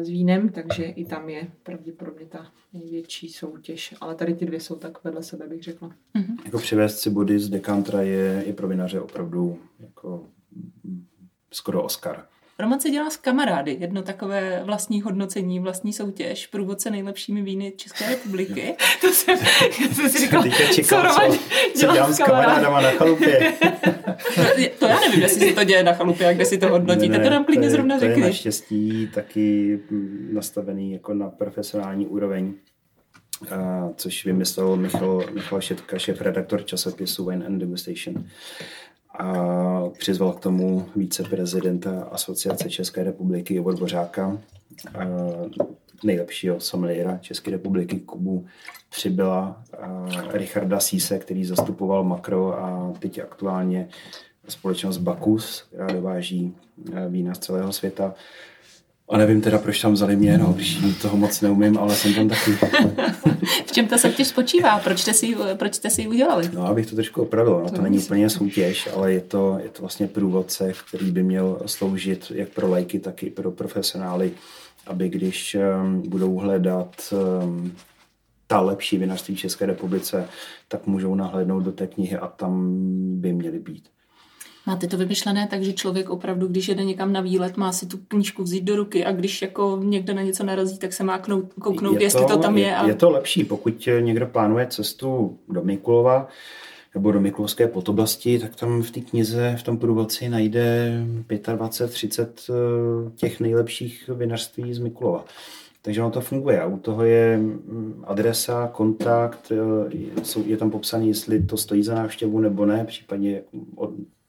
s 0.02 0.08
vínem, 0.08 0.48
takže 0.48 0.84
i 0.84 1.04
tam 1.04 1.28
je 1.28 1.48
pravděpodobně 1.62 2.26
ta 2.26 2.46
největší 2.72 3.28
soutěž. 3.28 3.94
Ale 4.00 4.14
tady 4.14 4.34
ty 4.34 4.46
dvě 4.46 4.60
jsou 4.60 4.76
tak 4.76 5.04
vedle 5.04 5.22
sebe, 5.22 5.46
bych 5.46 5.62
řekla. 5.62 5.88
Mm-hmm. 5.88 6.36
Jako 6.44 6.58
přivést 6.58 6.98
si 6.98 7.10
body 7.10 7.38
z 7.38 7.48
Decantera 7.48 8.02
je 8.02 8.42
i 8.42 8.52
pro 8.52 8.68
vinaře 8.68 9.00
opravdu 9.00 9.58
jako 9.80 10.26
skoro 11.52 11.82
Oscar. 11.82 12.26
Roman 12.62 12.80
se 12.80 12.90
dělá 12.90 13.10
s 13.10 13.16
kamarády, 13.16 13.76
jedno 13.80 14.02
takové 14.02 14.62
vlastní 14.64 15.02
hodnocení, 15.02 15.60
vlastní 15.60 15.92
soutěž, 15.92 16.46
průvodce 16.46 16.90
nejlepšími 16.90 17.42
víny 17.42 17.72
České 17.76 18.08
republiky. 18.08 18.74
to 19.00 19.08
jsem, 19.08 19.38
jsem 19.92 20.08
si 20.08 20.18
říkal, 20.18 20.44
čekal, 20.74 21.02
co, 21.02 21.08
Roman 21.08 21.38
co 21.74 21.92
dělám 21.92 22.12
s 22.12 22.18
kamarádama 22.18 22.80
na 22.80 22.90
chalupě. 22.90 23.52
to, 24.34 24.42
to, 24.78 24.86
já 24.86 25.00
nevím, 25.00 25.22
jestli 25.22 25.48
si 25.48 25.54
to 25.54 25.64
děje 25.64 25.82
na 25.82 25.92
chalupě 25.92 26.28
a 26.28 26.32
kde 26.32 26.44
si 26.44 26.58
to 26.58 26.68
hodnotíte, 26.68 27.18
to 27.18 27.30
nám 27.30 27.44
klidně 27.44 27.68
to 27.68 27.72
zrovna 27.72 27.98
řekni. 27.98 28.14
To 28.14 28.20
je 28.20 28.26
naštěstí 28.26 29.10
taky 29.14 29.80
nastavený 30.32 30.92
jako 30.92 31.14
na 31.14 31.28
profesionální 31.30 32.06
úroveň. 32.06 32.54
Uh, 33.42 33.92
což 33.96 34.24
vymyslel 34.24 34.76
Michal, 34.76 35.24
Michal 35.34 35.60
Šetka, 35.60 35.98
šéf-redaktor 35.98 36.64
časopisu 36.64 37.24
Wine 37.24 37.46
and 37.46 37.58
Degustation 37.58 38.24
a 39.22 39.90
přizval 39.98 40.32
k 40.32 40.40
tomu 40.40 40.86
viceprezidenta 40.96 42.04
Asociace 42.10 42.70
České 42.70 43.04
republiky 43.04 43.54
Ivor 43.54 43.78
Bořáka, 43.78 44.38
nejlepšího 46.04 46.60
someliéra 46.60 47.18
České 47.18 47.50
republiky 47.50 48.00
Kubu 48.00 48.46
přibyla 48.90 49.62
Richarda 50.30 50.80
Sise, 50.80 51.18
který 51.18 51.44
zastupoval 51.44 52.04
Makro 52.04 52.58
a 52.58 52.92
teď 52.98 53.18
aktuálně 53.18 53.88
společnost 54.48 54.98
Bakus, 54.98 55.62
která 55.62 55.86
dováží 55.86 56.54
vína 57.08 57.34
z 57.34 57.38
celého 57.38 57.72
světa. 57.72 58.14
A 59.12 59.18
nevím 59.18 59.40
teda, 59.40 59.58
proč 59.58 59.80
tam 59.80 59.92
vzali 59.92 60.16
mě, 60.16 60.38
no, 60.38 60.52
když 60.52 60.78
toho 61.02 61.16
moc 61.16 61.40
neumím, 61.40 61.78
ale 61.78 61.94
jsem 61.94 62.14
tam 62.14 62.28
taky. 62.28 62.50
v 63.66 63.72
čem 63.72 63.86
ta 63.86 63.98
soutěž 63.98 64.28
spočívá? 64.28 64.78
Proč 64.78 65.00
jste 65.00 65.14
si, 65.14 65.36
proč 65.56 65.74
jste 65.74 65.90
si 65.90 66.02
ji 66.02 66.08
udělali? 66.08 66.50
No, 66.52 66.66
abych 66.66 66.86
to 66.86 66.94
trošku 66.94 67.22
opravil. 67.22 67.60
No, 67.60 67.70
to, 67.70 67.76
to 67.76 67.82
není 67.82 67.98
úplně 67.98 68.30
soutěž, 68.30 68.88
ale 68.94 69.12
je 69.12 69.20
to, 69.20 69.58
je 69.62 69.68
to 69.68 69.82
vlastně 69.82 70.06
průvodce, 70.06 70.72
který 70.88 71.10
by 71.10 71.22
měl 71.22 71.62
sloužit 71.66 72.32
jak 72.34 72.48
pro 72.48 72.70
lajky, 72.70 72.98
tak 72.98 73.22
i 73.22 73.30
pro 73.30 73.50
profesionály, 73.50 74.32
aby 74.86 75.08
když 75.08 75.56
um, 75.80 76.02
budou 76.08 76.36
hledat 76.36 77.14
um, 77.42 77.72
ta 78.46 78.60
lepší 78.60 78.98
vinařství 78.98 79.34
v 79.34 79.38
České 79.38 79.66
republice, 79.66 80.28
tak 80.68 80.86
můžou 80.86 81.14
nahlédnout 81.14 81.60
do 81.60 81.72
té 81.72 81.86
knihy 81.86 82.16
a 82.16 82.26
tam 82.26 82.76
by 83.20 83.32
měly 83.32 83.58
být. 83.58 83.84
Máte 84.66 84.86
to 84.86 84.96
vymyšlené 84.96 85.46
tak, 85.50 85.62
že 85.62 85.72
člověk 85.72 86.10
opravdu, 86.10 86.46
když 86.46 86.68
jede 86.68 86.84
někam 86.84 87.12
na 87.12 87.20
výlet, 87.20 87.56
má 87.56 87.72
si 87.72 87.86
tu 87.86 87.98
knížku 88.08 88.42
vzít 88.42 88.64
do 88.64 88.76
ruky 88.76 89.04
a 89.04 89.12
když 89.12 89.42
jako 89.42 89.80
někde 89.82 90.14
na 90.14 90.22
něco 90.22 90.44
narazí, 90.44 90.78
tak 90.78 90.92
se 90.92 91.04
má 91.04 91.18
knout, 91.18 91.52
kouknout, 91.60 91.94
je 91.94 92.02
jestli 92.02 92.20
to, 92.20 92.26
to 92.26 92.38
tam 92.38 92.58
je. 92.58 92.76
A... 92.76 92.86
Je 92.86 92.94
to 92.94 93.10
lepší, 93.10 93.44
pokud 93.44 93.88
někdo 94.00 94.26
plánuje 94.26 94.66
cestu 94.66 95.38
do 95.48 95.62
Mikulova 95.62 96.28
nebo 96.94 97.12
do 97.12 97.20
Mikulovské 97.20 97.68
podoblasti, 97.68 98.38
tak 98.38 98.56
tam 98.56 98.82
v 98.82 98.90
té 98.90 99.00
knize, 99.00 99.56
v 99.58 99.62
tom 99.62 99.78
průvodci 99.78 100.28
najde 100.28 100.92
25-30 101.28 102.26
eh, 102.26 103.10
těch 103.14 103.40
nejlepších 103.40 104.10
vinařství 104.14 104.74
z 104.74 104.78
Mikulova. 104.78 105.24
Takže 105.82 106.02
ono 106.02 106.10
to 106.10 106.20
funguje. 106.20 106.60
A 106.60 106.66
u 106.66 106.78
toho 106.78 107.04
je 107.04 107.36
mm, 107.36 108.04
adresa, 108.06 108.70
kontakt, 108.72 109.52
eh, 109.52 110.40
je 110.46 110.56
tam 110.56 110.70
popsaný, 110.70 111.08
jestli 111.08 111.42
to 111.42 111.56
stojí 111.56 111.82
za 111.82 111.94
návštěvu 111.94 112.40
nebo 112.40 112.66
ne, 112.66 112.84
případně 112.84 113.42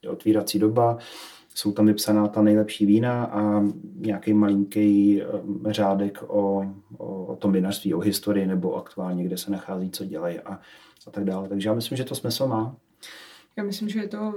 otvírací 0.09 0.59
doba, 0.59 0.97
jsou 1.55 1.71
tam 1.71 1.85
vypsaná 1.85 2.27
ta 2.27 2.41
nejlepší 2.41 2.85
vína 2.85 3.25
a 3.25 3.63
nějaký 3.95 4.33
malinký 4.33 5.21
eh, 5.21 5.25
řádek 5.73 6.23
o, 6.27 6.65
o, 6.97 7.25
o 7.25 7.35
tom 7.35 7.51
vinařství, 7.51 7.93
o 7.93 7.99
historii 7.99 8.47
nebo 8.47 8.75
aktuálně, 8.75 9.23
kde 9.23 9.37
se 9.37 9.51
nachází, 9.51 9.89
co 9.89 10.05
dělají 10.05 10.39
a, 10.39 10.59
a 11.07 11.11
tak 11.11 11.23
dále. 11.23 11.49
Takže 11.49 11.69
já 11.69 11.75
myslím, 11.75 11.97
že 11.97 12.03
to 12.03 12.15
smysl 12.15 12.47
má. 12.47 12.75
Já 13.57 13.63
myslím, 13.63 13.89
že 13.89 13.99
je 13.99 14.07
to 14.07 14.33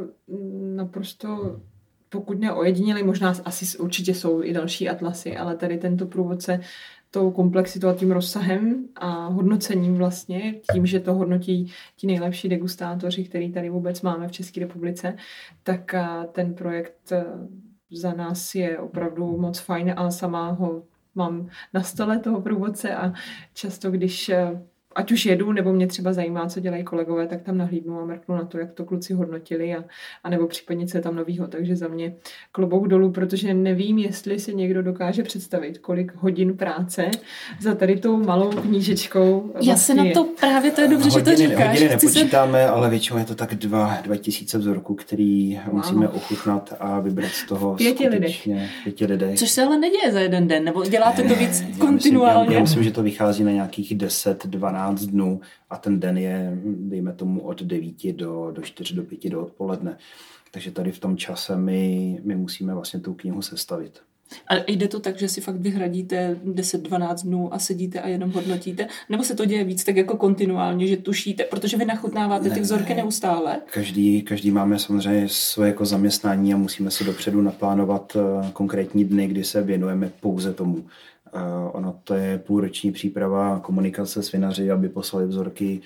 naprosto 0.76 1.60
pokud 2.08 2.40
ne 2.40 2.52
ojediněli, 2.52 3.02
možná 3.02 3.34
asi 3.44 3.78
určitě 3.78 4.14
jsou 4.14 4.42
i 4.42 4.52
další 4.52 4.88
atlasy, 4.88 5.36
ale 5.36 5.56
tady 5.56 5.78
tento 5.78 6.06
průvodce 6.06 6.60
tou 7.16 7.30
komplexitou 7.30 7.88
a 7.88 7.94
tím 7.94 8.12
rozsahem 8.12 8.88
a 8.96 9.26
hodnocením 9.26 9.94
vlastně, 9.94 10.54
tím, 10.72 10.86
že 10.86 11.00
to 11.00 11.14
hodnotí 11.14 11.72
ti 11.96 12.06
nejlepší 12.06 12.48
degustátoři, 12.48 13.24
který 13.24 13.52
tady 13.52 13.70
vůbec 13.70 14.02
máme 14.02 14.28
v 14.28 14.32
České 14.32 14.60
republice, 14.60 15.16
tak 15.62 15.94
ten 16.32 16.54
projekt 16.54 17.12
za 17.90 18.12
nás 18.12 18.54
je 18.54 18.78
opravdu 18.78 19.38
moc 19.38 19.58
fajn 19.58 19.94
a 19.96 20.10
sama 20.10 20.50
ho 20.50 20.82
mám 21.14 21.48
na 21.74 21.82
stole 21.82 22.18
toho 22.18 22.40
průvodce 22.40 22.94
a 22.94 23.12
často, 23.54 23.90
když 23.90 24.30
ať 24.96 25.12
už 25.12 25.26
jedu, 25.26 25.52
nebo 25.52 25.72
mě 25.72 25.86
třeba 25.86 26.12
zajímá, 26.12 26.46
co 26.46 26.60
dělají 26.60 26.84
kolegové, 26.84 27.26
tak 27.26 27.42
tam 27.42 27.58
nahlídnu 27.58 28.00
a 28.00 28.04
mrknu 28.04 28.36
na 28.36 28.44
to, 28.44 28.58
jak 28.58 28.72
to 28.72 28.84
kluci 28.84 29.14
hodnotili 29.14 29.74
a, 29.74 29.84
a 30.24 30.30
nebo 30.30 30.46
případně, 30.46 30.86
co 30.86 30.98
je 30.98 31.02
tam 31.02 31.16
novýho. 31.16 31.46
Takže 31.46 31.76
za 31.76 31.88
mě 31.88 32.14
klobouk 32.52 32.88
dolů, 32.88 33.10
protože 33.10 33.54
nevím, 33.54 33.98
jestli 33.98 34.38
si 34.38 34.54
někdo 34.54 34.82
dokáže 34.82 35.22
představit, 35.22 35.78
kolik 35.78 36.12
hodin 36.14 36.56
práce 36.56 37.10
za 37.60 37.74
tady 37.74 37.96
tou 37.96 38.16
malou 38.16 38.50
knížečkou. 38.50 39.50
Vlastně 39.52 39.70
Já 39.70 39.76
se 39.76 39.94
na 39.94 40.04
to 40.14 40.24
právě, 40.40 40.70
to 40.70 40.80
je 40.80 40.88
dobře, 40.88 41.10
hodiny, 41.10 41.36
že 41.36 41.42
to 41.42 41.50
říkáš. 41.50 41.68
Hodiny 41.68 41.88
nepočítáme, 41.88 42.58
se... 42.58 42.68
ale 42.68 42.90
většinou 42.90 43.18
je 43.18 43.24
to 43.24 43.34
tak 43.34 43.54
dva, 43.54 43.98
dva 44.04 44.16
tisíce 44.16 44.58
vzorků, 44.58 44.94
který 44.94 45.60
wow. 45.66 45.74
musíme 45.74 46.08
ochutnat 46.08 46.74
a 46.80 47.00
vybrat 47.00 47.30
z 47.30 47.46
toho 47.46 47.74
pěti 47.74 48.08
lidech. 48.08 48.48
Pěti 48.84 49.06
lidech. 49.06 49.38
Což 49.38 49.50
se 49.50 49.62
ale 49.62 49.78
neděje 49.78 50.12
za 50.12 50.20
jeden 50.20 50.48
den, 50.48 50.64
nebo 50.64 50.84
děláte 50.84 51.22
to 51.22 51.34
víc 51.34 51.60
já 51.60 51.76
kontinuálně? 51.78 52.40
Myslím, 52.40 52.52
já, 52.52 52.58
já 52.58 52.62
myslím, 52.62 52.82
že 52.82 52.90
to 52.90 53.02
vychází 53.02 53.44
na 53.44 53.50
nějakých 53.50 53.94
10, 53.94 54.46
12 54.46 54.85
12 54.86 55.06
dnů 55.06 55.40
a 55.70 55.76
ten 55.76 56.00
den 56.00 56.18
je, 56.18 56.58
dejme 56.64 57.12
tomu, 57.12 57.40
od 57.40 57.62
9 57.62 58.12
do, 58.12 58.50
do 58.54 58.62
4 58.62 58.94
do 58.94 59.02
5 59.02 59.30
do 59.30 59.42
odpoledne. 59.42 59.98
Takže 60.50 60.70
tady 60.70 60.92
v 60.92 60.98
tom 60.98 61.16
čase 61.16 61.56
my, 61.56 62.18
my 62.24 62.36
musíme 62.36 62.74
vlastně 62.74 63.00
tu 63.00 63.14
knihu 63.14 63.42
sestavit. 63.42 64.00
A 64.48 64.54
jde 64.66 64.88
to 64.88 65.00
tak, 65.00 65.18
že 65.18 65.28
si 65.28 65.40
fakt 65.40 65.56
vyhradíte 65.56 66.36
10-12 66.44 67.22
dnů 67.22 67.54
a 67.54 67.58
sedíte 67.58 68.00
a 68.00 68.08
jenom 68.08 68.32
hodnotíte? 68.32 68.88
Nebo 69.08 69.24
se 69.24 69.34
to 69.34 69.44
děje 69.44 69.64
víc 69.64 69.84
tak 69.84 69.96
jako 69.96 70.16
kontinuálně, 70.16 70.86
že 70.86 70.96
tušíte, 70.96 71.44
protože 71.44 71.76
vy 71.76 71.84
nachutnáváte 71.84 72.48
ne, 72.48 72.54
ty 72.54 72.60
vzorky 72.60 72.94
ne. 72.94 73.02
neustále? 73.02 73.60
Každý, 73.72 74.22
každý 74.22 74.50
máme 74.50 74.78
samozřejmě 74.78 75.28
svoje 75.28 75.68
jako 75.68 75.86
zaměstnání 75.86 76.54
a 76.54 76.56
musíme 76.56 76.90
se 76.90 77.04
dopředu 77.04 77.42
naplánovat 77.42 78.16
eh, 78.16 78.50
konkrétní 78.52 79.04
dny, 79.04 79.26
kdy 79.26 79.44
se 79.44 79.62
věnujeme 79.62 80.12
pouze 80.20 80.52
tomu. 80.52 80.84
Ono 81.72 82.00
to 82.04 82.14
je 82.14 82.38
půlroční 82.38 82.92
příprava 82.92 83.60
komunikace 83.60 84.22
s 84.22 84.32
vinaři, 84.32 84.70
aby 84.70 84.88
poslali 84.88 85.26
vzorky, 85.26 85.80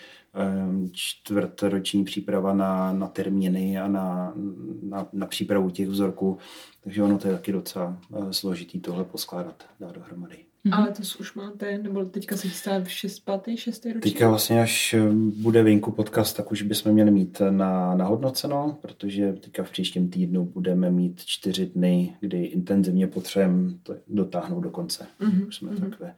čtvrtoroční 0.92 2.04
příprava 2.04 2.54
na, 2.54 2.92
na 2.92 3.08
termíny 3.08 3.78
a 3.78 3.88
na, 3.88 4.34
na, 4.82 5.06
na 5.12 5.26
přípravu 5.26 5.70
těch 5.70 5.88
vzorků. 5.88 6.38
Takže 6.80 7.02
ono 7.02 7.18
to 7.18 7.28
je 7.28 7.34
taky 7.34 7.52
docela 7.52 7.98
eh, 8.16 8.32
složitý 8.32 8.80
tohle 8.80 9.04
poskládat, 9.04 9.64
dát 9.80 9.94
dohromady. 9.94 10.49
Mm-hmm. 10.66 10.74
Ale 10.74 10.90
to 10.90 11.02
už 11.20 11.34
máte, 11.34 11.78
nebo 11.78 12.04
teďka 12.04 12.36
se 12.36 12.48
chystá 12.48 12.80
v 12.80 12.90
6, 12.90 13.24
5, 13.44 13.56
6 13.56 13.84
ročník? 13.84 14.02
Teďka 14.02 14.28
vlastně, 14.28 14.62
až 14.62 14.94
eh, 14.94 15.10
bude 15.36 15.62
venku 15.62 15.92
podcast, 15.92 16.36
tak 16.36 16.52
už 16.52 16.62
bychom 16.62 16.92
měli 16.92 17.10
mít 17.10 17.42
na, 17.50 17.94
nahodnoceno, 17.94 18.78
protože 18.82 19.32
teďka 19.32 19.62
v 19.62 19.70
příštím 19.70 20.10
týdnu 20.10 20.44
budeme 20.44 20.90
mít 20.90 21.24
čtyři 21.24 21.66
dny, 21.66 22.16
kdy 22.20 22.44
intenzivně 22.44 23.06
potřebujeme 23.06 23.72
to 23.82 23.94
dotáhnout 24.08 24.60
do 24.60 24.70
konce. 24.70 25.06
Mm-hmm. 25.20 25.48
Už 25.48 25.56
jsme 25.56 25.70
mm-hmm. 25.70 25.90
takové 25.90 26.14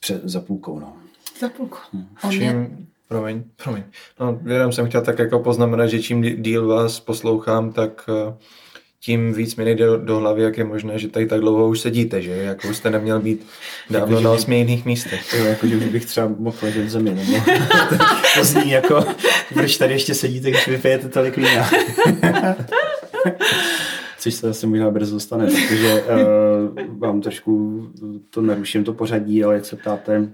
před, 0.00 0.24
za 0.24 0.40
půlkou, 0.40 0.78
no. 0.78 0.96
Za 1.40 1.48
půlkou. 1.48 1.78
Hmm. 1.92 2.06
Čím, 2.30 2.86
promiň, 3.08 3.44
promiň. 3.64 3.82
No, 4.20 4.40
jenom 4.46 4.72
jsem 4.72 4.88
chtěl 4.88 5.02
tak 5.02 5.18
jako 5.18 5.38
poznamenat, 5.38 5.86
že 5.86 6.02
čím 6.02 6.22
díl 6.42 6.68
vás 6.68 7.00
poslouchám, 7.00 7.72
tak 7.72 8.08
uh, 8.08 8.34
tím 9.00 9.32
víc 9.32 9.56
mi 9.56 9.64
nejde 9.64 9.86
do, 9.86 9.96
do 9.96 10.18
hlavy, 10.18 10.42
jak 10.42 10.58
je 10.58 10.64
možné, 10.64 10.98
že 10.98 11.08
tady 11.08 11.26
tak 11.26 11.40
dlouho 11.40 11.68
už 11.68 11.80
sedíte, 11.80 12.22
že? 12.22 12.30
Jako 12.30 12.68
byste 12.68 12.90
neměl 12.90 13.20
být 13.20 13.46
dávno 13.90 14.16
jako, 14.16 14.24
na 14.24 14.32
osmi 14.32 14.58
jiných 14.58 14.84
místech. 14.84 15.34
Jo, 15.34 15.44
jako, 15.44 15.66
že 15.66 15.76
bych 15.76 16.06
třeba 16.06 16.32
mohl 16.38 16.56
ležet 16.62 16.84
v 16.84 16.90
zemi, 16.90 17.10
nebo 17.10 17.32
to 18.34 18.44
zní 18.44 18.70
jako, 18.70 19.04
proč 19.54 19.76
tady 19.76 19.94
ještě 19.94 20.14
sedíte, 20.14 20.50
když 20.50 20.68
vypijete 20.68 21.08
tolik 21.08 21.36
vína. 21.36 21.70
což 24.18 24.34
se 24.34 24.48
asi 24.48 24.66
možná 24.66 24.90
brzo 24.90 25.20
stane, 25.20 25.46
protože 25.46 26.02
uh, 26.02 26.98
vám 26.98 27.20
trošku 27.20 27.82
to 28.30 28.42
naruším 28.42 28.84
to 28.84 28.92
pořadí, 28.92 29.44
ale 29.44 29.54
jak 29.54 29.64
se 29.64 29.76
ptáte, 29.76 30.28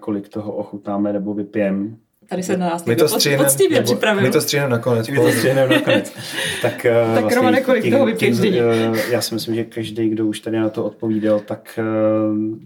kolik 0.00 0.28
toho 0.28 0.52
ochutnáme 0.52 1.12
nebo 1.12 1.34
vypijeme, 1.34 1.96
Tady 2.28 2.42
se 2.42 2.56
na 2.56 2.66
nás 2.66 2.84
my 2.84 2.96
to 2.96 3.08
stříhneme, 3.08 3.44
poctivě 3.44 3.82
připravil. 3.82 4.22
My 4.22 4.30
to 4.30 4.40
stříhneme 4.40 4.70
nakonec. 4.70 5.08
My 5.08 5.16
to 5.16 5.32
stříhneme 5.32 5.74
nakonec. 5.74 6.12
tak, 6.62 6.72
tak 7.14 7.20
vlastně 7.20 7.34
Romane, 7.34 7.60
kolik 7.60 7.90
toho 7.90 8.06
vypiješ 8.06 8.38
těch, 8.38 9.10
Já 9.10 9.20
si 9.20 9.34
myslím, 9.34 9.54
že 9.54 9.64
každý, 9.64 10.08
kdo 10.08 10.26
už 10.26 10.40
tady 10.40 10.58
na 10.58 10.68
to 10.68 10.84
odpovídal, 10.84 11.40
tak 11.40 11.78
uh, 11.78 12.58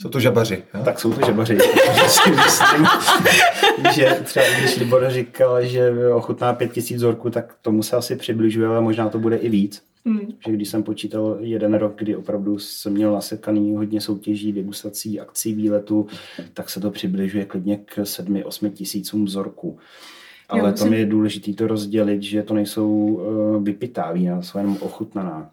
jsou 0.00 0.08
to 0.08 0.20
žabaři. 0.20 0.62
Jo? 0.74 0.80
Tak 0.84 1.00
jsou 1.00 1.12
to 1.12 1.26
žabaři. 1.26 1.58
si 2.08 2.30
myslím, 2.30 2.86
že 3.94 4.18
třeba 4.24 4.46
když 4.58 4.76
Libor 4.76 5.10
říkal, 5.10 5.64
že 5.64 5.92
ochutná 6.14 6.52
pět 6.52 6.72
tisíc 6.72 6.96
vzorků, 6.96 7.30
tak 7.30 7.54
tomu 7.62 7.82
se 7.82 7.96
asi 7.96 8.16
přibližuje, 8.16 8.68
ale 8.68 8.80
možná 8.80 9.08
to 9.08 9.18
bude 9.18 9.36
i 9.36 9.48
víc. 9.48 9.82
Hmm. 10.08 10.32
Že 10.46 10.52
když 10.52 10.68
jsem 10.68 10.82
počítal 10.82 11.36
jeden 11.40 11.74
rok, 11.74 11.94
kdy 11.98 12.16
opravdu 12.16 12.58
jsem 12.58 12.92
měl 12.92 13.12
nasekaný 13.12 13.76
hodně 13.76 14.00
soutěží, 14.00 14.52
degustací, 14.52 15.20
akcí, 15.20 15.54
výletů, 15.54 16.06
tak 16.54 16.70
se 16.70 16.80
to 16.80 16.90
přibližuje 16.90 17.44
klidně 17.44 17.76
k 17.76 18.06
sedmi, 18.06 18.44
osmi 18.44 18.70
tisícům 18.70 19.24
vzorků. 19.24 19.78
Ale 20.48 20.70
jo, 20.70 20.76
tam 20.78 20.92
je 20.92 21.06
důležité 21.06 21.52
to 21.52 21.66
rozdělit, 21.66 22.22
že 22.22 22.42
to 22.42 22.54
nejsou 22.54 22.90
uh, 22.90 23.62
vypitá 23.62 24.12
vína, 24.12 24.42
jsou 24.42 24.58
jenom 24.58 24.76
ochutnaná. 24.80 25.50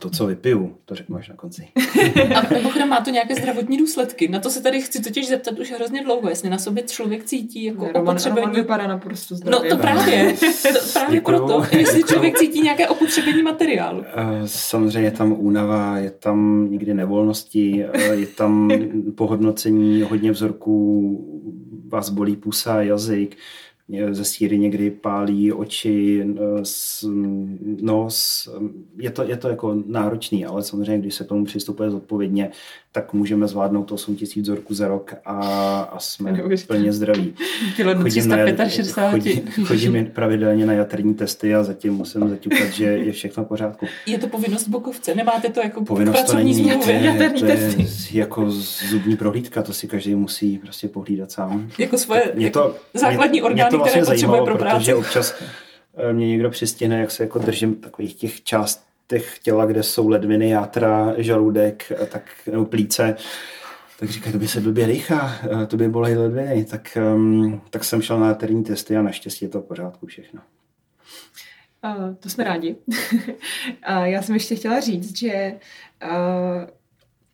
To, 0.00 0.10
co 0.10 0.26
vypiju, 0.26 0.76
to 0.84 0.94
řeknu 0.94 1.16
až 1.16 1.28
na 1.28 1.36
konci. 1.36 1.68
A 2.34 2.54
mimochodem 2.54 2.88
má 2.88 3.00
to 3.00 3.10
nějaké 3.10 3.34
zdravotní 3.34 3.76
důsledky. 3.76 4.28
Na 4.28 4.40
to 4.40 4.50
se 4.50 4.62
tady 4.62 4.82
chci 4.82 5.02
totiž 5.02 5.28
zeptat 5.28 5.58
už 5.58 5.72
hrozně 5.72 6.04
dlouho, 6.04 6.28
jestli 6.28 6.50
na 6.50 6.58
sobě 6.58 6.82
člověk 6.82 7.24
cítí 7.24 7.64
jako 7.64 7.86
Roman, 7.86 8.02
opotřebení. 8.02 8.40
Roman 8.40 8.56
vypadá 8.56 8.86
naprosto 8.86 9.34
zdravě. 9.34 9.70
No 9.70 9.76
to 9.76 9.82
právě. 9.82 10.32
To, 10.32 10.78
právě 10.92 11.16
Děkuju. 11.18 11.38
proto. 11.38 11.76
Jestli 11.76 12.02
člověk 12.02 12.38
cítí 12.38 12.60
nějaké 12.60 12.88
opotřebení 12.88 13.42
materiálu. 13.42 14.04
Eh, 14.06 14.42
samozřejmě 14.46 15.08
je 15.08 15.10
tam 15.10 15.36
únava, 15.38 15.98
je 15.98 16.10
tam 16.10 16.68
někdy 16.70 16.94
nevolnosti, 16.94 17.84
eh, 17.92 18.14
je 18.14 18.26
tam 18.26 18.70
pohodnocení 19.14 20.02
hodně 20.02 20.30
vzorků, 20.30 21.18
vás 21.88 22.10
bolí 22.10 22.36
pusa, 22.36 22.82
jazyk, 22.82 23.36
ze 24.10 24.24
síry 24.24 24.58
někdy 24.58 24.90
pálí 24.90 25.52
oči, 25.52 26.26
nos. 27.82 28.48
Je 28.98 29.10
to, 29.10 29.22
je 29.22 29.36
to 29.36 29.48
jako 29.48 29.82
náročný, 29.86 30.44
ale 30.44 30.62
samozřejmě, 30.62 30.98
když 30.98 31.14
se 31.14 31.24
k 31.24 31.28
tomu 31.28 31.44
přistupuje 31.44 31.90
zodpovědně, 31.90 32.50
tak 32.92 33.12
můžeme 33.12 33.48
zvládnout 33.48 33.92
8 33.92 34.16
tisíc 34.16 34.42
vzorků 34.42 34.74
za 34.74 34.88
rok 34.88 35.14
a, 35.24 35.36
a 35.92 35.98
jsme 35.98 36.32
Neuvěř. 36.32 36.66
plně 36.66 36.92
zdraví. 36.92 37.34
Chodím, 38.02 38.28
na, 38.28 38.36
chodím, 39.10 39.50
chodím 39.64 40.10
pravidelně 40.12 40.66
na 40.66 40.72
jaterní 40.72 41.14
testy 41.14 41.54
a 41.54 41.64
zatím 41.64 41.94
musím 41.94 42.28
zaťukat, 42.28 42.68
že 42.68 42.84
je 42.84 43.12
všechno 43.12 43.44
v 43.44 43.48
pořádku. 43.48 43.86
Je 44.06 44.18
to 44.18 44.26
povinnost 44.26 44.68
bokovce? 44.68 45.14
Nemáte 45.14 45.48
to 45.48 45.60
jako 45.60 45.84
povinnost 45.84 46.24
to 46.24 46.36
není, 46.36 46.70
to 46.78 46.90
je, 46.90 47.00
jaterní 47.00 47.40
to 47.40 47.46
je 47.46 47.56
testy? 47.56 48.18
jako 48.18 48.50
zubní 48.90 49.16
prohlídka, 49.16 49.62
to 49.62 49.72
si 49.72 49.88
každý 49.88 50.14
musí 50.14 50.58
prostě 50.58 50.88
pohlídat 50.88 51.30
sám. 51.30 51.70
Jako 51.78 51.98
svoje 51.98 52.32
mě 52.34 52.50
to, 52.50 52.60
jako 52.60 52.78
základní 52.94 53.40
mě, 53.40 53.42
orgány, 53.42 53.62
mě 53.62 53.70
to 53.70 53.78
vlastně 53.78 54.00
které 54.00 54.14
potřebuje 54.14 54.42
pro 54.42 54.58
práci. 54.58 54.78
Protože 54.78 54.94
občas 54.94 55.34
eh, 55.96 56.12
mě 56.12 56.28
někdo 56.28 56.50
přistihne, 56.50 57.00
jak 57.00 57.10
se 57.10 57.22
jako 57.22 57.38
držím 57.38 57.74
takových 57.74 58.14
těch 58.14 58.42
část 58.42 58.91
těch 59.06 59.38
těla, 59.38 59.66
kde 59.66 59.82
jsou 59.82 60.08
ledviny, 60.08 60.50
játra, 60.50 61.14
žaludek, 61.16 61.92
tak, 62.08 62.22
nebo 62.50 62.64
plíce, 62.64 63.16
tak 64.00 64.10
říkají, 64.10 64.32
to 64.32 64.38
by 64.38 64.48
se 64.48 64.60
blbě 64.60 64.86
dýchá, 64.86 65.32
to 65.66 65.76
by 65.76 65.88
bolej 65.88 66.16
ledviny, 66.16 66.64
tak, 66.64 66.98
um, 67.14 67.62
tak 67.70 67.84
jsem 67.84 68.02
šel 68.02 68.20
na 68.20 68.34
terní 68.34 68.64
testy 68.64 68.96
a 68.96 69.02
naštěstí 69.02 69.44
je 69.44 69.48
to 69.48 69.60
v 69.60 69.64
pořádku 69.64 70.06
všechno. 70.06 70.40
Uh, 71.84 72.14
to 72.14 72.28
jsme 72.28 72.44
rádi. 72.44 72.76
uh, 73.88 74.02
já 74.04 74.22
jsem 74.22 74.34
ještě 74.34 74.56
chtěla 74.56 74.80
říct, 74.80 75.18
že 75.18 75.54
uh, 76.04 76.10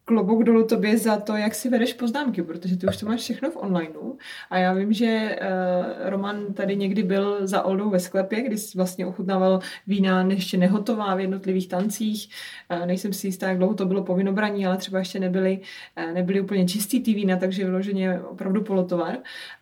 klobouk 0.09 0.45
dolů 0.45 0.67
tobě 0.67 0.99
za 0.99 1.17
to, 1.17 1.37
jak 1.37 1.55
si 1.55 1.69
vedeš 1.69 1.93
poznámky, 1.93 2.43
protože 2.43 2.77
ty 2.77 2.87
už 2.87 2.97
to 2.97 3.07
máš 3.07 3.21
všechno 3.21 3.51
v 3.51 3.57
onlineu. 3.57 4.17
A 4.51 4.59
já 4.59 4.73
vím, 4.73 4.93
že 4.93 5.39
uh, 5.41 6.11
Roman 6.11 6.55
tady 6.55 6.77
někdy 6.77 7.03
byl 7.03 7.47
za 7.47 7.63
Oldou 7.63 7.91
ve 7.91 8.01
sklepě, 8.01 8.43
kdy 8.43 8.57
vlastně 8.77 9.07
ochutnával 9.07 9.61
vína 9.87 10.23
ještě 10.23 10.57
nehotová 10.57 11.15
v 11.15 11.21
jednotlivých 11.21 11.69
tancích. 11.69 12.29
Uh, 12.73 12.87
nejsem 12.87 13.13
si 13.13 13.27
jistá, 13.27 13.49
jak 13.49 13.59
dlouho 13.59 13.75
to 13.75 13.87
bylo 13.87 14.05
po 14.05 14.15
vinobraní, 14.15 14.67
ale 14.67 14.77
třeba 14.77 14.99
ještě 14.99 15.21
nebyly, 15.21 15.61
uh, 16.07 16.15
nebyly 16.15 16.41
úplně 16.41 16.69
čistý 16.69 17.03
ty 17.03 17.15
vína, 17.15 17.37
takže 17.37 17.65
vyloženě 17.65 18.21
opravdu 18.21 18.63
polotovar. 18.63 19.19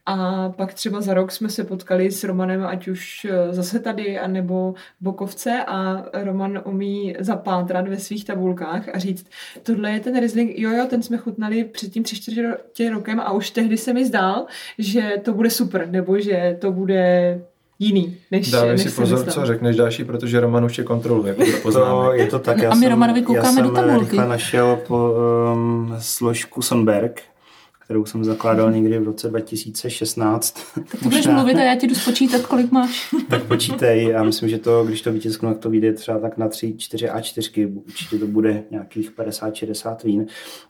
A 0.09 0.49
pak 0.57 0.75
třeba 0.75 1.01
za 1.01 1.15
rok 1.15 1.33
jsme 1.33 1.49
se 1.49 1.65
potkali 1.65 2.11
s 2.11 2.25
Romanem, 2.25 2.67
ať 2.67 2.89
už 2.89 3.27
zase 3.51 3.79
tady, 3.79 4.19
anebo 4.19 4.75
Bokovce 5.01 5.65
a 5.67 6.05
Roman 6.13 6.63
umí 6.65 7.15
zapátrat 7.19 7.89
ve 7.89 7.99
svých 7.99 8.25
tabulkách 8.25 8.89
a 8.95 8.99
říct, 8.99 9.27
tohle 9.63 9.91
je 9.91 10.01
ten 10.01 10.21
Riesling, 10.21 10.59
jo, 10.59 10.71
jo, 10.71 10.87
ten 10.91 11.03
jsme 11.03 11.17
chutnali 11.17 11.65
před 11.65 11.93
tím 11.93 12.03
tři 12.03 12.17
čtvrtě 12.17 12.91
rokem 12.91 13.21
a 13.21 13.33
už 13.33 13.51
tehdy 13.51 13.77
se 13.77 13.93
mi 13.93 14.07
zdál, 14.07 14.47
že 14.79 15.17
to 15.23 15.35
bude 15.35 15.51
super, 15.51 15.89
nebo 15.91 16.19
že 16.19 16.57
to 16.61 16.73
bude 16.73 17.41
jiný, 17.79 18.17
než 18.31 18.51
Dávej 18.51 18.71
než 18.71 18.83
si 18.83 18.91
pozor, 18.91 19.19
myslel. 19.19 19.35
co 19.35 19.47
řekneš 19.47 19.77
další, 19.77 20.05
protože 20.05 20.41
Roman 20.41 20.65
už 20.65 20.79
je 20.79 20.85
kontroluje. 20.85 21.37
To, 21.73 22.13
je 22.13 22.27
to 22.27 22.39
tak, 22.39 22.59
já 22.59 22.71
a 22.71 22.75
my 22.75 22.89
Romanovi 22.89 23.23
koukáme 23.23 23.63
do 23.63 23.71
tabulky. 23.71 24.17
Já 24.17 24.23
jsem 24.23 24.31
našel 24.31 24.79
po, 24.87 25.15
um, 25.53 25.97
složku 25.99 26.63
Sonberg, 26.63 27.23
kterou 27.87 28.05
jsem 28.05 28.25
zakládal 28.25 28.73
někdy 28.73 28.99
v 28.99 29.05
roce 29.05 29.29
2016. 29.29 30.57
Tak 30.75 31.01
to 31.03 31.09
budeš 31.09 31.27
mluvit 31.27 31.57
a 31.57 31.63
já 31.63 31.75
ti 31.75 31.87
jdu 31.87 31.95
spočítat, 31.95 32.47
kolik 32.47 32.73
máš. 32.73 33.15
tak 33.31 33.43
počítej, 33.43 34.05
já 34.05 34.23
myslím, 34.23 34.49
že 34.49 34.59
to, 34.59 34.85
když 34.85 35.03
to 35.03 35.13
vytisknu, 35.13 35.49
tak 35.49 35.59
to 35.59 35.71
vyjde 35.71 35.93
třeba 35.93 36.19
tak 36.19 36.37
na 36.37 36.49
3, 36.49 36.75
4 36.79 37.09
a 37.11 37.21
4, 37.21 37.67
určitě 37.67 38.19
to 38.19 38.27
bude 38.27 38.63
nějakých 38.71 39.13
50-60 39.13 39.97
vín. 40.05 40.27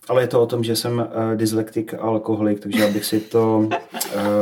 Ale 0.08 0.22
je 0.22 0.26
to 0.26 0.42
o 0.42 0.46
tom, 0.46 0.64
že 0.64 0.76
jsem 0.76 0.98
uh, 0.98 1.36
dyslektik 1.36 1.94
a 1.94 1.98
alkoholik, 1.98 2.60
takže 2.60 2.84
abych 2.84 3.04
si 3.04 3.20
to 3.20 3.58
uh, 3.58 3.70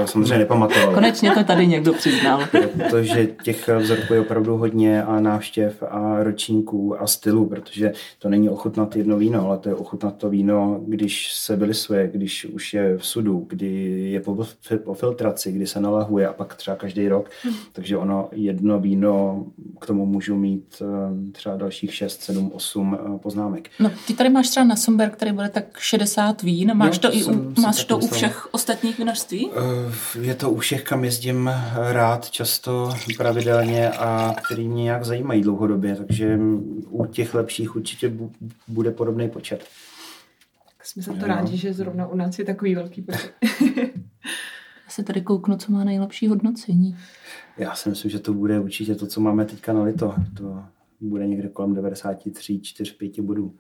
samozřejmě 0.05 0.39
nepamatoval. 0.39 0.95
Konečně 0.95 1.31
to 1.31 1.45
tady 1.45 1.67
někdo 1.67 1.93
přiznal. 1.93 2.47
Protože 2.77 3.27
těch 3.43 3.69
vzorků 3.69 4.15
je 4.15 4.21
opravdu 4.21 4.57
hodně 4.57 5.03
a 5.03 5.21
návštěv 5.21 5.83
a 5.83 6.23
ročníků 6.23 7.03
a 7.03 7.07
stylů, 7.07 7.47
protože 7.47 7.93
to 8.19 8.29
není 8.29 8.49
ochutnat 8.49 8.97
jedno 8.97 9.17
víno, 9.17 9.47
ale 9.47 9.59
to 9.59 9.69
je 9.69 9.75
ochutnat 9.75 10.17
to 10.17 10.31
víno, 10.31 10.81
když 10.87 11.35
se 11.35 11.57
byli 11.57 11.75
své, 11.75 12.09
když 12.09 12.45
už 12.45 12.64
už 12.65 12.75
je 12.75 12.99
v 12.99 13.07
sudu, 13.07 13.47
kdy 13.49 13.71
je 14.11 14.21
po, 14.21 14.47
po 14.85 14.95
filtraci, 14.95 15.53
kdy 15.53 15.67
se 15.67 15.81
nalahuje 15.81 16.29
a 16.29 16.33
pak 16.33 16.55
třeba 16.55 16.77
každý 16.77 17.09
rok, 17.09 17.31
hmm. 17.43 17.55
takže 17.73 17.97
ono 17.97 18.29
jedno 18.33 18.81
víno, 18.81 19.45
k 19.81 19.87
tomu 19.87 20.07
můžu 20.07 20.37
mít 20.37 20.83
eh, 20.83 21.33
třeba 21.33 21.57
dalších 21.57 21.95
6, 21.95 22.23
7, 22.23 22.53
8 22.55 22.99
poznámek. 23.23 23.71
No, 23.81 23.91
ty 24.07 24.15
tady 24.15 24.29
máš 24.31 24.49
třeba 24.49 24.65
na 24.65 24.77
Somber, 24.77 25.11
který 25.11 25.33
bude 25.33 25.49
tak 25.49 25.79
60 25.79 26.43
vín, 26.43 26.75
máš 26.75 27.01
no, 27.01 27.11
to, 27.11 27.17
i 27.17 27.25
u, 27.25 27.55
máš 27.61 27.85
to 27.85 27.99
u 27.99 28.07
všech 28.07 28.55
ostatních 28.55 28.99
vinařství? 28.99 29.51
Eh, 29.57 30.21
je 30.21 30.35
to 30.35 30.51
u 30.51 30.59
všech, 30.59 30.83
kam 30.83 31.05
jezdím 31.05 31.51
rád, 31.93 32.31
často, 32.31 32.95
pravidelně 33.17 33.91
a 33.91 34.35
který 34.47 34.69
mě 34.69 34.83
nějak 34.83 35.05
zajímají 35.05 35.43
dlouhodobě, 35.43 35.97
takže 35.97 36.39
u 36.89 37.07
těch 37.07 37.35
lepších 37.35 37.77
určitě 37.77 38.13
bude 38.69 38.91
podobný 38.91 39.29
počet. 39.29 39.65
Jsme 40.85 41.03
za 41.03 41.13
to 41.13 41.19
jo. 41.19 41.27
rádi, 41.27 41.57
že 41.57 41.73
zrovna 41.73 42.07
u 42.07 42.17
nás 42.17 42.39
je 42.39 42.45
takový 42.45 42.75
velký 42.75 43.03
počet. 43.03 43.35
Já 44.85 44.91
se 44.91 45.03
tady 45.03 45.21
kouknu, 45.21 45.57
co 45.57 45.73
má 45.73 45.85
nejlepší 45.85 46.29
hodnocení. 46.29 46.97
Já 47.59 47.75
si 47.75 47.89
myslím, 47.89 48.11
že 48.11 48.19
to 48.19 48.33
bude 48.33 48.61
určitě 48.61 48.95
to, 48.95 49.07
co 49.07 49.21
máme 49.21 49.45
teďka 49.45 49.73
na 49.73 49.83
lito. 49.83 50.15
To 50.37 50.63
bude 51.01 51.27
někde 51.27 51.49
kolem 51.49 51.75
93, 51.75 52.61
4, 52.61 52.93
5 52.93 53.21
bodů. 53.21 53.55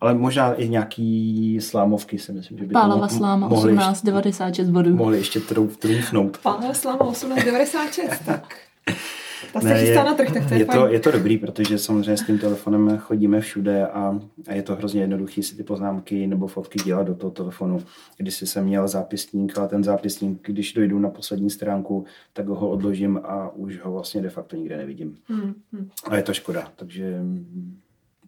Ale 0.00 0.14
možná 0.14 0.54
i 0.54 0.68
nějaký 0.68 1.58
slámovky 1.60 2.18
si 2.18 2.32
myslím, 2.32 2.58
že 2.58 2.64
by 2.64 2.72
Pálava 2.72 3.08
to 3.08 3.14
mo- 3.14 3.18
sláma 3.18 3.48
18, 3.48 4.02
96 4.02 4.70
bodů. 4.70 4.96
Mohli 4.96 5.18
ještě 5.18 5.40
trumfnout. 5.40 6.38
Pálava 6.38 6.74
sláma 6.74 7.00
18, 7.04 7.44
96, 7.44 8.24
tak. 8.26 8.56
Ta 9.52 9.60
se 9.60 9.80
je, 9.80 9.94
na 9.94 10.14
trh, 10.14 10.32
tak 10.32 10.48
to 10.48 10.54
je, 10.54 10.60
je, 10.60 10.66
to, 10.66 10.86
je 10.86 11.00
to 11.00 11.10
dobrý, 11.10 11.38
protože 11.38 11.78
samozřejmě 11.78 12.16
s 12.16 12.26
tím 12.26 12.38
telefonem 12.38 12.98
chodíme 12.98 13.40
všude 13.40 13.86
a, 13.86 14.20
a 14.48 14.54
je 14.54 14.62
to 14.62 14.76
hrozně 14.76 15.00
jednoduché 15.00 15.42
si 15.42 15.56
ty 15.56 15.62
poznámky 15.62 16.26
nebo 16.26 16.46
fotky 16.46 16.78
dělat 16.84 17.06
do 17.06 17.14
toho 17.14 17.30
telefonu. 17.30 17.78
Když 18.16 18.34
jsem 18.34 18.64
měl 18.64 18.88
zápisník, 18.88 19.58
ale 19.58 19.68
ten 19.68 19.84
zápisník, 19.84 20.46
když 20.46 20.72
dojdu 20.72 20.98
na 20.98 21.10
poslední 21.10 21.50
stránku, 21.50 22.04
tak 22.32 22.48
ho 22.48 22.70
odložím 22.70 23.20
a 23.24 23.50
už 23.50 23.80
ho 23.80 23.92
vlastně 23.92 24.22
de 24.22 24.30
facto 24.30 24.56
nikde 24.56 24.76
nevidím. 24.76 25.16
Hmm, 25.28 25.54
hmm. 25.72 25.88
A 26.08 26.16
je 26.16 26.22
to 26.22 26.34
škoda, 26.34 26.72
takže 26.76 27.20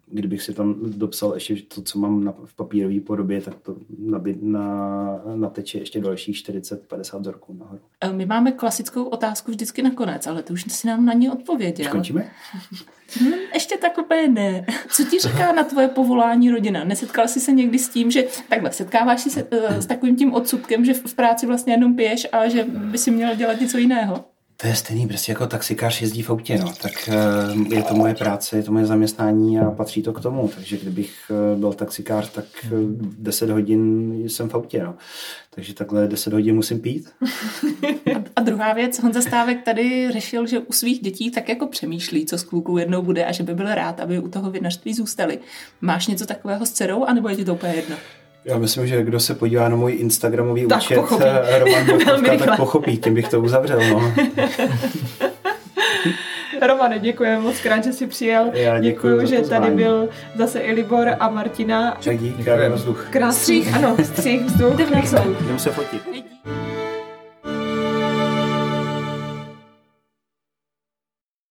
kdybych 0.06 0.42
si 0.42 0.54
tam 0.54 0.74
dopsal 0.80 1.34
ještě 1.34 1.56
to, 1.56 1.82
co 1.82 1.98
mám 1.98 2.24
na, 2.24 2.34
v 2.44 2.54
papírové 2.54 3.00
podobě, 3.00 3.40
tak 3.40 3.54
to 3.54 3.76
naby, 3.98 4.38
na, 4.40 5.20
nateče 5.34 5.78
ještě 5.78 6.00
dalších 6.00 6.36
40-50 6.36 7.20
vzorků 7.20 7.56
nahoru. 7.58 7.80
E, 8.00 8.12
my 8.12 8.26
máme 8.26 8.52
klasickou 8.52 9.04
otázku 9.04 9.50
vždycky 9.50 9.82
nakonec, 9.82 10.26
ale 10.26 10.42
ty 10.42 10.52
už 10.52 10.64
si 10.68 10.86
nám 10.86 11.04
na 11.04 11.12
ní 11.12 11.30
odpověděl. 11.30 11.86
Skončíme? 11.86 12.30
Hmm, 13.20 13.32
ještě 13.54 13.76
tak 13.76 13.98
úplně 13.98 14.28
ne. 14.28 14.66
Co 14.90 15.04
ti 15.04 15.18
říká 15.18 15.52
na 15.52 15.64
tvoje 15.64 15.88
povolání 15.88 16.50
rodina? 16.50 16.84
Nesetkal 16.84 17.28
jsi 17.28 17.40
se 17.40 17.52
někdy 17.52 17.78
s 17.78 17.88
tím, 17.88 18.10
že 18.10 18.24
takhle 18.48 18.72
setkáváš 18.72 19.20
se 19.20 19.44
uh, 19.44 19.78
s 19.78 19.86
takovým 19.86 20.16
tím 20.16 20.34
odsudkem, 20.34 20.84
že 20.84 20.94
v 20.94 21.14
práci 21.14 21.46
vlastně 21.46 21.72
jenom 21.72 21.96
piješ 21.96 22.26
a 22.32 22.48
že 22.48 22.64
by 22.64 22.98
si 22.98 23.10
měl 23.10 23.34
dělat 23.34 23.60
něco 23.60 23.78
jiného? 23.78 24.24
To 24.56 24.66
je 24.66 24.74
stejný 24.74 25.08
prostě 25.08 25.32
jako 25.32 25.46
taxikář 25.46 26.00
jezdí 26.00 26.22
v 26.22 26.30
autě, 26.30 26.58
no. 26.58 26.72
tak 26.82 27.08
eh, 27.08 27.74
je 27.74 27.82
to 27.82 27.94
moje 27.94 28.14
práce, 28.14 28.56
je 28.56 28.62
to 28.62 28.72
moje 28.72 28.86
zaměstnání 28.86 29.58
a 29.58 29.70
patří 29.70 30.02
to 30.02 30.12
k 30.12 30.20
tomu, 30.20 30.50
takže 30.54 30.76
kdybych 30.76 31.30
eh, 31.30 31.56
byl 31.56 31.72
taxikář, 31.72 32.30
tak 32.30 32.44
10 33.18 33.50
hodin 33.50 34.14
jsem 34.28 34.48
v 34.48 34.54
autě, 34.54 34.82
no. 34.82 34.94
takže 35.50 35.74
takhle 35.74 36.08
10 36.08 36.32
hodin 36.32 36.54
musím 36.54 36.80
pít. 36.80 37.10
A, 38.14 38.24
a 38.36 38.40
druhá 38.40 38.72
věc, 38.72 39.02
Honza 39.02 39.20
Stávek 39.20 39.62
tady 39.62 40.12
řešil, 40.12 40.46
že 40.46 40.58
u 40.58 40.72
svých 40.72 41.00
dětí 41.00 41.30
tak 41.30 41.48
jako 41.48 41.66
přemýšlí, 41.66 42.26
co 42.26 42.38
s 42.38 42.42
klukou 42.42 42.78
jednou 42.78 43.02
bude 43.02 43.24
a 43.24 43.32
že 43.32 43.42
by 43.42 43.54
byl 43.54 43.74
rád, 43.74 44.00
aby 44.00 44.18
u 44.18 44.28
toho 44.28 44.50
vinařství 44.50 44.94
zůstali. 44.94 45.38
Máš 45.80 46.06
něco 46.06 46.26
takového 46.26 46.66
s 46.66 46.70
dcerou, 46.70 47.04
anebo 47.04 47.28
je 47.28 47.36
ti 47.36 47.44
to 47.44 47.54
úplně 47.54 47.74
jedno? 47.74 47.96
Já 48.46 48.58
myslím, 48.58 48.86
že 48.86 49.02
kdo 49.02 49.20
se 49.20 49.34
podívá 49.34 49.68
na 49.68 49.76
můj 49.76 49.92
Instagramový 49.92 50.66
tak 50.66 50.78
účet 50.78 50.94
pochopí. 50.94 51.24
Roman 51.58 51.86
Bochovka, 51.86 52.36
tak 52.36 52.56
pochopí, 52.56 52.98
tím 52.98 53.14
bych 53.14 53.28
to 53.28 53.40
uzavřel. 53.40 53.80
No. 53.90 54.12
Romane, 56.66 56.98
děkuji 56.98 57.40
moc 57.40 57.60
krát, 57.60 57.84
že 57.84 57.92
jsi 57.92 58.06
přijel. 58.06 58.50
Já 58.52 58.80
děkuji, 58.80 59.26
že 59.26 59.40
tady 59.40 59.70
byl 59.70 60.08
zase 60.34 60.60
i 60.60 60.72
Libor 60.72 61.08
a 61.20 61.28
Martina. 61.28 61.96
Tak 62.04 62.18
dík, 62.18 62.44
krásný 62.44 62.74
vzduch. 62.74 63.06
Krásný, 63.10 63.66
ano, 63.68 63.96
střih, 64.04 64.42
vzduch. 64.42 64.76
Jdeme 64.76 65.58
se 65.58 65.70
fotit. 65.70 66.02